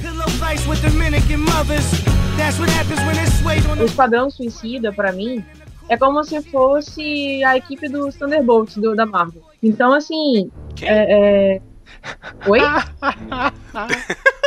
O 3.80 3.84
Esquadrão 3.86 4.30
Suicida, 4.32 4.92
pra 4.92 5.12
mim, 5.12 5.44
é 5.88 5.96
como 5.98 6.24
se 6.24 6.42
fosse 6.50 7.44
a 7.44 7.56
equipe 7.58 7.88
dos 7.88 8.16
Thunderbolts 8.16 8.78
do, 8.78 8.96
da 8.96 9.06
Marvel. 9.06 9.44
Então, 9.62 9.94
assim. 9.94 10.50
É, 10.82 11.58
é... 11.58 11.62
Oi? 12.50 12.60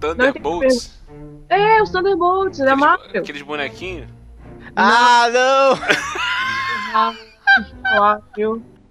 Thunderbolts. 0.00 1.00
É, 1.48 1.82
os 1.82 1.90
Thunderbolts 1.90 2.58
da 2.58 2.74
Marvel. 2.76 3.20
Aqueles 3.20 3.42
bonequinhos. 3.42 4.08
Ah, 4.76 5.28
não! 5.30 5.78
Ah? 6.94 7.14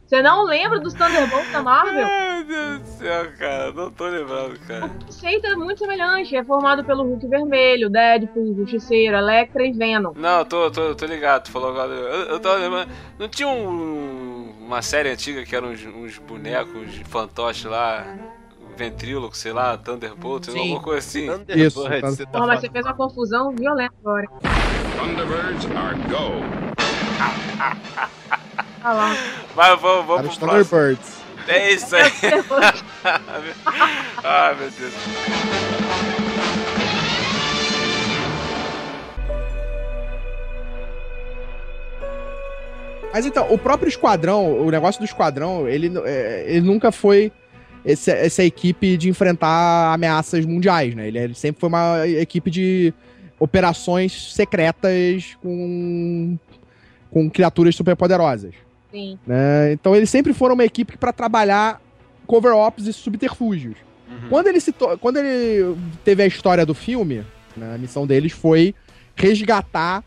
Você 0.06 0.22
não 0.22 0.44
lembra 0.44 0.80
dos 0.80 0.94
Thunderbolts 0.94 1.52
da 1.52 1.64
Marvel? 1.64 1.94
Meu 2.06 2.44
Deus 2.46 2.80
do 2.82 2.88
céu, 2.98 3.32
cara. 3.40 3.72
Não 3.72 3.90
tô 3.92 4.06
lembrando, 4.08 4.60
cara. 4.68 4.86
O 4.88 5.06
conceito 5.06 5.48
é 5.48 5.56
muito 5.56 5.80
semelhante. 5.80 6.36
É 6.36 6.44
formado 6.44 6.84
pelo 6.84 7.04
Hulk 7.04 7.26
Vermelho, 7.28 7.90
Deadpool, 7.90 8.54
Justiceiro, 8.58 9.16
Electra 9.16 9.66
e 9.66 9.72
Venom. 9.72 10.12
Não, 10.16 10.44
tô, 10.46 10.70
tô, 10.70 10.94
tô 10.94 11.06
ligado, 11.06 11.46
tu 11.46 11.52
falou 11.52 11.70
agora. 11.70 11.94
Eu, 11.94 12.22
eu 12.28 12.40
tava 12.40 12.56
lembrando. 12.58 12.90
Não 13.18 13.28
tinha 13.30 13.48
um- 13.48 14.54
uma 14.60 14.82
série 14.82 15.10
antiga 15.10 15.44
que 15.46 15.56
eram 15.56 15.70
uns, 15.70 15.84
uns 15.86 16.18
bonecos 16.20 16.92
de 16.92 17.04
fantoche 17.06 17.68
lá, 17.68 18.06
ventríloco, 18.76 19.36
sei 19.36 19.54
lá, 19.54 19.78
Thunderbolt, 19.78 20.46
Sim. 20.46 20.60
alguma 20.60 20.82
coisa 20.82 21.00
assim. 21.00 21.28
Isso, 21.50 21.84
você 21.84 22.26
tá 22.26 22.32
Porra, 22.32 22.48
mas 22.48 22.62
você 22.62 22.70
fez 22.70 22.86
uma 22.86 22.94
confusão 22.94 23.56
violenta 23.56 23.94
agora. 24.00 24.28
Thunderbirds 24.98 25.66
are 25.76 25.96
go. 26.10 26.42
Ah 28.84 28.94
lá. 28.94 29.16
Mas 29.56 29.80
vamos, 29.80 30.06
vamos 30.06 30.32
os 30.32 30.38
pro. 30.38 30.48
Thunderbirds. 30.48 31.22
É 31.48 31.74
isso 31.74 31.96
aí. 31.96 32.04
Ai, 34.24 34.56
meu 34.56 34.70
Deus. 34.72 34.94
Mas 43.14 43.26
então, 43.26 43.52
o 43.52 43.58
próprio 43.58 43.90
esquadrão, 43.90 44.62
o 44.62 44.72
negócio 44.72 45.02
do 45.02 45.06
esquadrão, 45.06 45.68
ele, 45.68 45.92
é, 46.06 46.46
ele 46.48 46.62
nunca 46.62 46.92
foi 46.92 47.32
esse- 47.86 48.12
essa 48.12 48.44
equipe 48.44 48.98
de 48.98 49.10
enfrentar 49.10 49.94
ameaças 49.94 50.46
mundiais, 50.46 50.94
né? 50.96 51.08
Ele, 51.08 51.34
sempre 51.34 51.60
foi 51.60 51.70
uma 51.70 52.08
equipe 52.08 52.50
de 52.52 52.94
operações 53.40 54.34
secretas 54.34 55.36
com, 55.42 56.38
com 57.10 57.30
criaturas 57.30 57.76
superpoderosas. 57.76 58.54
Sim. 58.92 59.18
né? 59.26 59.72
Então 59.72 59.96
eles 59.96 60.10
sempre 60.10 60.34
foram 60.34 60.54
uma 60.54 60.66
equipe 60.66 60.98
para 60.98 61.14
trabalhar 61.14 61.82
cover-ups 62.28 62.88
e 62.88 62.94
subterfúgios. 62.94 63.76
Quando 64.30 64.48
ele 64.48 64.60
se 64.60 64.74
quando 65.00 65.18
ele 65.18 65.78
teve 66.04 66.22
a 66.22 66.28
história 66.28 66.66
do 66.66 66.74
filme, 66.74 67.24
né, 67.56 67.76
a 67.76 67.78
missão 67.78 68.06
deles 68.06 68.34
foi 68.34 68.76
resgatar 69.16 70.04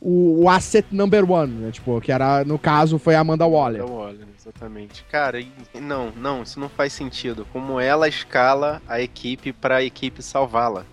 o, 0.00 0.44
o 0.44 0.48
asset 0.48 0.86
number 0.92 1.28
one, 1.30 1.52
né? 1.52 1.70
Tipo, 1.70 2.00
que 2.00 2.12
era, 2.12 2.44
no 2.44 2.58
caso, 2.58 2.98
foi 2.98 3.14
a 3.14 3.20
Amanda 3.20 3.46
Waller. 3.46 3.82
Então, 3.82 3.94
olha, 3.96 4.26
exatamente. 4.38 5.04
Cara, 5.10 5.40
e- 5.40 5.50
não, 5.80 6.10
não, 6.16 6.42
isso 6.42 6.58
não 6.60 6.68
faz 6.68 6.92
sentido. 6.92 7.46
Como 7.52 7.80
ela 7.80 8.08
escala 8.08 8.80
a 8.88 9.00
equipe 9.00 9.52
pra 9.52 9.82
equipe 9.82 10.22
salvá-la. 10.22 10.84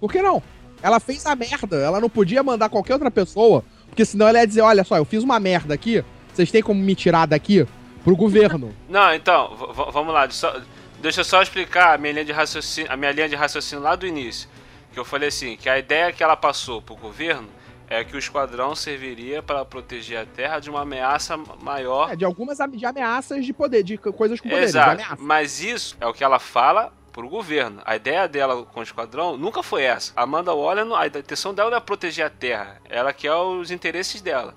Por 0.00 0.10
que 0.12 0.20
não? 0.22 0.42
Ela 0.82 0.98
fez 0.98 1.24
a 1.26 1.34
merda, 1.36 1.76
ela 1.76 2.00
não 2.00 2.10
podia 2.10 2.42
mandar 2.42 2.68
qualquer 2.68 2.94
outra 2.94 3.10
pessoa, 3.10 3.64
porque 3.88 4.04
senão 4.04 4.26
ela 4.26 4.38
ia 4.40 4.46
dizer, 4.46 4.62
olha 4.62 4.82
só, 4.82 4.96
eu 4.96 5.04
fiz 5.04 5.22
uma 5.22 5.38
merda 5.38 5.72
aqui, 5.74 6.04
vocês 6.32 6.50
têm 6.50 6.60
como 6.62 6.80
me 6.82 6.94
tirar 6.96 7.26
daqui 7.26 7.64
pro 8.02 8.16
governo. 8.16 8.74
Não, 8.88 9.14
então, 9.14 9.54
vamos 9.92 10.12
lá. 10.12 10.28
Só- 10.30 10.60
deixa 11.00 11.20
eu 11.20 11.24
só 11.24 11.40
explicar 11.40 11.94
a 11.94 11.98
minha 11.98 12.12
linha 12.12 12.24
de 12.24 12.32
raciocínio, 12.32 12.90
a 12.90 12.96
minha 12.96 13.12
linha 13.12 13.28
de 13.28 13.36
raciocínio 13.36 13.82
lá 13.84 13.94
do 13.94 14.04
início. 14.06 14.48
Que 14.92 14.98
eu 14.98 15.04
falei 15.04 15.28
assim, 15.28 15.56
que 15.56 15.68
a 15.68 15.78
ideia 15.78 16.12
que 16.12 16.22
ela 16.22 16.36
passou 16.36 16.82
pro 16.82 16.96
governo 16.96 17.46
é 17.92 18.04
que 18.04 18.16
o 18.16 18.18
esquadrão 18.18 18.74
serviria 18.74 19.42
para 19.42 19.64
proteger 19.64 20.18
a 20.20 20.24
Terra 20.26 20.58
de 20.58 20.70
uma 20.70 20.80
ameaça 20.82 21.36
maior. 21.60 22.12
É, 22.12 22.16
de 22.16 22.24
algumas 22.24 22.58
de 22.58 22.86
ameaças 22.86 23.44
de 23.44 23.52
poder, 23.52 23.82
de 23.82 23.98
co- 23.98 24.12
coisas 24.12 24.40
com 24.40 24.48
poder, 24.48 24.60
de 24.62 24.66
Exato. 24.66 25.02
Mas 25.18 25.60
isso 25.62 25.96
é 26.00 26.06
o 26.06 26.12
que 26.14 26.24
ela 26.24 26.38
fala 26.38 26.92
pro 27.12 27.28
governo. 27.28 27.82
A 27.84 27.94
ideia 27.94 28.26
dela 28.26 28.64
com 28.64 28.80
o 28.80 28.82
esquadrão 28.82 29.36
nunca 29.36 29.62
foi 29.62 29.82
essa. 29.82 30.12
Amanda 30.16 30.54
Waller, 30.54 30.86
a 30.96 31.06
intenção 31.06 31.52
dela 31.52 31.76
é 31.76 31.80
proteger 31.80 32.24
a 32.24 32.30
Terra. 32.30 32.78
Ela 32.88 33.12
quer 33.12 33.34
os 33.34 33.70
interesses 33.70 34.22
dela. 34.22 34.54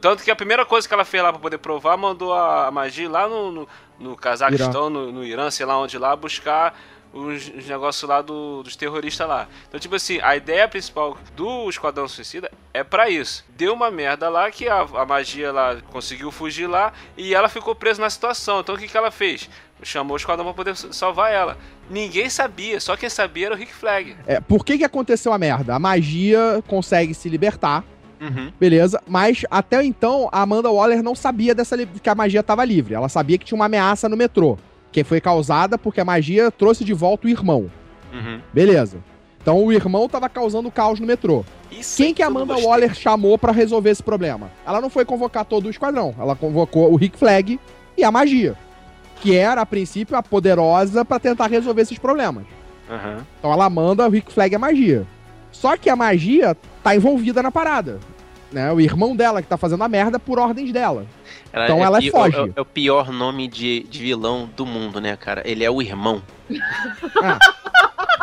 Tanto 0.00 0.22
que 0.22 0.30
a 0.30 0.36
primeira 0.36 0.64
coisa 0.64 0.86
que 0.86 0.92
ela 0.94 1.04
fez 1.04 1.22
lá 1.22 1.32
pra 1.32 1.40
poder 1.40 1.58
provar, 1.58 1.96
mandou 1.96 2.32
a 2.34 2.70
magia 2.70 3.08
lá 3.08 3.26
no, 3.28 3.50
no, 3.50 3.68
no 3.98 4.16
Cazaquistão, 4.16 4.88
no, 4.90 5.10
no 5.12 5.24
Irã, 5.24 5.50
sei 5.50 5.64
lá 5.66 5.78
onde 5.78 5.96
lá, 5.98 6.14
buscar 6.14 6.78
os, 7.12 7.48
os 7.48 7.66
negócios 7.66 8.08
lá 8.08 8.22
do- 8.22 8.62
dos 8.62 8.76
terroristas 8.76 9.26
lá. 9.28 9.48
Então, 9.68 9.78
tipo 9.80 9.94
assim, 9.96 10.18
a 10.22 10.36
ideia 10.36 10.68
principal 10.68 11.16
do 11.36 11.68
Esquadrão 11.68 12.06
Suicida 12.06 12.50
é 12.72 12.84
pra 12.84 13.08
isso. 13.10 13.44
Deu 13.56 13.74
uma 13.74 13.90
merda 13.90 14.28
lá 14.28 14.50
que 14.50 14.68
a, 14.68 14.80
a 14.80 15.04
magia 15.04 15.50
lá 15.52 15.76
conseguiu 15.90 16.30
fugir 16.30 16.66
lá 16.68 16.92
e 17.16 17.34
ela 17.34 17.48
ficou 17.48 17.74
presa 17.74 18.00
na 18.00 18.08
situação. 18.10 18.60
Então, 18.60 18.74
o 18.74 18.78
que, 18.78 18.86
que 18.88 18.96
ela 18.96 19.10
fez? 19.10 19.48
Chamou 19.82 20.14
o 20.14 20.16
Esquadrão 20.16 20.44
pra 20.44 20.54
poder 20.54 20.76
salvar 20.76 21.32
ela. 21.32 21.56
Ninguém 21.88 22.28
sabia, 22.30 22.78
só 22.78 22.96
quem 22.96 23.08
sabia 23.08 23.46
era 23.46 23.54
o 23.54 23.58
Rick 23.58 23.72
Flag. 23.72 24.14
É, 24.26 24.38
por 24.40 24.64
que 24.64 24.78
que 24.78 24.84
aconteceu 24.84 25.32
a 25.32 25.38
merda? 25.38 25.74
A 25.74 25.78
magia 25.78 26.62
consegue 26.68 27.14
se 27.14 27.28
libertar, 27.28 27.82
Uhum. 28.20 28.52
beleza? 28.60 29.02
Mas 29.08 29.44
até 29.50 29.82
então 29.82 30.28
a 30.30 30.42
Amanda 30.42 30.70
Waller 30.70 31.02
não 31.02 31.14
sabia 31.14 31.54
dessa 31.54 31.74
que 31.86 32.08
a 32.10 32.14
magia 32.14 32.40
estava 32.40 32.62
livre. 32.66 32.94
Ela 32.94 33.08
sabia 33.08 33.38
que 33.38 33.46
tinha 33.46 33.56
uma 33.56 33.64
ameaça 33.64 34.08
no 34.10 34.16
metrô, 34.16 34.58
que 34.92 35.04
foi 35.04 35.20
causada 35.20 35.78
porque 35.78 36.00
a 36.00 36.04
magia 36.04 36.50
trouxe 36.50 36.84
de 36.84 36.92
volta 36.92 37.26
o 37.26 37.30
irmão. 37.30 37.70
Uhum. 38.12 38.40
Beleza. 38.52 38.98
Então 39.40 39.64
o 39.64 39.72
irmão 39.72 40.08
tava 40.08 40.28
causando 40.28 40.70
caos 40.70 41.00
no 41.00 41.06
metrô. 41.06 41.44
Isso 41.70 41.96
Quem 41.96 42.12
que 42.12 42.22
a 42.22 42.26
Amanda 42.26 42.54
gostei. 42.54 42.68
Waller 42.68 42.94
chamou 42.94 43.38
pra 43.38 43.52
resolver 43.52 43.90
esse 43.90 44.02
problema? 44.02 44.50
Ela 44.66 44.80
não 44.80 44.90
foi 44.90 45.04
convocar 45.04 45.44
todo 45.44 45.66
o 45.66 45.70
esquadrão. 45.70 46.14
Ela 46.18 46.36
convocou 46.36 46.92
o 46.92 46.96
Rick 46.96 47.16
Flag 47.16 47.58
e 47.96 48.04
a 48.04 48.10
magia, 48.10 48.56
que 49.20 49.34
era 49.34 49.62
a 49.62 49.66
princípio 49.66 50.16
a 50.16 50.22
poderosa 50.22 51.04
pra 51.04 51.18
tentar 51.18 51.46
resolver 51.46 51.82
esses 51.82 51.98
problemas. 51.98 52.44
Uhum. 52.88 53.22
Então 53.38 53.52
ela 53.52 53.70
manda 53.70 54.06
o 54.06 54.10
Rick 54.10 54.32
Flag 54.32 54.52
e 54.52 54.56
a 54.56 54.58
magia. 54.58 55.06
Só 55.52 55.76
que 55.76 55.88
a 55.88 55.96
magia 55.96 56.56
tá 56.82 56.94
envolvida 56.94 57.42
na 57.42 57.50
parada. 57.50 57.98
Né? 58.52 58.72
O 58.72 58.80
irmão 58.80 59.14
dela 59.14 59.40
que 59.40 59.48
tá 59.48 59.56
fazendo 59.56 59.84
a 59.84 59.88
merda 59.88 60.18
por 60.18 60.38
ordens 60.38 60.72
dela. 60.72 61.06
Então 61.52 61.84
ela 61.84 61.98
pi- 62.00 62.10
foge. 62.10 62.36
É, 62.36 62.50
é 62.56 62.60
o 62.60 62.64
pior 62.64 63.10
nome 63.12 63.46
de, 63.48 63.84
de 63.88 64.00
vilão 64.00 64.48
do 64.56 64.66
mundo, 64.66 65.00
né, 65.00 65.16
cara? 65.16 65.42
Ele 65.44 65.62
é 65.64 65.70
o 65.70 65.80
irmão. 65.80 66.22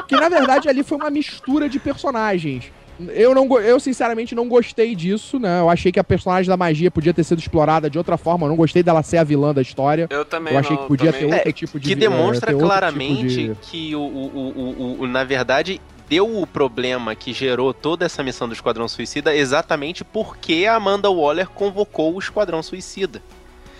Que 0.08 0.16
na 0.16 0.30
verdade 0.30 0.70
ali 0.70 0.84
foi 0.84 0.98
uma 0.98 1.10
mistura 1.10 1.68
de 1.68 1.80
personagens. 1.80 2.72
Eu, 3.10 3.36
não, 3.36 3.46
eu 3.60 3.80
sinceramente 3.80 4.34
não 4.34 4.48
gostei 4.48 4.96
disso, 4.96 5.38
né? 5.38 5.60
Eu 5.60 5.70
achei 5.70 5.92
que 5.92 6.00
a 6.00 6.04
personagem 6.04 6.50
da 6.50 6.56
magia 6.58 6.90
podia 6.90 7.14
ter 7.14 7.24
sido 7.24 7.40
explorada 7.40 7.90
de 7.90 7.98
outra 7.98 8.18
forma. 8.18 8.46
Eu 8.46 8.50
não 8.50 8.56
gostei 8.56 8.82
dela 8.82 9.04
ser 9.04 9.18
a 9.18 9.24
vilã 9.24 9.54
da 9.54 9.62
história. 9.62 10.08
Eu 10.10 10.24
também 10.26 10.54
Eu 10.54 10.60
achei 10.60 10.76
não, 10.76 10.82
que 10.84 10.88
podia 10.88 11.12
também- 11.12 11.30
ter 11.30 11.36
outro 11.36 11.50
É, 11.50 11.52
tipo 11.52 11.80
de 11.80 11.90
que 11.90 11.96
demonstra 11.96 12.54
claramente 12.56 13.28
tipo 13.28 13.54
de- 13.54 13.68
que 13.70 13.96
o, 13.96 14.00
o, 14.00 14.04
o, 14.06 14.52
o- 15.00 15.02
o- 15.02 15.08
na 15.08 15.24
verdade 15.26 15.80
deu 16.10 16.42
o 16.42 16.48
problema 16.48 17.16
que 17.16 17.34
gerou 17.34 17.74
toda 17.74 18.06
essa 18.06 18.24
missão 18.24 18.48
do 18.48 18.54
Esquadrão 18.54 18.88
Suicida 18.88 19.36
exatamente 19.36 20.04
porque 20.04 20.66
a 20.66 20.76
Amanda 20.76 21.10
Waller 21.10 21.50
convocou 21.50 22.16
o 22.16 22.20
Esquadrão 22.20 22.64
Suicida. 22.64 23.22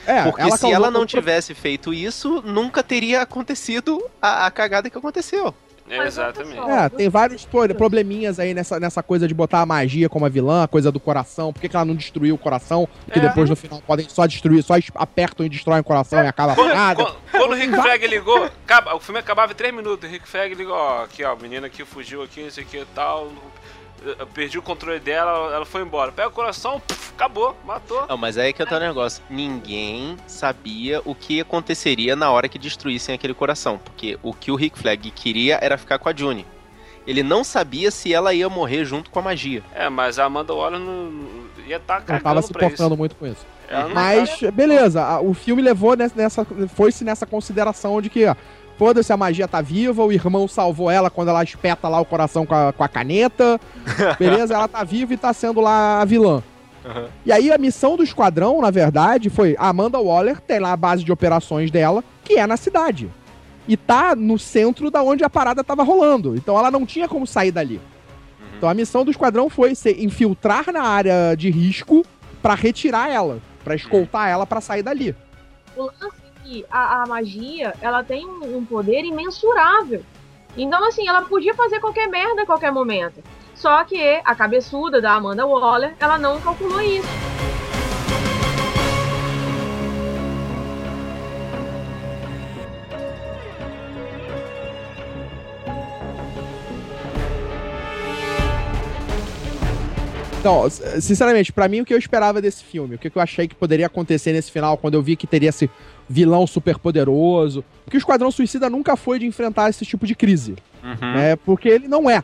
É, 0.06 0.24
porque 0.24 0.42
ela 0.42 0.58
se 0.58 0.72
ela 0.72 0.90
não 0.90 1.06
tivesse 1.06 1.54
feito 1.54 1.94
isso, 1.94 2.42
nunca 2.46 2.82
teria 2.82 3.22
acontecido 3.22 4.02
a, 4.22 4.46
a 4.46 4.52
cagada 4.52 4.90
que 4.90 4.98
aconteceu. 4.98 5.54
É, 5.90 6.06
exatamente. 6.06 6.60
É, 6.60 6.90
tem 6.90 7.08
vários 7.10 7.46
pro- 7.46 7.74
probleminhas 7.74 8.40
aí 8.40 8.54
nessa, 8.54 8.78
nessa 8.80 9.02
coisa 9.02 9.28
de 9.28 9.34
botar 9.34 9.62
a 9.62 9.66
magia 9.66 10.10
como 10.10 10.26
a 10.26 10.30
vilã, 10.30 10.64
a 10.64 10.68
coisa 10.68 10.92
do 10.92 11.00
coração. 11.00 11.54
Por 11.54 11.62
que, 11.62 11.70
que 11.70 11.76
ela 11.76 11.86
não 11.86 11.96
destruiu 11.96 12.36
o 12.36 12.38
coração? 12.38 12.88
Porque 13.06 13.20
É. 13.20 13.22
depois 13.22 13.50
no 13.50 13.56
final 13.56 13.82
podem 13.88 14.08
só 14.10 14.26
destruir, 14.26 14.62
só 14.64 14.74
apertam 14.96 15.46
e 15.46 15.50
destroem 15.50 15.80
o 15.80 15.84
coração 15.84 16.22
e 16.24 16.28
acaba 16.28 16.56
Quando, 16.56 16.68
parada. 16.72 17.04
quando- 17.06 17.18
quando 17.32 17.52
o 17.52 17.56
Rick 17.56 17.74
Flag 17.74 18.08
ligou, 18.08 18.44
acaba- 18.44 18.96
o 18.96 19.00
filme 19.00 19.20
acabava 19.20 19.54
em 19.54 19.56
3 19.56 19.74
minutos. 19.74 20.10
O 20.10 20.12
Rick 20.12 20.28
Flag 20.28 20.54
ligou, 20.56 20.76
ó, 20.76 21.04
aqui 21.04 21.24
ó, 21.24 21.34
o 21.34 21.42
menino 21.42 21.66
aqui 21.66 21.86
fugiu 21.86 22.22
aqui, 22.22 22.42
isso 22.42 22.60
aqui 22.60 22.78
e 22.80 22.86
tal. 22.94 23.32
Eu 24.06 24.28
perdi 24.28 24.58
o 24.58 24.62
controle 24.62 25.00
dela, 25.00 25.54
ela- 25.54 25.66
foi 25.66 25.82
embora. 25.82 26.12
Pega 26.12 26.28
o 26.30 26.32
coração, 26.32 26.80
puf, 26.80 27.12
acabou, 27.16 27.56
matou. 27.66 28.06
Não, 28.08 28.18
mas 28.18 28.38
aí 28.38 28.50
é 28.50 28.54
que 28.54 28.66
tá 28.66 28.78
o 28.78 28.80
negócio. 28.80 29.22
Ninguém 29.30 30.16
sabia 30.28 31.02
o 31.06 31.14
que 31.16 31.42
aconteceria 31.42 32.16
na 32.16 32.32
hora 32.32 32.48
que 32.48 32.60
destruíssem 32.60 33.16
aquele 33.16 33.34
coração. 33.34 33.78
Porque 33.84 34.18
o 34.24 34.34
que 34.34 34.52
o 34.52 34.56
Rick 34.56 34.78
Flag 34.80 35.10
queria 35.12 35.58
era 35.62 35.78
ficar 35.78 35.98
com 36.00 36.10
a 36.10 36.14
June. 36.16 36.46
Ele 37.06 37.24
não 37.24 37.44
sabia 37.44 37.90
se 37.90 38.14
ela 38.14 38.34
ia 38.34 38.50
morrer 38.50 38.84
junto 38.84 39.10
com 39.10 39.20
a 39.20 39.22
magia. 39.22 39.64
É, 39.74 39.88
mas 39.90 40.20
a 40.20 40.26
Amanda 40.26 40.54
Waller 40.54 40.80
não, 40.80 41.06
não- 41.06 41.40
ia 41.66 41.78
estar 41.78 42.00
Não 42.00 42.06
cagando 42.06 42.24
tava 42.24 42.42
se 42.42 42.50
importando 42.52 42.90
isso. 42.94 42.98
muito 42.98 43.16
com 43.16 43.26
isso. 43.28 43.46
Ela 43.70 43.90
Mas, 43.90 44.40
beleza, 44.54 45.02
a- 45.04 45.20
o 45.22 45.34
filme 45.34 45.62
levou 45.62 45.96
nessa, 45.96 46.14
nessa- 46.16 46.46
foi-se 46.76 47.04
nessa 47.04 47.26
consideração 47.26 48.02
de 48.02 48.10
que, 48.10 48.26
ó, 48.26 48.36
foda-se, 48.78 49.12
a 49.12 49.18
magia 49.18 49.48
tá 49.48 49.62
viva, 49.62 50.04
o 50.04 50.12
irmão 50.12 50.48
salvou 50.48 50.90
ela 50.90 51.10
quando 51.10 51.30
ela 51.30 51.44
espeta 51.44 51.88
lá 51.88 52.00
o 52.00 52.06
coração 52.06 52.46
com 52.46 52.56
a, 52.56 52.72
com 52.72 52.84
a 52.84 52.88
caneta, 52.88 53.60
beleza, 54.20 54.54
ela 54.54 54.68
tá 54.68 54.84
viva 54.84 55.14
e 55.14 55.18
tá 55.18 55.34
sendo 55.34 55.60
lá 55.60 56.02
a 56.02 56.06
vilã. 56.06 56.44
E 57.26 57.32
aí 57.32 57.52
a 57.52 57.58
missão 57.58 57.98
do 57.98 58.04
esquadrão, 58.04 58.62
na 58.62 58.72
verdade, 58.72 59.30
foi 59.30 59.56
a 59.60 59.68
Amanda 59.68 60.00
Waller 60.00 60.40
tem 60.40 60.60
lá 60.60 60.72
a 60.72 60.78
base 60.78 61.04
de 61.04 61.12
operações 61.12 61.70
dela, 61.70 62.04
que 62.24 62.38
é 62.38 62.48
na 62.48 62.56
cidade. 62.56 63.10
E 63.68 63.76
tá 63.76 64.16
no 64.16 64.40
centro 64.40 64.90
da 64.90 65.04
onde 65.04 65.24
a 65.24 65.30
parada 65.30 65.64
tava 65.64 65.84
rolando. 65.84 66.36
Então 66.36 66.58
ela 66.58 66.72
não 66.72 66.86
tinha 66.86 67.08
como 67.08 67.28
sair 67.28 67.52
dali. 67.52 67.82
Então 68.58 68.70
a 68.70 68.74
missão 68.74 69.04
do 69.04 69.12
esquadrão 69.12 69.50
foi 69.50 69.76
ser 69.76 70.02
infiltrar 70.02 70.72
na 70.72 70.82
área 70.84 71.36
de 71.36 71.50
risco 71.50 72.06
pra 72.42 72.56
retirar 72.56 73.10
ela, 73.10 73.40
pra 73.64 73.76
escoltar 73.76 74.30
ela 74.30 74.46
pra 74.46 74.62
sair 74.62 74.82
dali. 74.82 75.14
O 75.76 75.84
lance 75.84 76.27
que 76.48 76.66
a, 76.72 77.04
a 77.04 77.06
magia, 77.06 77.74
ela 77.82 78.04
tem 78.04 78.26
um, 78.26 78.58
um 78.58 78.66
poder 78.66 79.04
imensurável. 79.04 80.02
Então, 80.56 80.84
assim, 80.88 81.08
ela 81.08 81.22
podia 81.24 81.54
fazer 81.54 81.80
qualquer 81.82 82.08
merda 82.08 82.44
a 82.44 82.46
qualquer 82.46 82.72
momento. 82.72 83.22
Só 83.54 83.84
que 83.84 84.22
a 84.24 84.34
cabeçuda 84.34 85.02
da 85.02 85.14
Amanda 85.14 85.46
Waller, 85.46 85.94
ela 86.00 86.18
não 86.18 86.40
calculou 86.40 86.82
isso. 86.82 87.08
Então, 100.40 100.70
sinceramente, 101.02 101.52
pra 101.52 101.68
mim 101.68 101.82
o 101.82 101.86
que 101.86 101.94
eu 101.94 101.98
esperava 101.98 102.42
desse 102.42 102.64
filme, 102.64 102.96
o 102.96 102.98
que 102.98 103.12
eu 103.14 103.22
achei 103.22 103.50
que 103.50 103.56
poderia 103.56 103.88
acontecer 103.88 104.32
nesse 104.32 104.50
final, 104.50 104.78
quando 104.78 104.94
eu 104.94 105.02
vi 105.02 105.18
que 105.18 105.28
teria 105.28 105.50
esse 105.50 105.70
vilão 106.10 106.48
super 106.48 106.78
poderoso, 106.78 107.64
porque 107.84 107.98
o 107.98 108.00
Esquadrão 108.00 108.32
Suicida 108.32 108.70
nunca 108.70 108.96
foi 108.96 109.20
de 109.20 109.26
enfrentar 109.26 109.70
esse 109.70 109.86
tipo 109.86 110.06
de 110.06 110.16
crise, 110.16 110.56
né? 111.02 111.36
Porque 111.36 111.68
ele 111.68 111.88
não 111.88 112.10
é 112.10 112.24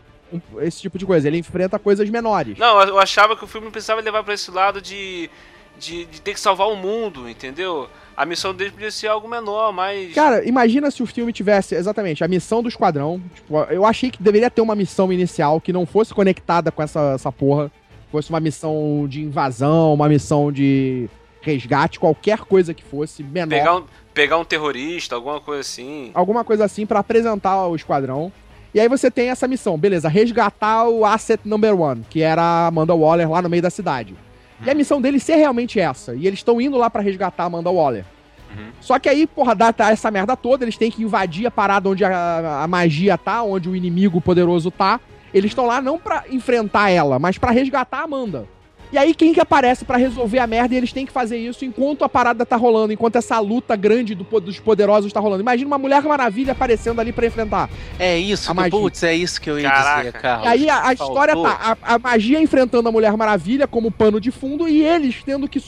esse 0.61 0.81
tipo 0.81 0.97
de 0.97 1.05
coisa, 1.05 1.27
ele 1.27 1.37
enfrenta 1.37 1.77
coisas 1.77 2.09
menores. 2.09 2.57
Não, 2.57 2.81
eu 2.81 2.99
achava 2.99 3.35
que 3.35 3.43
o 3.43 3.47
filme 3.47 3.69
precisava 3.69 4.01
levar 4.01 4.23
pra 4.23 4.33
esse 4.33 4.49
lado 4.49 4.81
de, 4.81 5.29
de, 5.77 6.05
de 6.05 6.21
ter 6.21 6.33
que 6.33 6.39
salvar 6.39 6.67
o 6.67 6.75
mundo, 6.75 7.29
entendeu? 7.29 7.87
A 8.15 8.25
missão 8.25 8.53
dele 8.53 8.71
podia 8.71 8.91
ser 8.91 9.07
algo 9.07 9.27
menor, 9.27 9.73
mas. 9.73 10.13
Cara, 10.13 10.47
imagina 10.47 10.91
se 10.91 11.01
o 11.01 11.05
filme 11.05 11.33
tivesse 11.33 11.75
exatamente 11.75 12.23
a 12.23 12.27
missão 12.27 12.61
do 12.61 12.69
esquadrão. 12.69 13.21
Tipo, 13.33 13.57
eu 13.63 13.85
achei 13.85 14.11
que 14.11 14.21
deveria 14.21 14.51
ter 14.51 14.61
uma 14.61 14.75
missão 14.75 15.11
inicial 15.11 15.59
que 15.59 15.73
não 15.73 15.85
fosse 15.85 16.13
conectada 16.13 16.71
com 16.71 16.81
essa, 16.81 17.13
essa 17.15 17.31
porra. 17.31 17.71
Fosse 18.11 18.29
uma 18.29 18.39
missão 18.39 19.07
de 19.09 19.21
invasão, 19.23 19.95
uma 19.95 20.07
missão 20.07 20.51
de 20.51 21.09
resgate, 21.43 21.99
qualquer 21.99 22.39
coisa 22.39 22.73
que 22.73 22.83
fosse 22.83 23.21
menor. 23.21 23.49
pegar, 23.49 23.75
um, 23.75 23.83
pegar 24.13 24.37
um 24.37 24.45
terrorista, 24.45 25.15
alguma 25.15 25.39
coisa 25.39 25.61
assim. 25.61 26.09
Alguma 26.13 26.43
coisa 26.43 26.65
assim 26.65 26.85
pra 26.85 26.99
apresentar 26.99 27.67
o 27.67 27.75
esquadrão. 27.75 28.31
E 28.73 28.79
aí 28.79 28.87
você 28.87 29.11
tem 29.11 29.29
essa 29.29 29.47
missão, 29.47 29.77
beleza, 29.77 30.09
resgatar 30.09 30.87
o 30.87 31.05
asset 31.05 31.47
number 31.47 31.79
one, 31.79 32.03
que 32.09 32.21
era 32.21 32.41
a 32.41 32.67
Amanda 32.67 32.95
Waller 32.95 33.29
lá 33.29 33.41
no 33.41 33.49
meio 33.49 33.61
da 33.61 33.69
cidade. 33.69 34.15
E 34.65 34.69
a 34.69 34.73
missão 34.73 35.01
deles 35.01 35.21
ser 35.21 35.35
realmente 35.35 35.79
essa. 35.79 36.15
E 36.15 36.25
eles 36.25 36.39
estão 36.39 36.59
indo 36.59 36.77
lá 36.77 36.89
pra 36.89 37.01
resgatar 37.01 37.43
a 37.43 37.45
Amanda 37.47 37.69
Waller. 37.69 38.05
Só 38.79 38.99
que 38.99 39.09
aí, 39.09 39.25
porra, 39.25 39.55
dá 39.55 39.73
tá 39.73 39.91
essa 39.91 40.11
merda 40.11 40.35
toda, 40.35 40.63
eles 40.63 40.77
têm 40.77 40.91
que 40.91 41.03
invadir 41.03 41.47
a 41.47 41.51
parada 41.51 41.89
onde 41.89 42.03
a, 42.03 42.63
a 42.63 42.67
magia 42.67 43.17
tá, 43.17 43.41
onde 43.41 43.69
o 43.69 43.75
inimigo 43.75 44.21
poderoso 44.21 44.69
tá. 44.69 44.99
Eles 45.33 45.51
estão 45.51 45.65
lá 45.65 45.81
não 45.81 45.97
pra 45.97 46.25
enfrentar 46.29 46.89
ela, 46.89 47.17
mas 47.17 47.37
pra 47.37 47.51
resgatar 47.51 47.99
a 47.99 48.03
Amanda. 48.03 48.47
E 48.93 48.97
aí 48.97 49.15
quem 49.15 49.33
que 49.33 49.39
aparece 49.39 49.83
pra 49.83 49.97
resolver 49.97 50.37
a 50.37 50.45
merda 50.45 50.75
e 50.75 50.77
eles 50.77 50.93
têm 50.93 51.03
que 51.03 51.11
fazer 51.11 51.35
isso 51.39 51.65
enquanto 51.65 52.03
a 52.03 52.09
parada 52.09 52.45
tá 52.45 52.55
rolando, 52.55 52.93
enquanto 52.93 53.15
essa 53.15 53.39
luta 53.39 53.75
grande 53.75 54.13
do 54.13 54.23
dos 54.39 54.59
poderosos 54.59 55.11
tá 55.11 55.19
rolando. 55.19 55.41
Imagina 55.41 55.65
uma 55.65 55.79
Mulher 55.79 56.03
Maravilha 56.03 56.51
aparecendo 56.51 57.01
ali 57.01 57.11
pra 57.11 57.25
enfrentar. 57.25 57.71
É 57.97 58.15
isso, 58.19 58.51
A 58.51 58.53
magia. 58.53 58.69
putz, 58.71 59.01
é 59.01 59.15
isso 59.15 59.41
que 59.41 59.49
eu 59.49 59.59
ia 59.59 59.67
Caraca. 59.67 59.97
dizer, 59.97 60.11
Carlos. 60.13 60.45
E 60.45 60.47
aí 60.49 60.69
a, 60.69 60.87
a 60.89 60.93
história 60.93 61.35
tá, 61.35 61.75
a, 61.81 61.95
a 61.95 61.99
magia 61.99 62.39
enfrentando 62.39 62.87
a 62.87 62.91
Mulher 62.91 63.17
Maravilha 63.17 63.67
como 63.67 63.89
pano 63.91 64.21
de 64.21 64.29
fundo 64.29 64.69
e 64.69 64.83
eles 64.83 65.23
tendo 65.25 65.47
que 65.49 65.59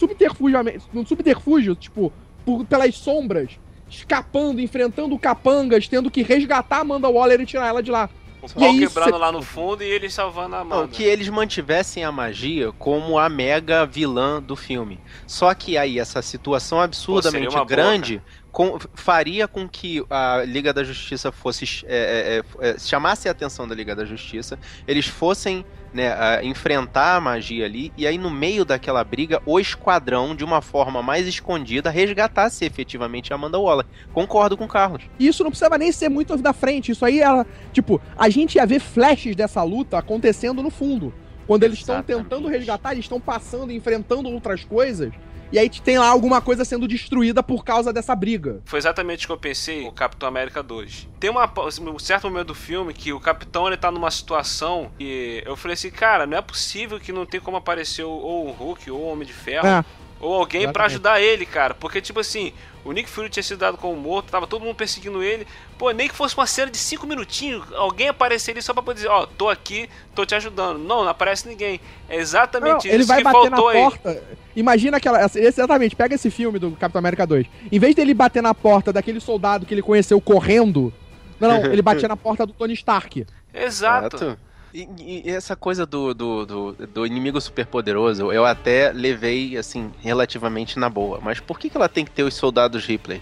num 0.94 1.04
subterfúgio, 1.04 1.76
tipo, 1.76 2.14
por- 2.46 2.64
pelas 2.66 2.94
sombras, 2.96 3.50
escapando, 3.90 4.62
enfrentando 4.62 5.18
capangas, 5.18 5.88
tendo 5.88 6.12
que 6.12 6.22
resgatar 6.22 6.78
a 6.78 6.82
Amanda 6.82 7.10
Waller 7.10 7.42
e 7.42 7.46
tirar 7.48 7.66
ela 7.68 7.82
de 7.82 7.90
lá. 7.90 8.08
O 8.46 8.60
pau 8.60 8.70
aí, 8.70 8.80
quebrando 8.80 9.12
cê- 9.14 9.18
lá 9.18 9.32
no 9.32 9.42
fundo 9.42 9.84
e 9.84 9.88
ele 9.88 10.10
salvando 10.10 10.56
a 10.56 10.64
Não, 10.64 10.78
Amanda. 10.78 10.88
que 10.90 11.04
eles 11.04 11.28
mantivessem 11.30 12.04
a 12.04 12.12
magia 12.12 12.72
como 12.74 13.18
a 13.18 13.28
mega 13.30 13.86
vilã 13.86 14.42
do 14.42 14.56
filme. 14.56 15.00
Só 15.28 15.54
que 15.54 15.78
aí 15.78 16.00
essa 16.00 16.22
situação 16.22 16.80
absurdamente 16.80 17.46
Pô, 17.48 17.52
uma 17.54 17.58
boa, 17.58 17.66
grande 17.66 18.22
com- 18.56 18.80
faria 18.94 19.50
com 19.50 19.68
que 19.68 20.02
a 20.10 20.42
Liga 20.46 20.74
da 20.74 20.82
Justiça 20.82 21.30
fosse 21.30 21.86
é, 21.86 22.42
é, 22.62 22.70
é, 22.70 22.80
chamasse 22.80 23.28
a 23.28 23.32
atenção 23.32 23.68
da 23.68 23.76
Liga 23.76 23.94
da 23.94 24.06
Justiça, 24.06 24.58
eles 24.88 25.06
fossem 25.06 25.66
né, 25.94 26.14
a 26.14 26.42
enfrentar 26.42 27.18
a 27.18 27.22
magia 27.22 27.66
ali 27.66 27.92
e 27.98 28.08
aí 28.08 28.18
no 28.18 28.32
meio 28.32 28.64
daquela 28.64 29.04
briga 29.04 29.42
o 29.46 29.60
esquadrão 29.60 30.34
de 30.34 30.46
uma 30.46 30.62
forma 30.62 31.04
mais 31.04 31.28
escondida 31.28 31.90
resgatasse 31.90 32.64
efetivamente 32.64 33.34
a 33.34 33.36
Amanda 33.36 33.60
Waller. 33.60 33.86
Concordo 34.14 34.56
com 34.56 34.64
o 34.64 34.70
Carlos. 34.70 35.04
E 35.20 35.28
isso 35.28 35.44
não 35.44 35.52
precisava 35.52 35.78
nem 35.78 35.92
ser 35.92 36.08
muito 36.08 36.38
da 36.38 36.54
frente, 36.54 36.94
isso 36.94 37.04
aí 37.04 37.20
era, 37.20 37.46
tipo, 37.74 38.02
a 38.18 38.30
gente 38.30 38.56
ia 38.56 38.66
ver 38.66 38.80
flashes 38.80 39.36
dessa 39.36 39.62
luta 39.64 39.98
acontecendo 39.98 40.64
no 40.64 40.70
fundo. 40.70 41.14
Quando 41.46 41.64
eles 41.64 41.80
estão 41.80 42.02
tentando 42.02 42.48
resgatar, 42.48 42.94
eles 42.94 43.06
estão 43.06 43.20
passando, 43.20 43.72
enfrentando 43.72 44.30
outras 44.30 44.64
coisas, 44.64 45.14
e 45.52 45.60
aí 45.60 45.70
tem 45.70 45.98
lá 45.98 46.08
alguma 46.08 46.42
coisa 46.42 46.66
sendo 46.66 46.88
destruída 46.88 47.42
por 47.44 47.64
causa 47.64 47.94
dessa 47.94 48.16
briga. 48.16 48.62
Foi 48.66 48.80
exatamente 48.80 49.26
o 49.26 49.28
que 49.28 49.34
eu 49.34 49.38
pensei 49.38 49.88
o 49.88 49.92
Capitão 49.92 50.28
América 50.28 50.62
2. 50.62 51.08
Tem 51.20 51.30
uma, 51.30 51.52
um 51.94 52.00
certo 52.00 52.30
momento 52.30 52.48
do 52.48 52.56
filme 52.56 52.94
que 52.94 53.14
o 53.14 53.20
Capitão 53.20 53.68
ele 53.68 53.78
tá 53.78 53.92
numa 53.92 54.12
situação 54.12 54.92
que 54.98 55.44
eu 55.46 55.56
falei 55.56 55.74
assim, 55.76 55.90
cara, 55.90 56.26
não 56.26 56.38
é 56.38 56.42
possível 56.42 57.00
que 57.00 57.12
não 57.12 57.26
tem 57.26 57.40
como 57.40 57.58
aparecer 57.58 58.04
ou 58.04 58.48
o 58.48 58.52
Hulk 58.52 58.90
ou 58.92 59.02
o 59.02 59.08
Homem 59.08 59.26
de 59.28 59.34
Ferro. 59.34 59.68
É. 59.68 59.86
Ou 60.20 60.34
alguém 60.34 60.62
pra 60.62 60.86
Exatamente. 60.86 60.92
ajudar 60.92 61.22
ele, 61.22 61.46
cara. 61.46 61.74
Porque, 61.74 62.02
tipo 62.02 62.20
assim, 62.22 62.54
o 62.86 62.92
Nick 62.92 63.10
Fury 63.10 63.30
tinha 63.30 63.42
sido 63.42 63.58
dado 63.58 63.78
como 63.78 64.00
morto, 64.00 64.30
tava 64.30 64.46
todo 64.46 64.64
mundo 64.64 64.76
perseguindo 64.76 65.24
ele. 65.24 65.48
Pô, 65.78 65.90
nem 65.90 66.08
que 66.08 66.14
fosse 66.14 66.38
uma 66.38 66.46
cena 66.46 66.70
de 66.70 66.78
5 66.78 67.08
minutinhos, 67.08 67.66
alguém 67.74 68.08
apareceria 68.08 68.62
só 68.62 68.74
pra 68.74 68.84
poder 68.84 68.98
dizer, 68.98 69.08
ó, 69.10 69.26
tô 69.26 69.50
aqui, 69.50 69.90
tô 70.14 70.24
te 70.24 70.36
ajudando. 70.36 70.78
Não, 70.78 71.04
não 71.04 71.10
aparece 71.10 71.48
ninguém. 71.48 71.82
É 72.08 72.18
exatamente 72.18 72.88
Não, 72.88 72.94
ele 72.94 73.02
isso 73.02 73.08
vai 73.08 73.18
que 73.18 73.24
bater 73.24 73.50
na 73.50 73.58
faltou 73.58 73.68
aí. 73.70 73.82
porta. 73.82 74.24
Imagina 74.56 74.98
aquela. 74.98 75.20
Exatamente, 75.36 75.96
pega 75.96 76.14
esse 76.14 76.30
filme 76.30 76.60
do 76.60 76.72
Capitão 76.72 77.00
América 77.00 77.26
2. 77.26 77.48
Em 77.72 77.80
vez 77.80 77.96
dele 77.96 78.14
bater 78.14 78.44
na 78.44 78.54
porta 78.54 78.94
daquele 78.94 79.20
soldado 79.20 79.66
que 79.66 79.74
ele 79.74 79.82
conheceu 79.82 80.22
correndo. 80.22 80.94
Não, 81.40 81.50
não, 81.50 81.66
ele 81.74 81.82
batia 81.82 82.08
na 82.08 82.16
porta 82.16 82.46
do 82.46 82.54
Tony 82.54 82.74
Stark. 82.76 83.26
Exato. 83.54 84.38
E, 84.76 85.24
e 85.26 85.30
essa 85.30 85.56
coisa 85.56 85.86
do, 85.86 86.14
do, 86.14 86.46
do, 86.46 86.72
do 86.88 87.06
inimigo 87.06 87.40
superpoderoso, 87.40 88.32
eu 88.34 88.46
até 88.46 88.92
levei, 88.92 89.58
assim, 89.58 89.90
relativamente 90.02 90.78
na 90.78 90.90
boa. 90.90 91.20
Mas 91.22 91.40
por 91.40 91.58
que, 91.58 91.70
que 91.70 91.78
ela 91.78 91.88
tem 91.88 92.04
que 92.04 92.12
ter 92.12 92.24
os 92.24 92.34
soldados 92.34 92.86
Ripley? 92.86 93.22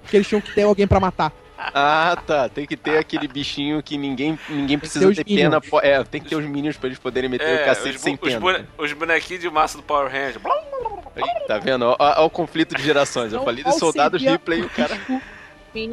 Porque 0.00 0.16
eles 0.16 0.26
tinham 0.26 0.40
que 0.40 0.54
ter 0.54 0.62
alguém 0.62 0.86
pra 0.86 0.98
matar. 0.98 1.32
Ah, 1.58 2.16
tá. 2.26 2.48
Tem 2.48 2.64
que 2.66 2.76
ter 2.76 2.96
aquele 2.98 3.26
bichinho 3.28 3.82
que 3.82 3.98
ninguém, 3.98 4.38
ninguém 4.48 4.78
precisa 4.78 5.08
ter 5.08 5.24
ter 5.24 5.24
pena. 5.36 5.60
po- 5.60 5.80
É, 5.80 6.02
tem 6.04 6.20
que 6.20 6.28
ter 6.28 6.36
os 6.36 6.44
minions 6.44 6.76
pra 6.76 6.86
eles 6.88 6.98
poderem 6.98 7.28
meter 7.28 7.62
o 7.62 7.64
cacete 7.64 7.96
É, 7.96 7.98
sem 7.98 8.14
os, 8.14 8.20
pena. 8.20 8.40
bone- 8.40 8.64
os 8.78 8.92
bonequinhos 8.92 9.42
de 9.42 9.50
massa 9.50 9.76
do 9.76 9.82
Power 9.82 10.10
Ranger. 10.10 10.40
Aí, 11.14 11.46
Tá 11.46 11.58
vendo? 11.58 11.94
Ó 11.98 12.24
o 12.26 12.30
conflito 12.30 12.74
de 12.76 12.82
gerações. 12.82 13.32
Eu 13.32 13.42
falei 13.42 13.64
de 13.64 13.72
soldados 13.78 14.22
Ripley 14.22 14.60
e 14.60 14.62
o 14.64 14.70
cara. 14.70 14.98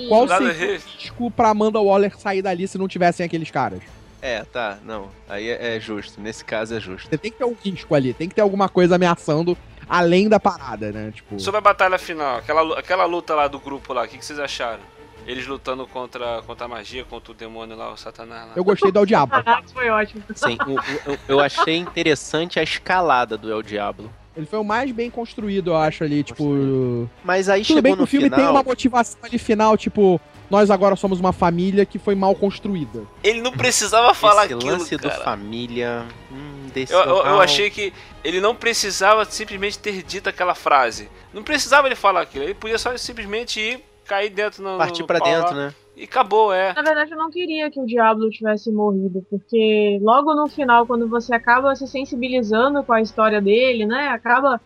Qual 0.07 0.27
seria 0.27 0.47
o 0.47 0.51
risco 0.77 1.31
pra 1.31 1.49
Amanda 1.49 1.79
Waller 1.79 2.15
sair 2.17 2.41
dali 2.41 2.67
se 2.67 2.77
não 2.77 2.87
tivessem 2.87 3.25
aqueles 3.25 3.49
caras? 3.51 3.81
É, 4.25 4.43
tá. 4.45 4.77
Não. 4.85 5.09
Aí 5.27 5.49
é, 5.49 5.75
é 5.75 5.79
justo. 5.81 6.21
Nesse 6.21 6.45
caso 6.45 6.73
é 6.73 6.79
justo. 6.79 7.09
Você 7.09 7.17
tem 7.17 7.29
que 7.29 7.37
ter 7.37 7.43
um 7.43 7.53
risco 7.61 7.93
ali, 7.93 8.13
tem 8.13 8.29
que 8.29 8.33
ter 8.35 8.39
alguma 8.41 8.69
coisa 8.69 8.95
ameaçando 8.95 9.57
além 9.89 10.29
da 10.29 10.39
parada, 10.39 10.93
né? 10.93 11.11
Tipo. 11.11 11.37
Sobre 11.41 11.57
a 11.57 11.61
batalha 11.61 11.97
final, 11.97 12.37
aquela, 12.37 12.79
aquela 12.79 13.03
luta 13.05 13.35
lá 13.35 13.49
do 13.49 13.59
grupo 13.59 13.91
lá, 13.91 14.03
o 14.03 14.07
que, 14.07 14.17
que 14.17 14.25
vocês 14.25 14.39
acharam? 14.39 14.79
Eles 15.27 15.45
lutando 15.45 15.85
contra, 15.87 16.41
contra 16.43 16.65
a 16.65 16.67
magia, 16.69 17.03
contra 17.03 17.31
o 17.31 17.35
demônio 17.35 17.75
lá, 17.75 17.91
o 17.91 17.97
satanás 17.97 18.47
lá. 18.47 18.53
Eu 18.55 18.63
gostei 18.63 18.91
do 18.93 18.99
El 18.99 19.05
Diabo. 19.05 19.31
Caraca, 19.31 19.67
foi 19.73 19.89
ótimo. 19.89 20.23
Sim, 20.35 20.57
o- 20.67 20.71
o- 20.79 21.11
eu, 21.13 21.19
eu 21.27 21.39
achei 21.41 21.75
interessante 21.77 22.59
a 22.59 22.63
escalada 22.63 23.37
do 23.37 23.51
El 23.51 23.61
Diablo. 23.61 24.09
Ele 24.35 24.45
foi 24.45 24.59
o 24.59 24.63
mais 24.63 24.91
bem 24.91 25.09
construído, 25.09 25.71
eu 25.71 25.77
acho, 25.77 26.03
ali, 26.03 26.23
tipo. 26.23 27.07
Mas 27.23 27.49
aí 27.49 27.63
Tudo 27.63 27.81
bem 27.81 27.95
que 27.95 28.01
o 28.01 28.07
filme 28.07 28.25
final. 28.25 28.39
tem 28.39 28.49
uma 28.49 28.63
motivação 28.63 29.19
ali 29.23 29.37
final, 29.37 29.77
tipo, 29.77 30.19
nós 30.49 30.71
agora 30.71 30.95
somos 30.95 31.19
uma 31.19 31.31
família 31.31 31.85
que 31.85 31.99
foi 31.99 32.15
mal 32.15 32.33
construída. 32.35 33.03
Ele 33.23 33.41
não 33.41 33.51
precisava 33.51 34.13
falar 34.13 34.45
Esse 34.45 34.53
aquilo, 34.55 34.71
lance 34.71 34.97
do 34.97 35.09
cara. 35.09 35.23
família. 35.23 36.05
Hum, 36.31 36.67
desse 36.73 36.91
Eu, 36.93 36.99
eu, 36.99 37.25
eu 37.25 37.41
achei 37.41 37.69
que 37.69 37.93
ele 38.23 38.41
não 38.41 38.55
precisava 38.55 39.23
simplesmente 39.25 39.77
ter 39.77 40.01
dito 40.01 40.27
aquela 40.29 40.55
frase. 40.55 41.09
Não 41.31 41.43
precisava 41.43 41.87
ele 41.87 41.95
falar 41.95 42.21
aquilo. 42.21 42.43
Ele 42.45 42.53
podia 42.55 42.77
só 42.79 42.95
simplesmente 42.97 43.59
ir, 43.59 43.83
cair 44.05 44.29
dentro 44.29 44.63
no. 44.63 44.77
Partir 44.77 45.01
no 45.01 45.07
pra 45.07 45.19
pau 45.19 45.27
dentro, 45.27 45.55
lá, 45.55 45.67
né? 45.67 45.75
E 45.95 46.05
acabou, 46.05 46.51
é. 46.53 46.73
Na 46.73 46.81
verdade, 46.81 47.11
eu 47.11 47.17
não 47.17 47.29
queria 47.29 47.69
que 47.69 47.79
o 47.79 47.85
Diablo 47.85 48.29
tivesse 48.29 48.71
morrido, 48.71 49.23
porque 49.29 49.99
logo 50.01 50.33
no 50.33 50.47
final, 50.47 50.87
quando 50.87 51.07
você 51.07 51.35
acaba 51.35 51.75
se 51.75 51.87
sensibilizando 51.87 52.83
com 52.83 52.93
a 52.93 53.01
história 53.01 53.39
dele, 53.39 53.85
né? 53.85 54.07
Acaba 54.09 54.59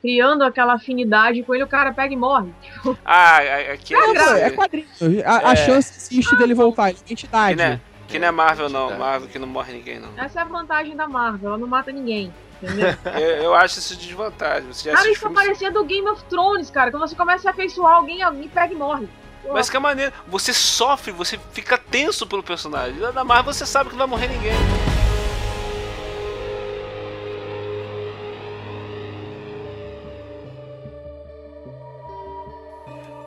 criando 0.00 0.42
aquela 0.44 0.74
afinidade 0.74 1.42
com 1.42 1.54
ele, 1.54 1.64
o 1.64 1.68
cara 1.68 1.92
pega 1.92 2.14
e 2.14 2.16
morre. 2.16 2.50
Ah, 3.04 3.38
a- 3.38 3.72
aqui 3.74 3.92
Não, 3.94 4.14
é. 4.14 4.14
pô, 4.14 4.34
é 4.36 4.50
quadrinho. 4.50 4.86
A, 5.26 5.48
a 5.50 5.52
É. 5.52 5.56
chance 5.56 5.92
existe 5.98 6.36
dele 6.36 6.54
voltar, 6.54 6.90
ele 6.90 6.98
tem 6.98 7.06
Que 7.08 7.12
entidade. 7.14 7.56
não, 7.56 7.64
é, 7.64 7.80
que 8.08 8.18
não 8.18 8.28
é 8.28 8.30
Marvel, 8.30 8.68
não. 8.70 8.96
Marvel 8.96 9.28
que 9.28 9.38
não 9.38 9.48
morre 9.48 9.72
ninguém, 9.72 9.98
não. 9.98 10.08
essa 10.16 10.38
é 10.38 10.42
a 10.42 10.46
vantagem 10.46 10.94
da 10.96 11.06
Marvel, 11.08 11.48
ela 11.50 11.58
não 11.58 11.66
mata 11.68 11.90
ninguém. 11.92 12.32
Entendeu? 12.62 12.88
Eu, 13.18 13.42
eu 13.44 13.54
acho 13.54 13.78
isso 13.78 13.96
desvantagem. 13.96 14.70
Você 14.72 14.90
cara, 14.92 15.10
isso 15.10 15.20
filmes- 15.20 15.38
parecia 15.42 15.70
do 15.70 15.82
Game 15.84 16.06
of 16.08 16.22
Thrones, 16.24 16.70
cara. 16.70 16.90
Quando 16.90 17.08
você 17.08 17.16
começa 17.16 17.48
a 17.48 17.52
afeiçoar 17.52 17.96
alguém, 17.96 18.22
alguém 18.22 18.48
pega 18.48 18.72
e 18.72 18.76
morre. 18.76 19.08
Mas 19.48 19.70
que 19.70 19.76
é 19.76 19.80
maneiro. 19.80 20.12
Você 20.28 20.52
sofre, 20.52 21.12
você 21.12 21.38
fica 21.52 21.78
tenso 21.78 22.26
pelo 22.26 22.42
personagem. 22.42 22.98
Da 23.12 23.24
Marvel 23.24 23.52
você 23.52 23.66
sabe 23.66 23.90
que 23.90 23.96
não 23.96 24.06
vai 24.06 24.08
morrer 24.08 24.28
ninguém. 24.28 24.52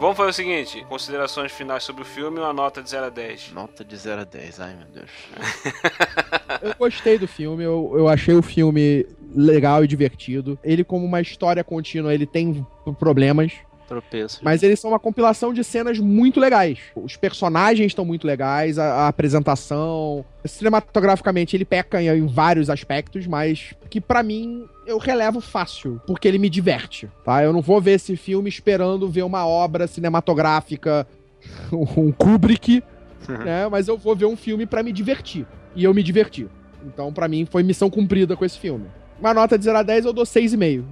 Vamos 0.03 0.18
fazer 0.18 0.32
o 0.32 0.34
seguinte: 0.34 0.86
considerações 0.89 1.49
finais 1.49 1.82
sobre 1.82 2.01
o 2.01 2.05
filme 2.05 2.38
e 2.38 2.41
uma 2.41 2.51
nota 2.51 2.84
de 2.84 2.89
0 2.89 3.05
a 3.05 3.09
10. 3.09 3.53
Nota 3.53 3.86
de 3.86 3.95
0 3.95 4.22
a 4.22 4.24
10, 4.26 4.59
ai 4.59 4.76
meu 4.76 4.88
Deus. 4.88 5.09
Eu 6.61 6.76
gostei 6.78 7.18
do 7.18 7.28
filme, 7.28 7.64
eu, 7.64 7.93
eu 7.95 8.07
achei 8.07 8.34
o 8.34 8.41
filme 8.41 9.05
legal 9.36 9.84
e 9.84 9.88
divertido. 9.88 10.57
Ele, 10.64 10.84
como 10.84 11.05
uma 11.05 11.20
história 11.20 11.64
contínua, 11.64 12.14
ele 12.14 12.26
tem 12.26 12.66
problemas. 12.99 13.53
Tropeço. 13.88 14.39
Mas 14.41 14.63
eles 14.63 14.79
são 14.79 14.91
uma 14.91 14.99
compilação 14.99 15.53
de 15.53 15.63
cenas 15.63 15.99
muito 15.99 16.39
legais. 16.39 16.79
Os 16.95 17.15
personagens 17.15 17.88
estão 17.88 18.05
muito 18.05 18.25
legais, 18.25 18.79
a, 18.79 18.86
a 18.86 19.07
apresentação. 19.07 20.25
Cinematograficamente, 20.45 21.55
ele 21.55 21.65
peca 21.65 22.01
em, 22.01 22.07
em 22.07 22.27
vários 22.27 22.69
aspectos, 22.69 23.27
mas 23.27 23.73
que 23.89 23.99
pra 24.01 24.23
mim 24.23 24.65
eu 24.88 24.97
relevo 24.97 25.39
fácil, 25.41 26.01
porque 26.07 26.27
ele 26.27 26.38
me 26.38 26.49
diverte, 26.49 27.09
tá? 27.23 27.43
Eu 27.43 27.53
não 27.53 27.61
vou 27.61 27.79
ver 27.79 27.91
esse 27.93 28.15
filme 28.15 28.49
esperando 28.49 29.09
ver 29.09 29.23
uma 29.23 29.45
obra 29.45 29.86
cinematográfica, 29.88 31.05
um 31.71 32.11
Kubrick, 32.11 32.84
né? 33.27 33.67
Mas 33.69 33.88
eu 33.88 33.97
vou 33.97 34.15
ver 34.15 34.25
um 34.25 34.36
filme 34.36 34.65
pra 34.65 34.81
me 34.84 34.91
divertir. 34.91 35.45
E 35.75 35.84
eu 35.84 35.93
me 35.93 36.03
diverti. 36.03 36.47
Então, 36.86 37.11
pra 37.13 37.27
mim, 37.27 37.45
foi 37.45 37.63
missão 37.63 37.89
cumprida 37.89 38.36
com 38.36 38.45
esse 38.45 38.57
filme. 38.59 38.86
Uma 39.19 39.34
nota 39.34 39.57
de 39.57 39.63
0 39.65 39.77
a 39.77 39.84
10 39.84 40.05
eu 40.05 40.13
dou 40.13 40.25
6,5. 40.25 40.84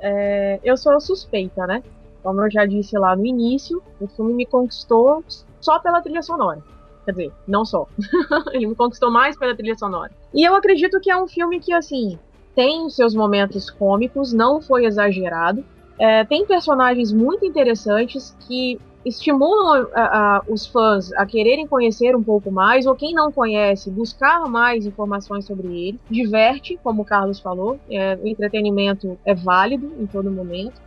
é, 0.00 0.60
eu 0.62 0.76
sou 0.76 1.00
suspeita, 1.00 1.66
né? 1.66 1.82
Como 2.28 2.42
eu 2.42 2.50
já 2.50 2.66
disse 2.66 2.98
lá 2.98 3.16
no 3.16 3.24
início, 3.24 3.82
o 3.98 4.06
filme 4.06 4.34
me 4.34 4.44
conquistou 4.44 5.24
só 5.62 5.78
pela 5.78 6.02
trilha 6.02 6.20
sonora. 6.20 6.62
Quer 7.06 7.12
dizer, 7.12 7.32
não 7.46 7.64
só. 7.64 7.86
Ele 8.52 8.66
me 8.66 8.74
conquistou 8.74 9.10
mais 9.10 9.34
pela 9.34 9.56
trilha 9.56 9.74
sonora. 9.78 10.10
E 10.34 10.46
eu 10.46 10.54
acredito 10.54 11.00
que 11.00 11.10
é 11.10 11.16
um 11.16 11.26
filme 11.26 11.58
que, 11.58 11.72
assim, 11.72 12.18
tem 12.54 12.84
os 12.84 12.94
seus 12.94 13.14
momentos 13.14 13.70
cômicos, 13.70 14.34
não 14.34 14.60
foi 14.60 14.84
exagerado. 14.84 15.64
É, 15.98 16.22
tem 16.26 16.44
personagens 16.44 17.14
muito 17.14 17.46
interessantes 17.46 18.36
que 18.46 18.78
estimulam 19.06 19.86
a- 19.94 20.02
a- 20.36 20.42
os 20.46 20.66
fãs 20.66 21.10
a 21.14 21.24
quererem 21.24 21.66
conhecer 21.66 22.14
um 22.14 22.22
pouco 22.22 22.50
mais, 22.50 22.84
ou 22.84 22.94
quem 22.94 23.14
não 23.14 23.32
conhece, 23.32 23.90
buscar 23.90 24.40
mais 24.50 24.84
informações 24.84 25.46
sobre 25.46 25.66
ele. 25.68 26.00
Diverte, 26.10 26.78
como 26.84 27.00
o 27.00 27.04
Carlos 27.06 27.40
falou, 27.40 27.80
é, 27.90 28.16
o 28.22 28.28
entretenimento 28.28 29.18
é 29.24 29.34
válido 29.34 29.90
em 29.98 30.06
todo 30.06 30.30
momento. 30.30 30.78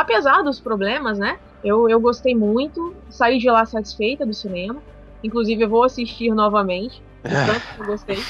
Apesar 0.00 0.42
dos 0.42 0.58
problemas, 0.58 1.18
né? 1.18 1.38
Eu, 1.62 1.86
eu 1.86 2.00
gostei 2.00 2.34
muito, 2.34 2.96
saí 3.10 3.36
de 3.36 3.50
lá 3.50 3.66
satisfeita 3.66 4.24
do 4.24 4.32
cinema. 4.32 4.82
Inclusive, 5.22 5.62
eu 5.62 5.68
vou 5.68 5.84
assistir 5.84 6.30
novamente. 6.34 7.02
de 7.22 7.34
tanto 7.44 7.60
que 7.60 7.80
eu 7.82 7.84
gostei. 7.84 8.24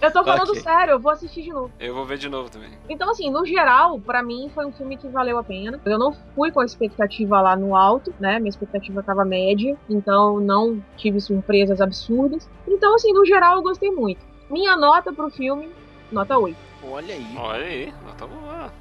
Eu 0.00 0.12
tô 0.12 0.24
falando 0.24 0.50
Ok. 0.50 0.60
sério, 0.60 0.92
eu 0.92 1.00
vou 1.00 1.10
assistir 1.10 1.42
de 1.42 1.50
novo. 1.50 1.72
Eu 1.80 1.92
vou 1.92 2.04
ver 2.04 2.16
de 2.16 2.28
novo 2.28 2.48
também. 2.48 2.70
Então, 2.88 3.10
assim, 3.10 3.28
no 3.28 3.44
geral, 3.44 4.00
pra 4.00 4.22
mim 4.22 4.48
foi 4.54 4.64
um 4.66 4.72
filme 4.72 4.96
que 4.96 5.08
valeu 5.08 5.36
a 5.36 5.42
pena. 5.42 5.80
Eu 5.84 5.98
não 5.98 6.12
fui 6.34 6.52
com 6.52 6.60
a 6.60 6.64
expectativa 6.64 7.40
lá 7.40 7.56
no 7.56 7.74
alto, 7.74 8.14
né? 8.20 8.38
Minha 8.38 8.50
expectativa 8.50 9.02
tava 9.02 9.24
média, 9.24 9.76
então 9.88 10.38
não 10.38 10.80
tive 10.96 11.20
surpresas 11.20 11.80
absurdas. 11.80 12.48
Então, 12.68 12.94
assim, 12.94 13.12
no 13.12 13.26
geral, 13.26 13.56
eu 13.56 13.62
gostei 13.62 13.90
muito. 13.90 14.24
Minha 14.48 14.76
nota 14.76 15.12
pro 15.12 15.28
filme, 15.28 15.68
nota 16.12 16.38
8. 16.38 16.56
Olha 16.84 17.14
aí. 17.14 17.36
Olha 17.36 17.66
aí, 17.66 17.94
nota 18.06 18.26
boa. 18.28 18.79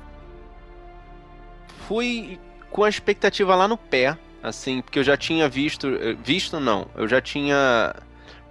Fui 1.90 2.40
com 2.70 2.84
a 2.84 2.90
expectativa 2.90 3.56
lá 3.56 3.68
no 3.68 3.76
pé, 3.76 4.16
assim, 4.44 4.80
porque 4.80 5.00
eu 5.00 5.04
já 5.04 5.18
tinha 5.18 5.50
visto. 5.50 5.88
eh, 5.88 6.16
Visto 6.24 6.60
não, 6.60 6.86
eu 6.96 7.08
já 7.08 7.20
tinha 7.20 7.96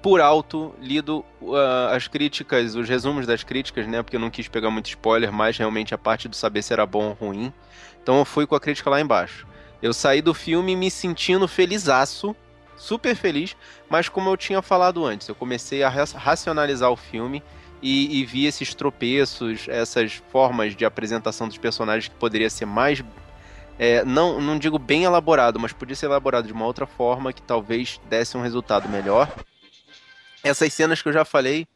por 0.03 0.20
alto 0.20 0.74
lido 0.82 1.24
ah, 1.55 1.93
as 1.95 2.09
críticas, 2.09 2.74
os 2.74 2.89
resumos 2.89 3.28
das 3.28 3.45
críticas, 3.45 3.86
né? 3.86 4.03
Porque 4.03 4.16
eu 4.16 4.20
não 4.20 4.28
quis 4.28 4.49
pegar 4.49 4.70
muito 4.72 4.89
spoiler, 4.89 5.32
mas 5.32 5.57
realmente 5.57 5.95
a 5.95 5.99
parte 5.99 6.26
do 6.26 6.34
saber 6.34 6.62
se 6.62 6.72
era 6.72 6.84
bom 6.84 7.11
ou 7.11 7.12
ruim. 7.28 7.53
Então 8.03 8.18
eu 8.18 8.24
fui 8.24 8.45
com 8.45 8.57
a 8.57 8.61
crítica 8.61 8.91
lá 8.91 9.01
embaixo. 9.01 9.47
Eu 9.80 9.95
saí 9.95 10.20
do 10.20 10.34
filme 10.34 10.74
me 10.74 10.91
sentindo 10.91 11.47
felizaço, 11.47 12.34
super 12.76 13.14
feliz, 13.14 13.57
mas 13.89 14.09
como 14.09 14.28
eu 14.30 14.36
tinha 14.36 14.61
falado 14.61 15.07
antes, 15.07 15.28
eu 15.28 15.34
comecei 15.36 15.84
a 15.84 15.89
ra- 15.89 16.03
racionalizar 16.16 16.91
o 16.91 16.97
filme 16.97 17.41
e, 17.80 18.18
e 18.20 18.24
vi 18.24 18.47
esses 18.47 18.74
tropeços, 18.74 19.68
essas 19.68 20.14
formas 20.32 20.74
de 20.74 20.84
apresentação 20.84 21.47
dos 21.47 21.57
personagens 21.57 22.09
que 22.09 22.16
poderia 22.16 22.51
ser 22.51 22.66
mais. 22.66 23.01
É, 23.79 24.05
não, 24.05 24.41
não 24.41 24.59
digo 24.59 24.79
bem 24.79 25.05
elaborado, 25.05 25.59
mas 25.59 25.72
podia 25.72 25.97
ser 25.97 26.07
elaborado 26.07 26.47
de 26.47 26.53
uma 26.53 26.66
outra 26.66 26.87
forma 26.87 27.33
que 27.33 27.43
talvez 27.43 27.99
desse 28.05 28.37
um 28.37 28.43
resultado 28.43 28.89
melhor. 28.89 29.33
Essas 30.43 30.72
cenas 30.72 31.03
que 31.03 31.09
eu 31.09 31.12
já 31.12 31.24
falei. 31.24 31.66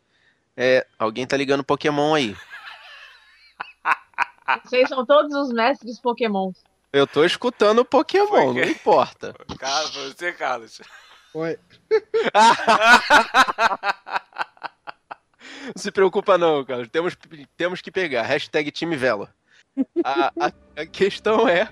É, 0.57 0.87
alguém 0.99 1.27
tá 1.27 1.37
ligando 1.37 1.65
Pokémon 1.65 2.15
aí. 2.15 2.37
Vocês 4.65 4.89
são 4.89 5.05
todos 5.07 5.35
os 5.35 5.51
mestres 5.53 5.99
Pokémon. 5.99 6.53
Eu 6.93 7.07
tô 7.07 7.25
escutando 7.25 7.85
Pokémon, 7.87 8.53
não 8.53 8.63
importa. 8.65 9.35
Cara, 9.59 9.89
pra 9.89 10.01
você, 10.03 10.33
Carlos. 10.33 10.81
Oi. 11.35 11.59
Não 15.65 15.73
se 15.77 15.91
preocupa 15.91 16.37
não, 16.37 16.65
cara. 16.65 16.87
Temos, 16.89 17.17
temos 17.57 17.81
que 17.81 17.91
pegar. 17.91 18.23
Hashtag 18.23 18.71
time 18.71 18.97
Vela. 18.97 19.33
A, 20.05 20.33
a- 20.39 20.53
a 20.77 20.87
questão 20.87 21.49
é 21.49 21.69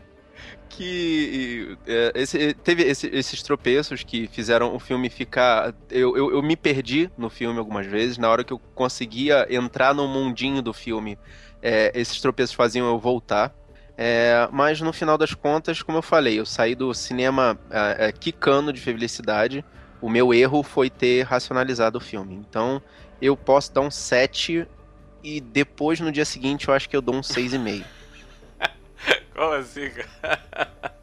que 0.68 1.76
é, 1.86 2.12
esse- 2.14 2.54
teve 2.54 2.82
esse- 2.84 3.08
esses 3.12 3.42
tropeços 3.42 4.02
que 4.02 4.28
fizeram 4.28 4.74
o 4.74 4.78
filme 4.78 5.10
ficar. 5.10 5.74
Eu, 5.90 6.16
eu, 6.16 6.30
eu 6.32 6.42
me 6.42 6.56
perdi 6.56 7.10
no 7.18 7.28
filme 7.28 7.58
algumas 7.58 7.86
vezes. 7.86 8.16
Na 8.18 8.28
hora 8.30 8.44
que 8.44 8.52
eu 8.52 8.58
conseguia 8.74 9.46
entrar 9.50 9.94
no 9.94 10.06
mundinho 10.06 10.62
do 10.62 10.72
filme, 10.72 11.18
é, 11.62 11.90
esses 11.94 12.20
tropeços 12.20 12.54
faziam 12.54 12.86
eu 12.88 12.98
voltar. 12.98 13.54
É, 13.98 14.48
mas 14.50 14.80
no 14.80 14.92
final 14.92 15.18
das 15.18 15.34
contas, 15.34 15.82
como 15.82 15.98
eu 15.98 16.02
falei, 16.02 16.38
eu 16.40 16.46
saí 16.46 16.74
do 16.74 16.94
cinema 16.94 17.58
é, 17.70 18.06
é, 18.06 18.12
quicando 18.12 18.72
de 18.72 18.80
felicidade. 18.80 19.64
O 20.00 20.08
meu 20.08 20.32
erro 20.32 20.62
foi 20.62 20.88
ter 20.88 21.22
racionalizado 21.24 21.98
o 21.98 22.00
filme. 22.00 22.34
Então, 22.34 22.80
eu 23.20 23.36
posso 23.36 23.74
dar 23.74 23.82
um 23.82 23.90
7 23.90 24.66
e 25.22 25.38
depois 25.40 26.00
no 26.00 26.10
dia 26.10 26.24
seguinte 26.24 26.68
eu 26.68 26.72
acho 26.72 26.88
que 26.88 26.96
eu 26.96 27.02
dou 27.02 27.14
um 27.14 27.22
6,5. 27.22 27.84
Como 29.40 29.54
assim, 29.54 29.88
cara? 29.90 30.40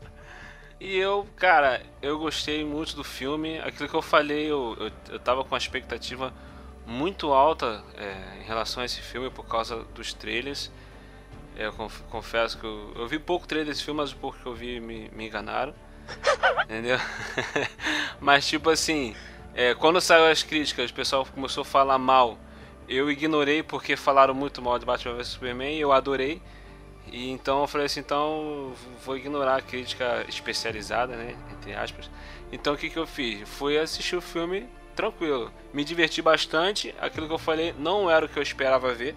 E 0.80 0.96
eu, 0.96 1.28
cara, 1.38 1.82
eu 2.04 2.20
gostei 2.20 2.64
muito 2.64 2.96
do 2.96 3.04
filme. 3.04 3.60
Aquilo 3.60 3.90
que 3.90 3.96
eu 3.96 4.02
falei, 4.02 4.46
eu, 4.46 4.78
eu, 4.80 4.92
eu 5.14 5.20
tava 5.20 5.44
com 5.44 5.50
uma 5.54 5.58
expectativa 5.58 6.32
muito 6.86 7.34
alta 7.34 7.84
é, 7.98 8.42
em 8.42 8.46
relação 8.46 8.84
a 8.84 8.86
esse 8.86 9.02
filme 9.02 9.30
por 9.32 9.46
causa 9.48 9.78
dos 9.96 10.14
trailers. 10.14 10.72
Eu 11.56 11.74
conf- 11.74 12.02
confesso 12.10 12.58
que 12.60 12.66
eu, 12.66 12.94
eu 12.96 13.08
vi 13.08 13.20
pouco 13.20 13.48
trailer 13.48 13.68
desse 13.70 13.84
filme, 13.84 14.00
mas 14.02 14.12
o 14.12 14.18
pouco 14.18 14.38
que 14.40 14.46
eu 14.46 14.56
vi 14.56 14.80
me, 14.80 15.10
me 15.12 15.28
enganaram. 15.28 15.74
Entendeu? 16.66 16.98
mas, 18.20 18.48
tipo 18.48 18.70
assim, 18.70 19.16
é, 19.54 19.74
quando 19.76 20.00
saiu 20.02 20.26
as 20.28 20.44
críticas, 20.44 20.92
o 20.92 20.94
pessoal 20.94 21.26
começou 21.26 21.62
a 21.62 21.66
falar 21.66 21.98
mal. 21.98 22.38
Eu 22.88 23.12
ignorei 23.12 23.64
porque 23.64 23.96
falaram 23.96 24.34
muito 24.34 24.62
mal 24.62 24.80
de 24.80 24.86
Batman 24.86 25.16
vs 25.16 25.28
Superman 25.30 25.76
e 25.76 25.82
eu 25.82 25.92
adorei. 25.92 26.42
E 27.12 27.30
então 27.32 27.62
eu 27.62 27.68
falei 27.68 27.86
assim, 27.86 28.00
então 28.00 28.74
vou 29.04 29.18
ignorar 29.18 29.58
a 29.58 29.62
crítica 29.62 30.26
especializada, 30.28 31.16
né, 31.16 31.36
entre 31.52 31.74
aspas. 31.74 32.10
Então 32.52 32.74
o 32.74 32.78
que 32.78 32.90
que 32.90 32.98
eu 32.98 33.08
fiz? 33.08 33.48
Fui 33.48 33.78
assistir 33.78 34.16
o 34.16 34.22
filme 34.22 34.68
tranquilo, 34.96 35.52
me 35.74 35.84
diverti 35.84 36.22
bastante. 36.22 36.94
Aquilo 37.00 37.28
que 37.28 37.34
eu 37.34 37.38
falei 37.38 37.74
não 37.78 38.10
era 38.10 38.26
o 38.26 38.30
que 38.30 38.38
eu 38.38 38.44
esperava 38.44 38.94
ver, 38.94 39.16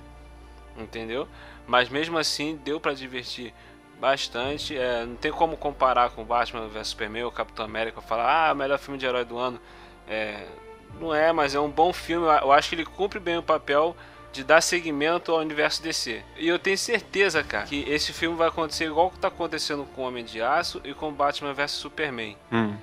entendeu? 0.77 1.27
Mas 1.67 1.89
mesmo 1.89 2.19
assim 2.19 2.57
deu 2.65 2.81
pra 2.81 2.93
divertir 2.93 3.53
bastante. 4.01 4.77
É, 4.77 5.05
não 5.05 5.17
tem 5.17 5.31
como 5.31 5.57
comparar 5.57 6.11
com 6.11 6.25
Batman 6.25 6.69
vs 6.69 6.89
Superman 6.89 7.25
ou 7.25 7.33
Capitão 7.33 7.65
América 7.65 8.01
falar, 8.01 8.51
ah, 8.51 8.55
melhor 8.55 8.79
filme 8.79 8.99
de 8.99 9.07
herói 9.07 9.25
do 9.25 9.39
ano. 9.39 9.61
É, 10.09 10.47
não 10.99 11.15
é, 11.15 11.33
mas 11.33 11.55
é 11.55 11.61
um 11.61 11.71
bom 11.71 11.93
filme. 11.93 12.27
Eu 12.27 12.51
acho 12.53 12.69
que 12.69 12.75
ele 12.75 12.85
cumpre 12.85 13.21
bem 13.21 13.37
o 13.39 13.43
papel 13.43 13.97
de 14.33 14.45
dar 14.45 14.61
seguimento 14.61 15.33
ao 15.33 15.39
universo 15.41 15.83
DC. 15.83 16.23
E 16.37 16.49
eu 16.49 16.59
tenho 16.59 16.79
certeza, 16.79 17.43
cara, 17.43 17.67
que 17.67 17.85
esse 17.89 18.13
filme 18.13 18.37
vai 18.37 18.49
acontecer 18.49 18.85
igual 18.87 19.11
que 19.11 19.19
tá 19.19 19.29
acontecendo 19.29 19.85
com 19.95 20.03
o 20.03 20.07
Homem 20.07 20.25
de 20.25 20.41
Aço 20.41 20.81
e 20.85 20.95
com 20.95 21.13
Batman 21.13 21.53
vs 21.53 21.71
Superman. 21.73 22.37
Hum. 22.53 22.77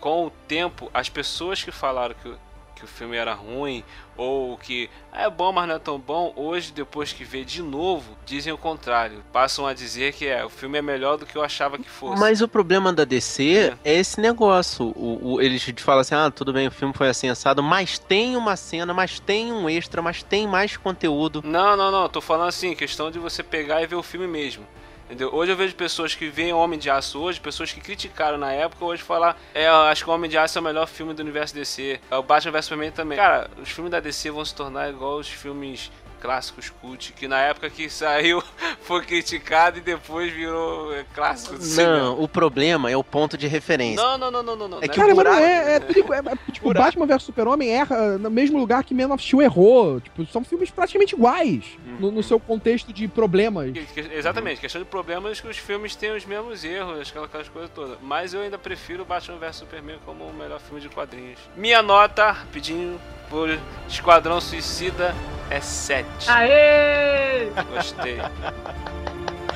Com 0.00 0.26
o 0.26 0.30
tempo, 0.30 0.90
as 0.92 1.08
pessoas 1.08 1.62
que 1.62 1.70
falaram 1.70 2.14
que 2.14 2.34
que 2.82 2.84
o 2.84 2.88
filme 2.88 3.16
era 3.16 3.32
ruim 3.32 3.84
ou 4.16 4.58
que 4.58 4.90
é 5.12 5.30
bom, 5.30 5.52
mas 5.52 5.68
não 5.68 5.76
é 5.76 5.78
tão 5.78 5.98
bom, 5.98 6.32
hoje, 6.36 6.72
depois 6.72 7.12
que 7.12 7.24
vê 7.24 7.44
de 7.44 7.62
novo, 7.62 8.16
dizem 8.26 8.52
o 8.52 8.58
contrário. 8.58 9.22
Passam 9.32 9.66
a 9.66 9.72
dizer 9.72 10.12
que 10.12 10.26
é, 10.26 10.44
o 10.44 10.48
filme 10.48 10.78
é 10.78 10.82
melhor 10.82 11.16
do 11.16 11.24
que 11.24 11.36
eu 11.36 11.42
achava 11.42 11.78
que 11.78 11.88
fosse. 11.88 12.20
Mas 12.20 12.42
o 12.42 12.48
problema 12.48 12.92
da 12.92 13.04
DC 13.04 13.76
é, 13.84 13.92
é 13.92 13.94
esse 13.94 14.20
negócio. 14.20 14.86
O, 14.96 15.34
o, 15.34 15.40
eles 15.40 15.62
te 15.62 15.82
falam 15.82 16.00
assim: 16.00 16.14
ah, 16.14 16.30
tudo 16.30 16.52
bem, 16.52 16.66
o 16.66 16.70
filme 16.70 16.92
foi 16.92 17.08
assim 17.08 17.28
assado, 17.28 17.62
mas 17.62 17.98
tem 17.98 18.36
uma 18.36 18.56
cena, 18.56 18.92
mas 18.92 19.20
tem 19.20 19.52
um 19.52 19.68
extra, 19.68 20.02
mas 20.02 20.22
tem 20.22 20.46
mais 20.46 20.76
conteúdo. 20.76 21.42
Não, 21.44 21.76
não, 21.76 21.90
não. 21.90 22.08
Tô 22.08 22.20
falando 22.20 22.48
assim, 22.48 22.74
questão 22.74 23.10
de 23.10 23.18
você 23.18 23.42
pegar 23.42 23.82
e 23.82 23.86
ver 23.86 23.96
o 23.96 24.02
filme 24.02 24.26
mesmo. 24.26 24.66
Entendeu? 25.12 25.28
Hoje 25.30 25.52
eu 25.52 25.56
vejo 25.56 25.74
pessoas 25.74 26.14
que 26.14 26.30
veem 26.30 26.54
Homem 26.54 26.78
de 26.78 26.88
Aço 26.88 27.20
hoje, 27.20 27.38
pessoas 27.38 27.70
que 27.70 27.82
criticaram 27.82 28.38
na 28.38 28.50
época, 28.50 28.82
hoje 28.82 29.02
falar, 29.02 29.38
é, 29.52 29.68
acho 29.68 30.04
que 30.04 30.10
Homem 30.10 30.30
de 30.30 30.38
Aço 30.38 30.56
é 30.56 30.60
o 30.62 30.64
melhor 30.64 30.86
filme 30.86 31.12
do 31.12 31.20
universo 31.20 31.54
DC. 31.54 32.00
É 32.10 32.16
o 32.16 32.22
Batman 32.22 32.52
vs 32.52 32.64
Superman 32.64 32.90
também. 32.92 33.18
Cara, 33.18 33.50
os 33.60 33.68
filmes 33.68 33.90
da 33.90 34.00
DC 34.00 34.30
vão 34.30 34.42
se 34.42 34.54
tornar 34.54 34.88
igual 34.88 35.18
os 35.18 35.28
filmes 35.28 35.92
clássicos 36.22 36.70
cult, 36.70 37.12
que 37.14 37.26
na 37.26 37.40
época 37.40 37.68
que 37.68 37.90
saiu 37.90 38.40
foi 38.82 39.02
criticado 39.02 39.78
e 39.78 39.80
depois 39.80 40.32
virou 40.32 40.94
é, 40.94 41.04
clássico. 41.12 41.54
Não, 41.54 41.60
cinema. 41.60 42.10
o 42.12 42.28
problema 42.28 42.88
é 42.88 42.96
o 42.96 43.02
ponto 43.02 43.36
de 43.36 43.48
referência. 43.48 44.00
Não, 44.00 44.16
não, 44.16 44.30
não, 44.30 44.42
não, 44.44 44.56
não. 44.56 44.68
não. 44.68 44.78
É 44.78 44.86
que 44.86 44.96
cara, 44.96 45.12
mas 45.12 45.24
não 45.24 45.34
é, 45.34 45.74
é, 45.76 45.80
tipo, 45.80 46.14
é, 46.14 46.18
é 46.18 46.52
tipo 46.52 46.72
Batman 46.72 47.06
vs 47.06 47.24
Super-Homem 47.24 47.70
erra 47.70 48.18
no 48.18 48.30
mesmo 48.30 48.56
lugar 48.56 48.84
que 48.84 48.94
Man 48.94 49.12
of 49.12 49.22
Steel 49.22 49.42
errou. 49.42 50.00
Tipo, 50.00 50.24
são 50.26 50.44
filmes 50.44 50.70
praticamente 50.70 51.16
iguais 51.16 51.76
uhum. 51.84 51.96
no, 51.98 52.10
no, 52.12 52.22
seu 52.22 52.38
contexto 52.38 52.92
de 52.92 53.08
problemas. 53.08 53.72
Que, 53.72 53.84
que, 53.84 54.14
exatamente, 54.14 54.60
questão 54.60 54.80
de 54.80 54.86
problemas 54.86 55.40
que 55.40 55.48
os 55.48 55.58
filmes 55.58 55.96
têm 55.96 56.12
os 56.12 56.24
mesmos 56.24 56.62
erros, 56.62 57.08
aquelas, 57.08 57.28
aquelas 57.28 57.48
coisas 57.48 57.70
todas. 57.74 57.98
Mas 58.00 58.32
eu 58.32 58.42
ainda 58.42 58.58
prefiro 58.58 59.04
Batman 59.04 59.38
vs 59.38 59.56
Superman 59.56 59.98
como 60.06 60.24
o 60.24 60.32
melhor 60.32 60.60
filme 60.60 60.80
de 60.80 60.88
quadrinhos. 60.88 61.40
Minha 61.56 61.82
nota, 61.82 62.30
rapidinho, 62.30 63.00
por 63.28 63.58
Esquadrão 63.88 64.40
Suicida 64.40 65.14
é 65.52 65.60
7. 65.60 66.06
Aê! 66.28 67.50
Gostei. 67.74 68.18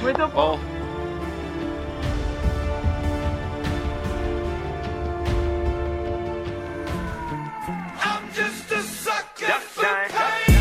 Muito 0.01 0.28
bom. 0.28 0.59
bom. 0.59 0.76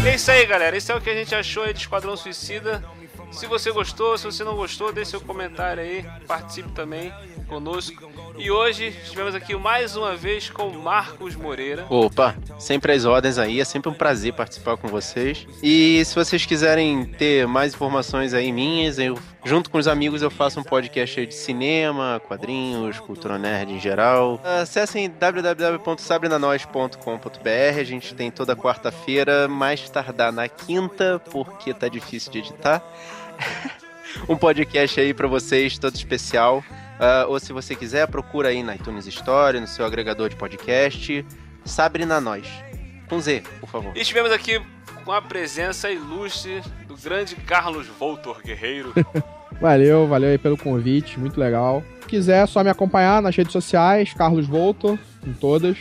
É 0.05 0.15
isso 0.15 0.31
aí, 0.31 0.45
galera. 0.45 0.77
Esse 0.77 0.91
é 0.91 0.95
o 0.95 1.01
que 1.01 1.09
a 1.09 1.13
gente 1.13 1.35
achou 1.35 1.63
aí 1.63 1.73
de 1.73 1.79
Esquadrão 1.79 2.15
Suicida. 2.15 2.81
Se 3.31 3.45
você 3.45 3.71
gostou, 3.71 4.17
se 4.17 4.23
você 4.23 4.43
não 4.43 4.55
gostou, 4.55 4.93
deixe 4.93 5.11
seu 5.11 5.21
comentário 5.21 5.83
aí. 5.83 6.05
Participe 6.25 6.71
também 6.71 7.11
conosco. 7.45 8.11
E 8.37 8.51
hoje 8.51 8.87
estivemos 8.87 9.33
aqui 9.33 9.55
mais 9.55 9.95
uma 9.95 10.15
vez 10.15 10.49
com 10.49 10.69
Marcos 10.69 11.35
Moreira. 11.35 11.85
Opa, 11.89 12.35
sempre 12.59 12.91
as 12.91 13.05
ordens 13.05 13.37
aí, 13.37 13.61
é 13.61 13.65
sempre 13.65 13.89
um 13.89 13.93
prazer 13.93 14.33
participar 14.33 14.77
com 14.77 14.87
vocês. 14.87 15.47
E 15.63 16.03
se 16.03 16.13
vocês 16.13 16.45
quiserem 16.45 17.05
ter 17.05 17.47
mais 17.47 17.73
informações 17.73 18.33
aí 18.33 18.51
minhas, 18.51 18.99
eu 18.99 19.17
junto 19.45 19.69
com 19.69 19.77
os 19.77 19.87
amigos 19.87 20.21
eu 20.21 20.29
faço 20.29 20.59
um 20.59 20.63
podcast 20.63 21.17
aí 21.19 21.25
de 21.25 21.35
cinema, 21.35 22.21
quadrinhos, 22.27 22.99
cultura 22.99 23.37
nerd 23.37 23.73
em 23.73 23.79
geral. 23.79 24.41
Acessem 24.43 25.09
www.sabrinanois.com.br. 25.09 27.79
A 27.79 27.83
gente 27.83 28.13
tem 28.15 28.31
toda 28.31 28.55
quarta-feira, 28.55 29.47
mais 29.47 29.89
tardar 29.89 30.33
na 30.33 30.49
quinta, 30.49 31.21
porque 31.31 31.73
tá 31.73 31.87
difícil 31.87 32.31
de 32.31 32.39
editar. 32.39 32.83
um 34.27 34.35
podcast 34.35 34.99
aí 34.99 35.13
para 35.13 35.27
vocês, 35.27 35.77
todo 35.77 35.95
especial. 35.95 36.63
Uh, 36.95 37.29
ou 37.29 37.39
se 37.39 37.51
você 37.51 37.75
quiser, 37.75 38.07
procura 38.07 38.49
aí 38.49 38.63
na 38.63 38.75
iTunes 38.75 39.05
Store, 39.07 39.59
no 39.59 39.67
seu 39.67 39.85
agregador 39.85 40.29
de 40.29 40.35
podcast. 40.35 41.25
Sabrina 41.65 42.21
Nós. 42.21 42.47
Com 43.09 43.19
Z, 43.19 43.43
por 43.59 43.69
favor. 43.69 43.91
E 43.95 44.01
estivemos 44.01 44.31
aqui 44.31 44.61
com 45.03 45.11
a 45.11 45.21
presença 45.21 45.91
ilustre 45.91 46.61
do 46.87 46.95
grande 46.95 47.35
Carlos 47.35 47.87
Voltor 47.87 48.41
Guerreiro. 48.43 48.93
valeu, 49.59 50.07
valeu 50.07 50.29
aí 50.29 50.37
pelo 50.37 50.57
convite, 50.57 51.19
muito 51.19 51.39
legal. 51.39 51.83
Se 52.01 52.07
quiser, 52.07 52.43
é 52.43 52.45
só 52.45 52.63
me 52.63 52.69
acompanhar 52.69 53.21
nas 53.21 53.35
redes 53.35 53.51
sociais, 53.51 54.13
Carlos 54.13 54.47
Voltor, 54.47 54.97
em 55.25 55.33
todas. 55.33 55.77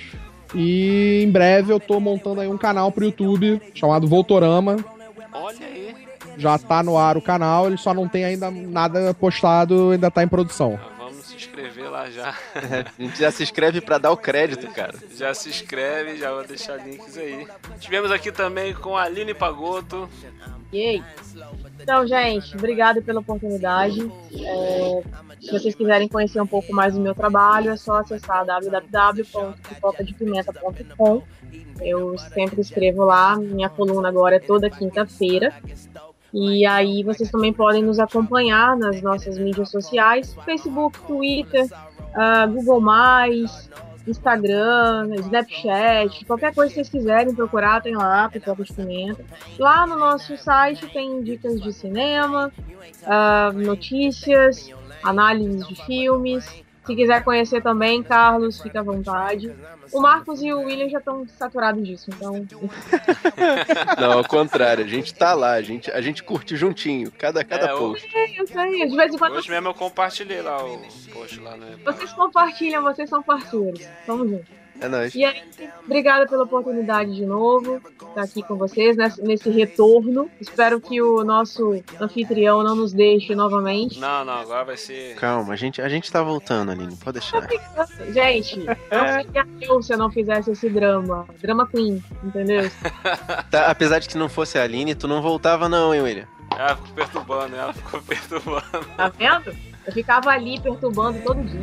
E 0.54 1.22
em 1.24 1.30
breve 1.30 1.72
eu 1.72 1.80
tô 1.80 2.00
montando 2.00 2.40
aí 2.40 2.48
um 2.48 2.58
canal 2.58 2.90
pro 2.90 3.04
YouTube 3.04 3.60
chamado 3.74 4.06
Voltorama. 4.06 4.76
Olha 5.32 5.66
aí. 5.66 5.94
Já 6.36 6.58
tá 6.58 6.82
no 6.82 6.98
ar 6.98 7.16
o 7.16 7.22
canal, 7.22 7.68
ele 7.68 7.76
só 7.76 7.94
não 7.94 8.08
tem 8.08 8.24
ainda 8.24 8.50
nada 8.50 9.14
postado, 9.14 9.92
ainda 9.92 10.10
tá 10.10 10.22
em 10.22 10.28
produção 10.28 10.78
inscrever 11.36 11.90
lá 11.90 12.10
já. 12.10 12.28
a 12.28 13.02
gente 13.02 13.18
já 13.18 13.30
se 13.30 13.42
inscreve 13.42 13.80
para 13.80 13.98
dar 13.98 14.10
o 14.10 14.16
crédito, 14.16 14.66
cara. 14.68 14.94
Já 15.14 15.34
se 15.34 15.48
inscreve, 15.48 16.16
já 16.16 16.32
vou 16.32 16.46
deixar 16.46 16.76
links 16.76 17.16
aí. 17.16 17.46
Tivemos 17.78 18.10
aqui 18.10 18.32
também 18.32 18.74
com 18.74 18.96
a 18.96 19.02
Aline 19.02 19.34
Pagoto. 19.34 20.08
E 20.72 20.80
aí? 20.80 21.04
Então, 21.80 22.06
gente, 22.06 22.56
obrigado 22.56 23.02
pela 23.02 23.20
oportunidade. 23.20 24.00
É, 24.32 25.02
se 25.40 25.52
vocês 25.52 25.74
quiserem 25.74 26.08
conhecer 26.08 26.40
um 26.40 26.46
pouco 26.46 26.72
mais 26.72 26.94
do 26.94 27.00
meu 27.00 27.14
trabalho, 27.14 27.70
é 27.70 27.76
só 27.76 27.98
acessar 27.98 28.44
www.pipocadepimenta.com. 28.44 31.22
Eu 31.80 32.18
sempre 32.18 32.60
escrevo 32.60 33.04
lá, 33.04 33.36
minha 33.36 33.68
coluna 33.68 34.08
agora 34.08 34.36
é 34.36 34.40
toda 34.40 34.70
quinta-feira. 34.70 35.52
E 36.34 36.66
aí 36.66 37.04
vocês 37.04 37.30
também 37.30 37.52
podem 37.52 37.80
nos 37.80 38.00
acompanhar 38.00 38.76
nas 38.76 39.00
nossas 39.00 39.38
mídias 39.38 39.70
sociais, 39.70 40.34
Facebook, 40.44 40.98
Twitter, 41.06 41.64
uh, 41.64 42.50
Google+, 42.52 42.82
Instagram, 44.04 45.14
Snapchat, 45.14 46.24
qualquer 46.24 46.52
coisa 46.52 46.70
que 46.70 46.74
vocês 46.74 46.88
quiserem 46.88 47.32
procurar, 47.32 47.80
tem 47.80 47.94
lá, 47.94 48.28
Pipoca 48.28 48.64
de 48.64 48.72
Pimenta. 48.72 49.24
Lá 49.60 49.86
no 49.86 49.96
nosso 49.96 50.36
site 50.36 50.88
tem 50.88 51.22
dicas 51.22 51.60
de 51.62 51.72
cinema, 51.72 52.52
uh, 53.04 53.52
notícias, 53.56 54.72
análises 55.04 55.68
de 55.68 55.86
filmes, 55.86 56.63
se 56.84 56.94
quiser 56.94 57.24
conhecer 57.24 57.62
também, 57.62 58.02
Carlos, 58.02 58.60
fica 58.60 58.80
à 58.80 58.82
vontade. 58.82 59.54
O 59.92 60.00
Marcos 60.00 60.42
e 60.42 60.52
o 60.52 60.60
William 60.60 60.88
já 60.88 60.98
estão 60.98 61.26
saturados 61.26 61.86
disso, 61.86 62.10
então. 62.10 62.46
Não, 63.98 64.18
ao 64.18 64.24
contrário, 64.24 64.84
a 64.84 64.88
gente 64.88 65.14
tá 65.14 65.32
lá, 65.34 65.52
a 65.52 65.62
gente, 65.62 65.90
a 65.90 66.00
gente 66.00 66.22
curte 66.22 66.56
juntinho, 66.56 67.10
cada, 67.12 67.42
cada 67.42 67.66
é, 67.66 67.76
post. 67.76 68.08
Eu, 68.14 68.42
eu 68.42 68.46
sei, 68.46 68.86
de 68.86 68.96
vez 68.96 69.14
em 69.14 69.18
quando. 69.18 69.36
Hoje 69.36 69.50
mesmo 69.50 69.68
eu 69.68 69.74
compartilhei 69.74 70.42
lá 70.42 70.62
o 70.64 70.78
post 71.12 71.40
lá, 71.40 71.56
né? 71.56 71.76
Vocês 71.84 72.12
compartilham, 72.12 72.82
vocês 72.82 73.08
são 73.08 73.22
parceiros. 73.22 73.80
Tamo 74.06 74.28
junto. 74.28 74.63
É 74.80 74.88
nóis. 74.88 75.14
E 75.14 75.24
aí, 75.24 75.42
obrigada 75.84 76.26
pela 76.26 76.44
oportunidade 76.44 77.14
de 77.14 77.24
novo 77.24 77.80
estar 78.08 78.22
aqui 78.22 78.42
com 78.42 78.56
vocês 78.56 78.96
nesse, 78.96 79.22
nesse, 79.22 79.50
retorno. 79.50 80.30
Espero 80.40 80.80
que 80.80 81.00
o 81.02 81.24
nosso 81.24 81.82
anfitrião 82.00 82.62
não 82.62 82.76
nos 82.76 82.92
deixe 82.92 83.34
novamente. 83.34 83.98
Não, 83.98 84.24
não, 84.24 84.34
agora 84.34 84.64
vai 84.64 84.76
ser. 84.76 85.16
Calma, 85.16 85.52
a 85.52 85.56
gente, 85.56 85.82
a 85.82 85.88
gente 85.88 86.10
tá 86.10 86.22
voltando, 86.22 86.70
Aline, 86.70 86.96
pode 86.96 87.18
deixar. 87.18 87.46
Gente, 88.12 88.64
não 88.64 89.22
seria 89.22 89.46
eu 89.60 89.82
se 89.82 89.92
eu 89.92 89.98
não 89.98 90.10
fizesse 90.10 90.50
esse 90.50 90.68
drama. 90.68 91.26
Drama 91.40 91.66
Queen, 91.68 92.02
entendeu? 92.22 92.70
tá, 93.50 93.66
apesar 93.66 93.98
de 93.98 94.08
que 94.08 94.16
não 94.16 94.28
fosse 94.28 94.58
a 94.58 94.62
Aline, 94.62 94.94
tu 94.94 95.08
não 95.08 95.20
voltava, 95.20 95.68
não, 95.68 95.94
hein, 95.94 96.02
William? 96.02 96.28
Ela 96.56 96.76
ficou 96.76 96.94
perturbando, 96.94 97.56
ela 97.56 97.72
ficou 97.72 98.00
perturbando. 98.02 98.86
Tá 98.96 99.08
vendo? 99.08 99.73
Eu 99.86 99.92
ficava 99.92 100.30
ali 100.30 100.58
perturbando 100.60 101.18
todo 101.20 101.42
dia. 101.42 101.60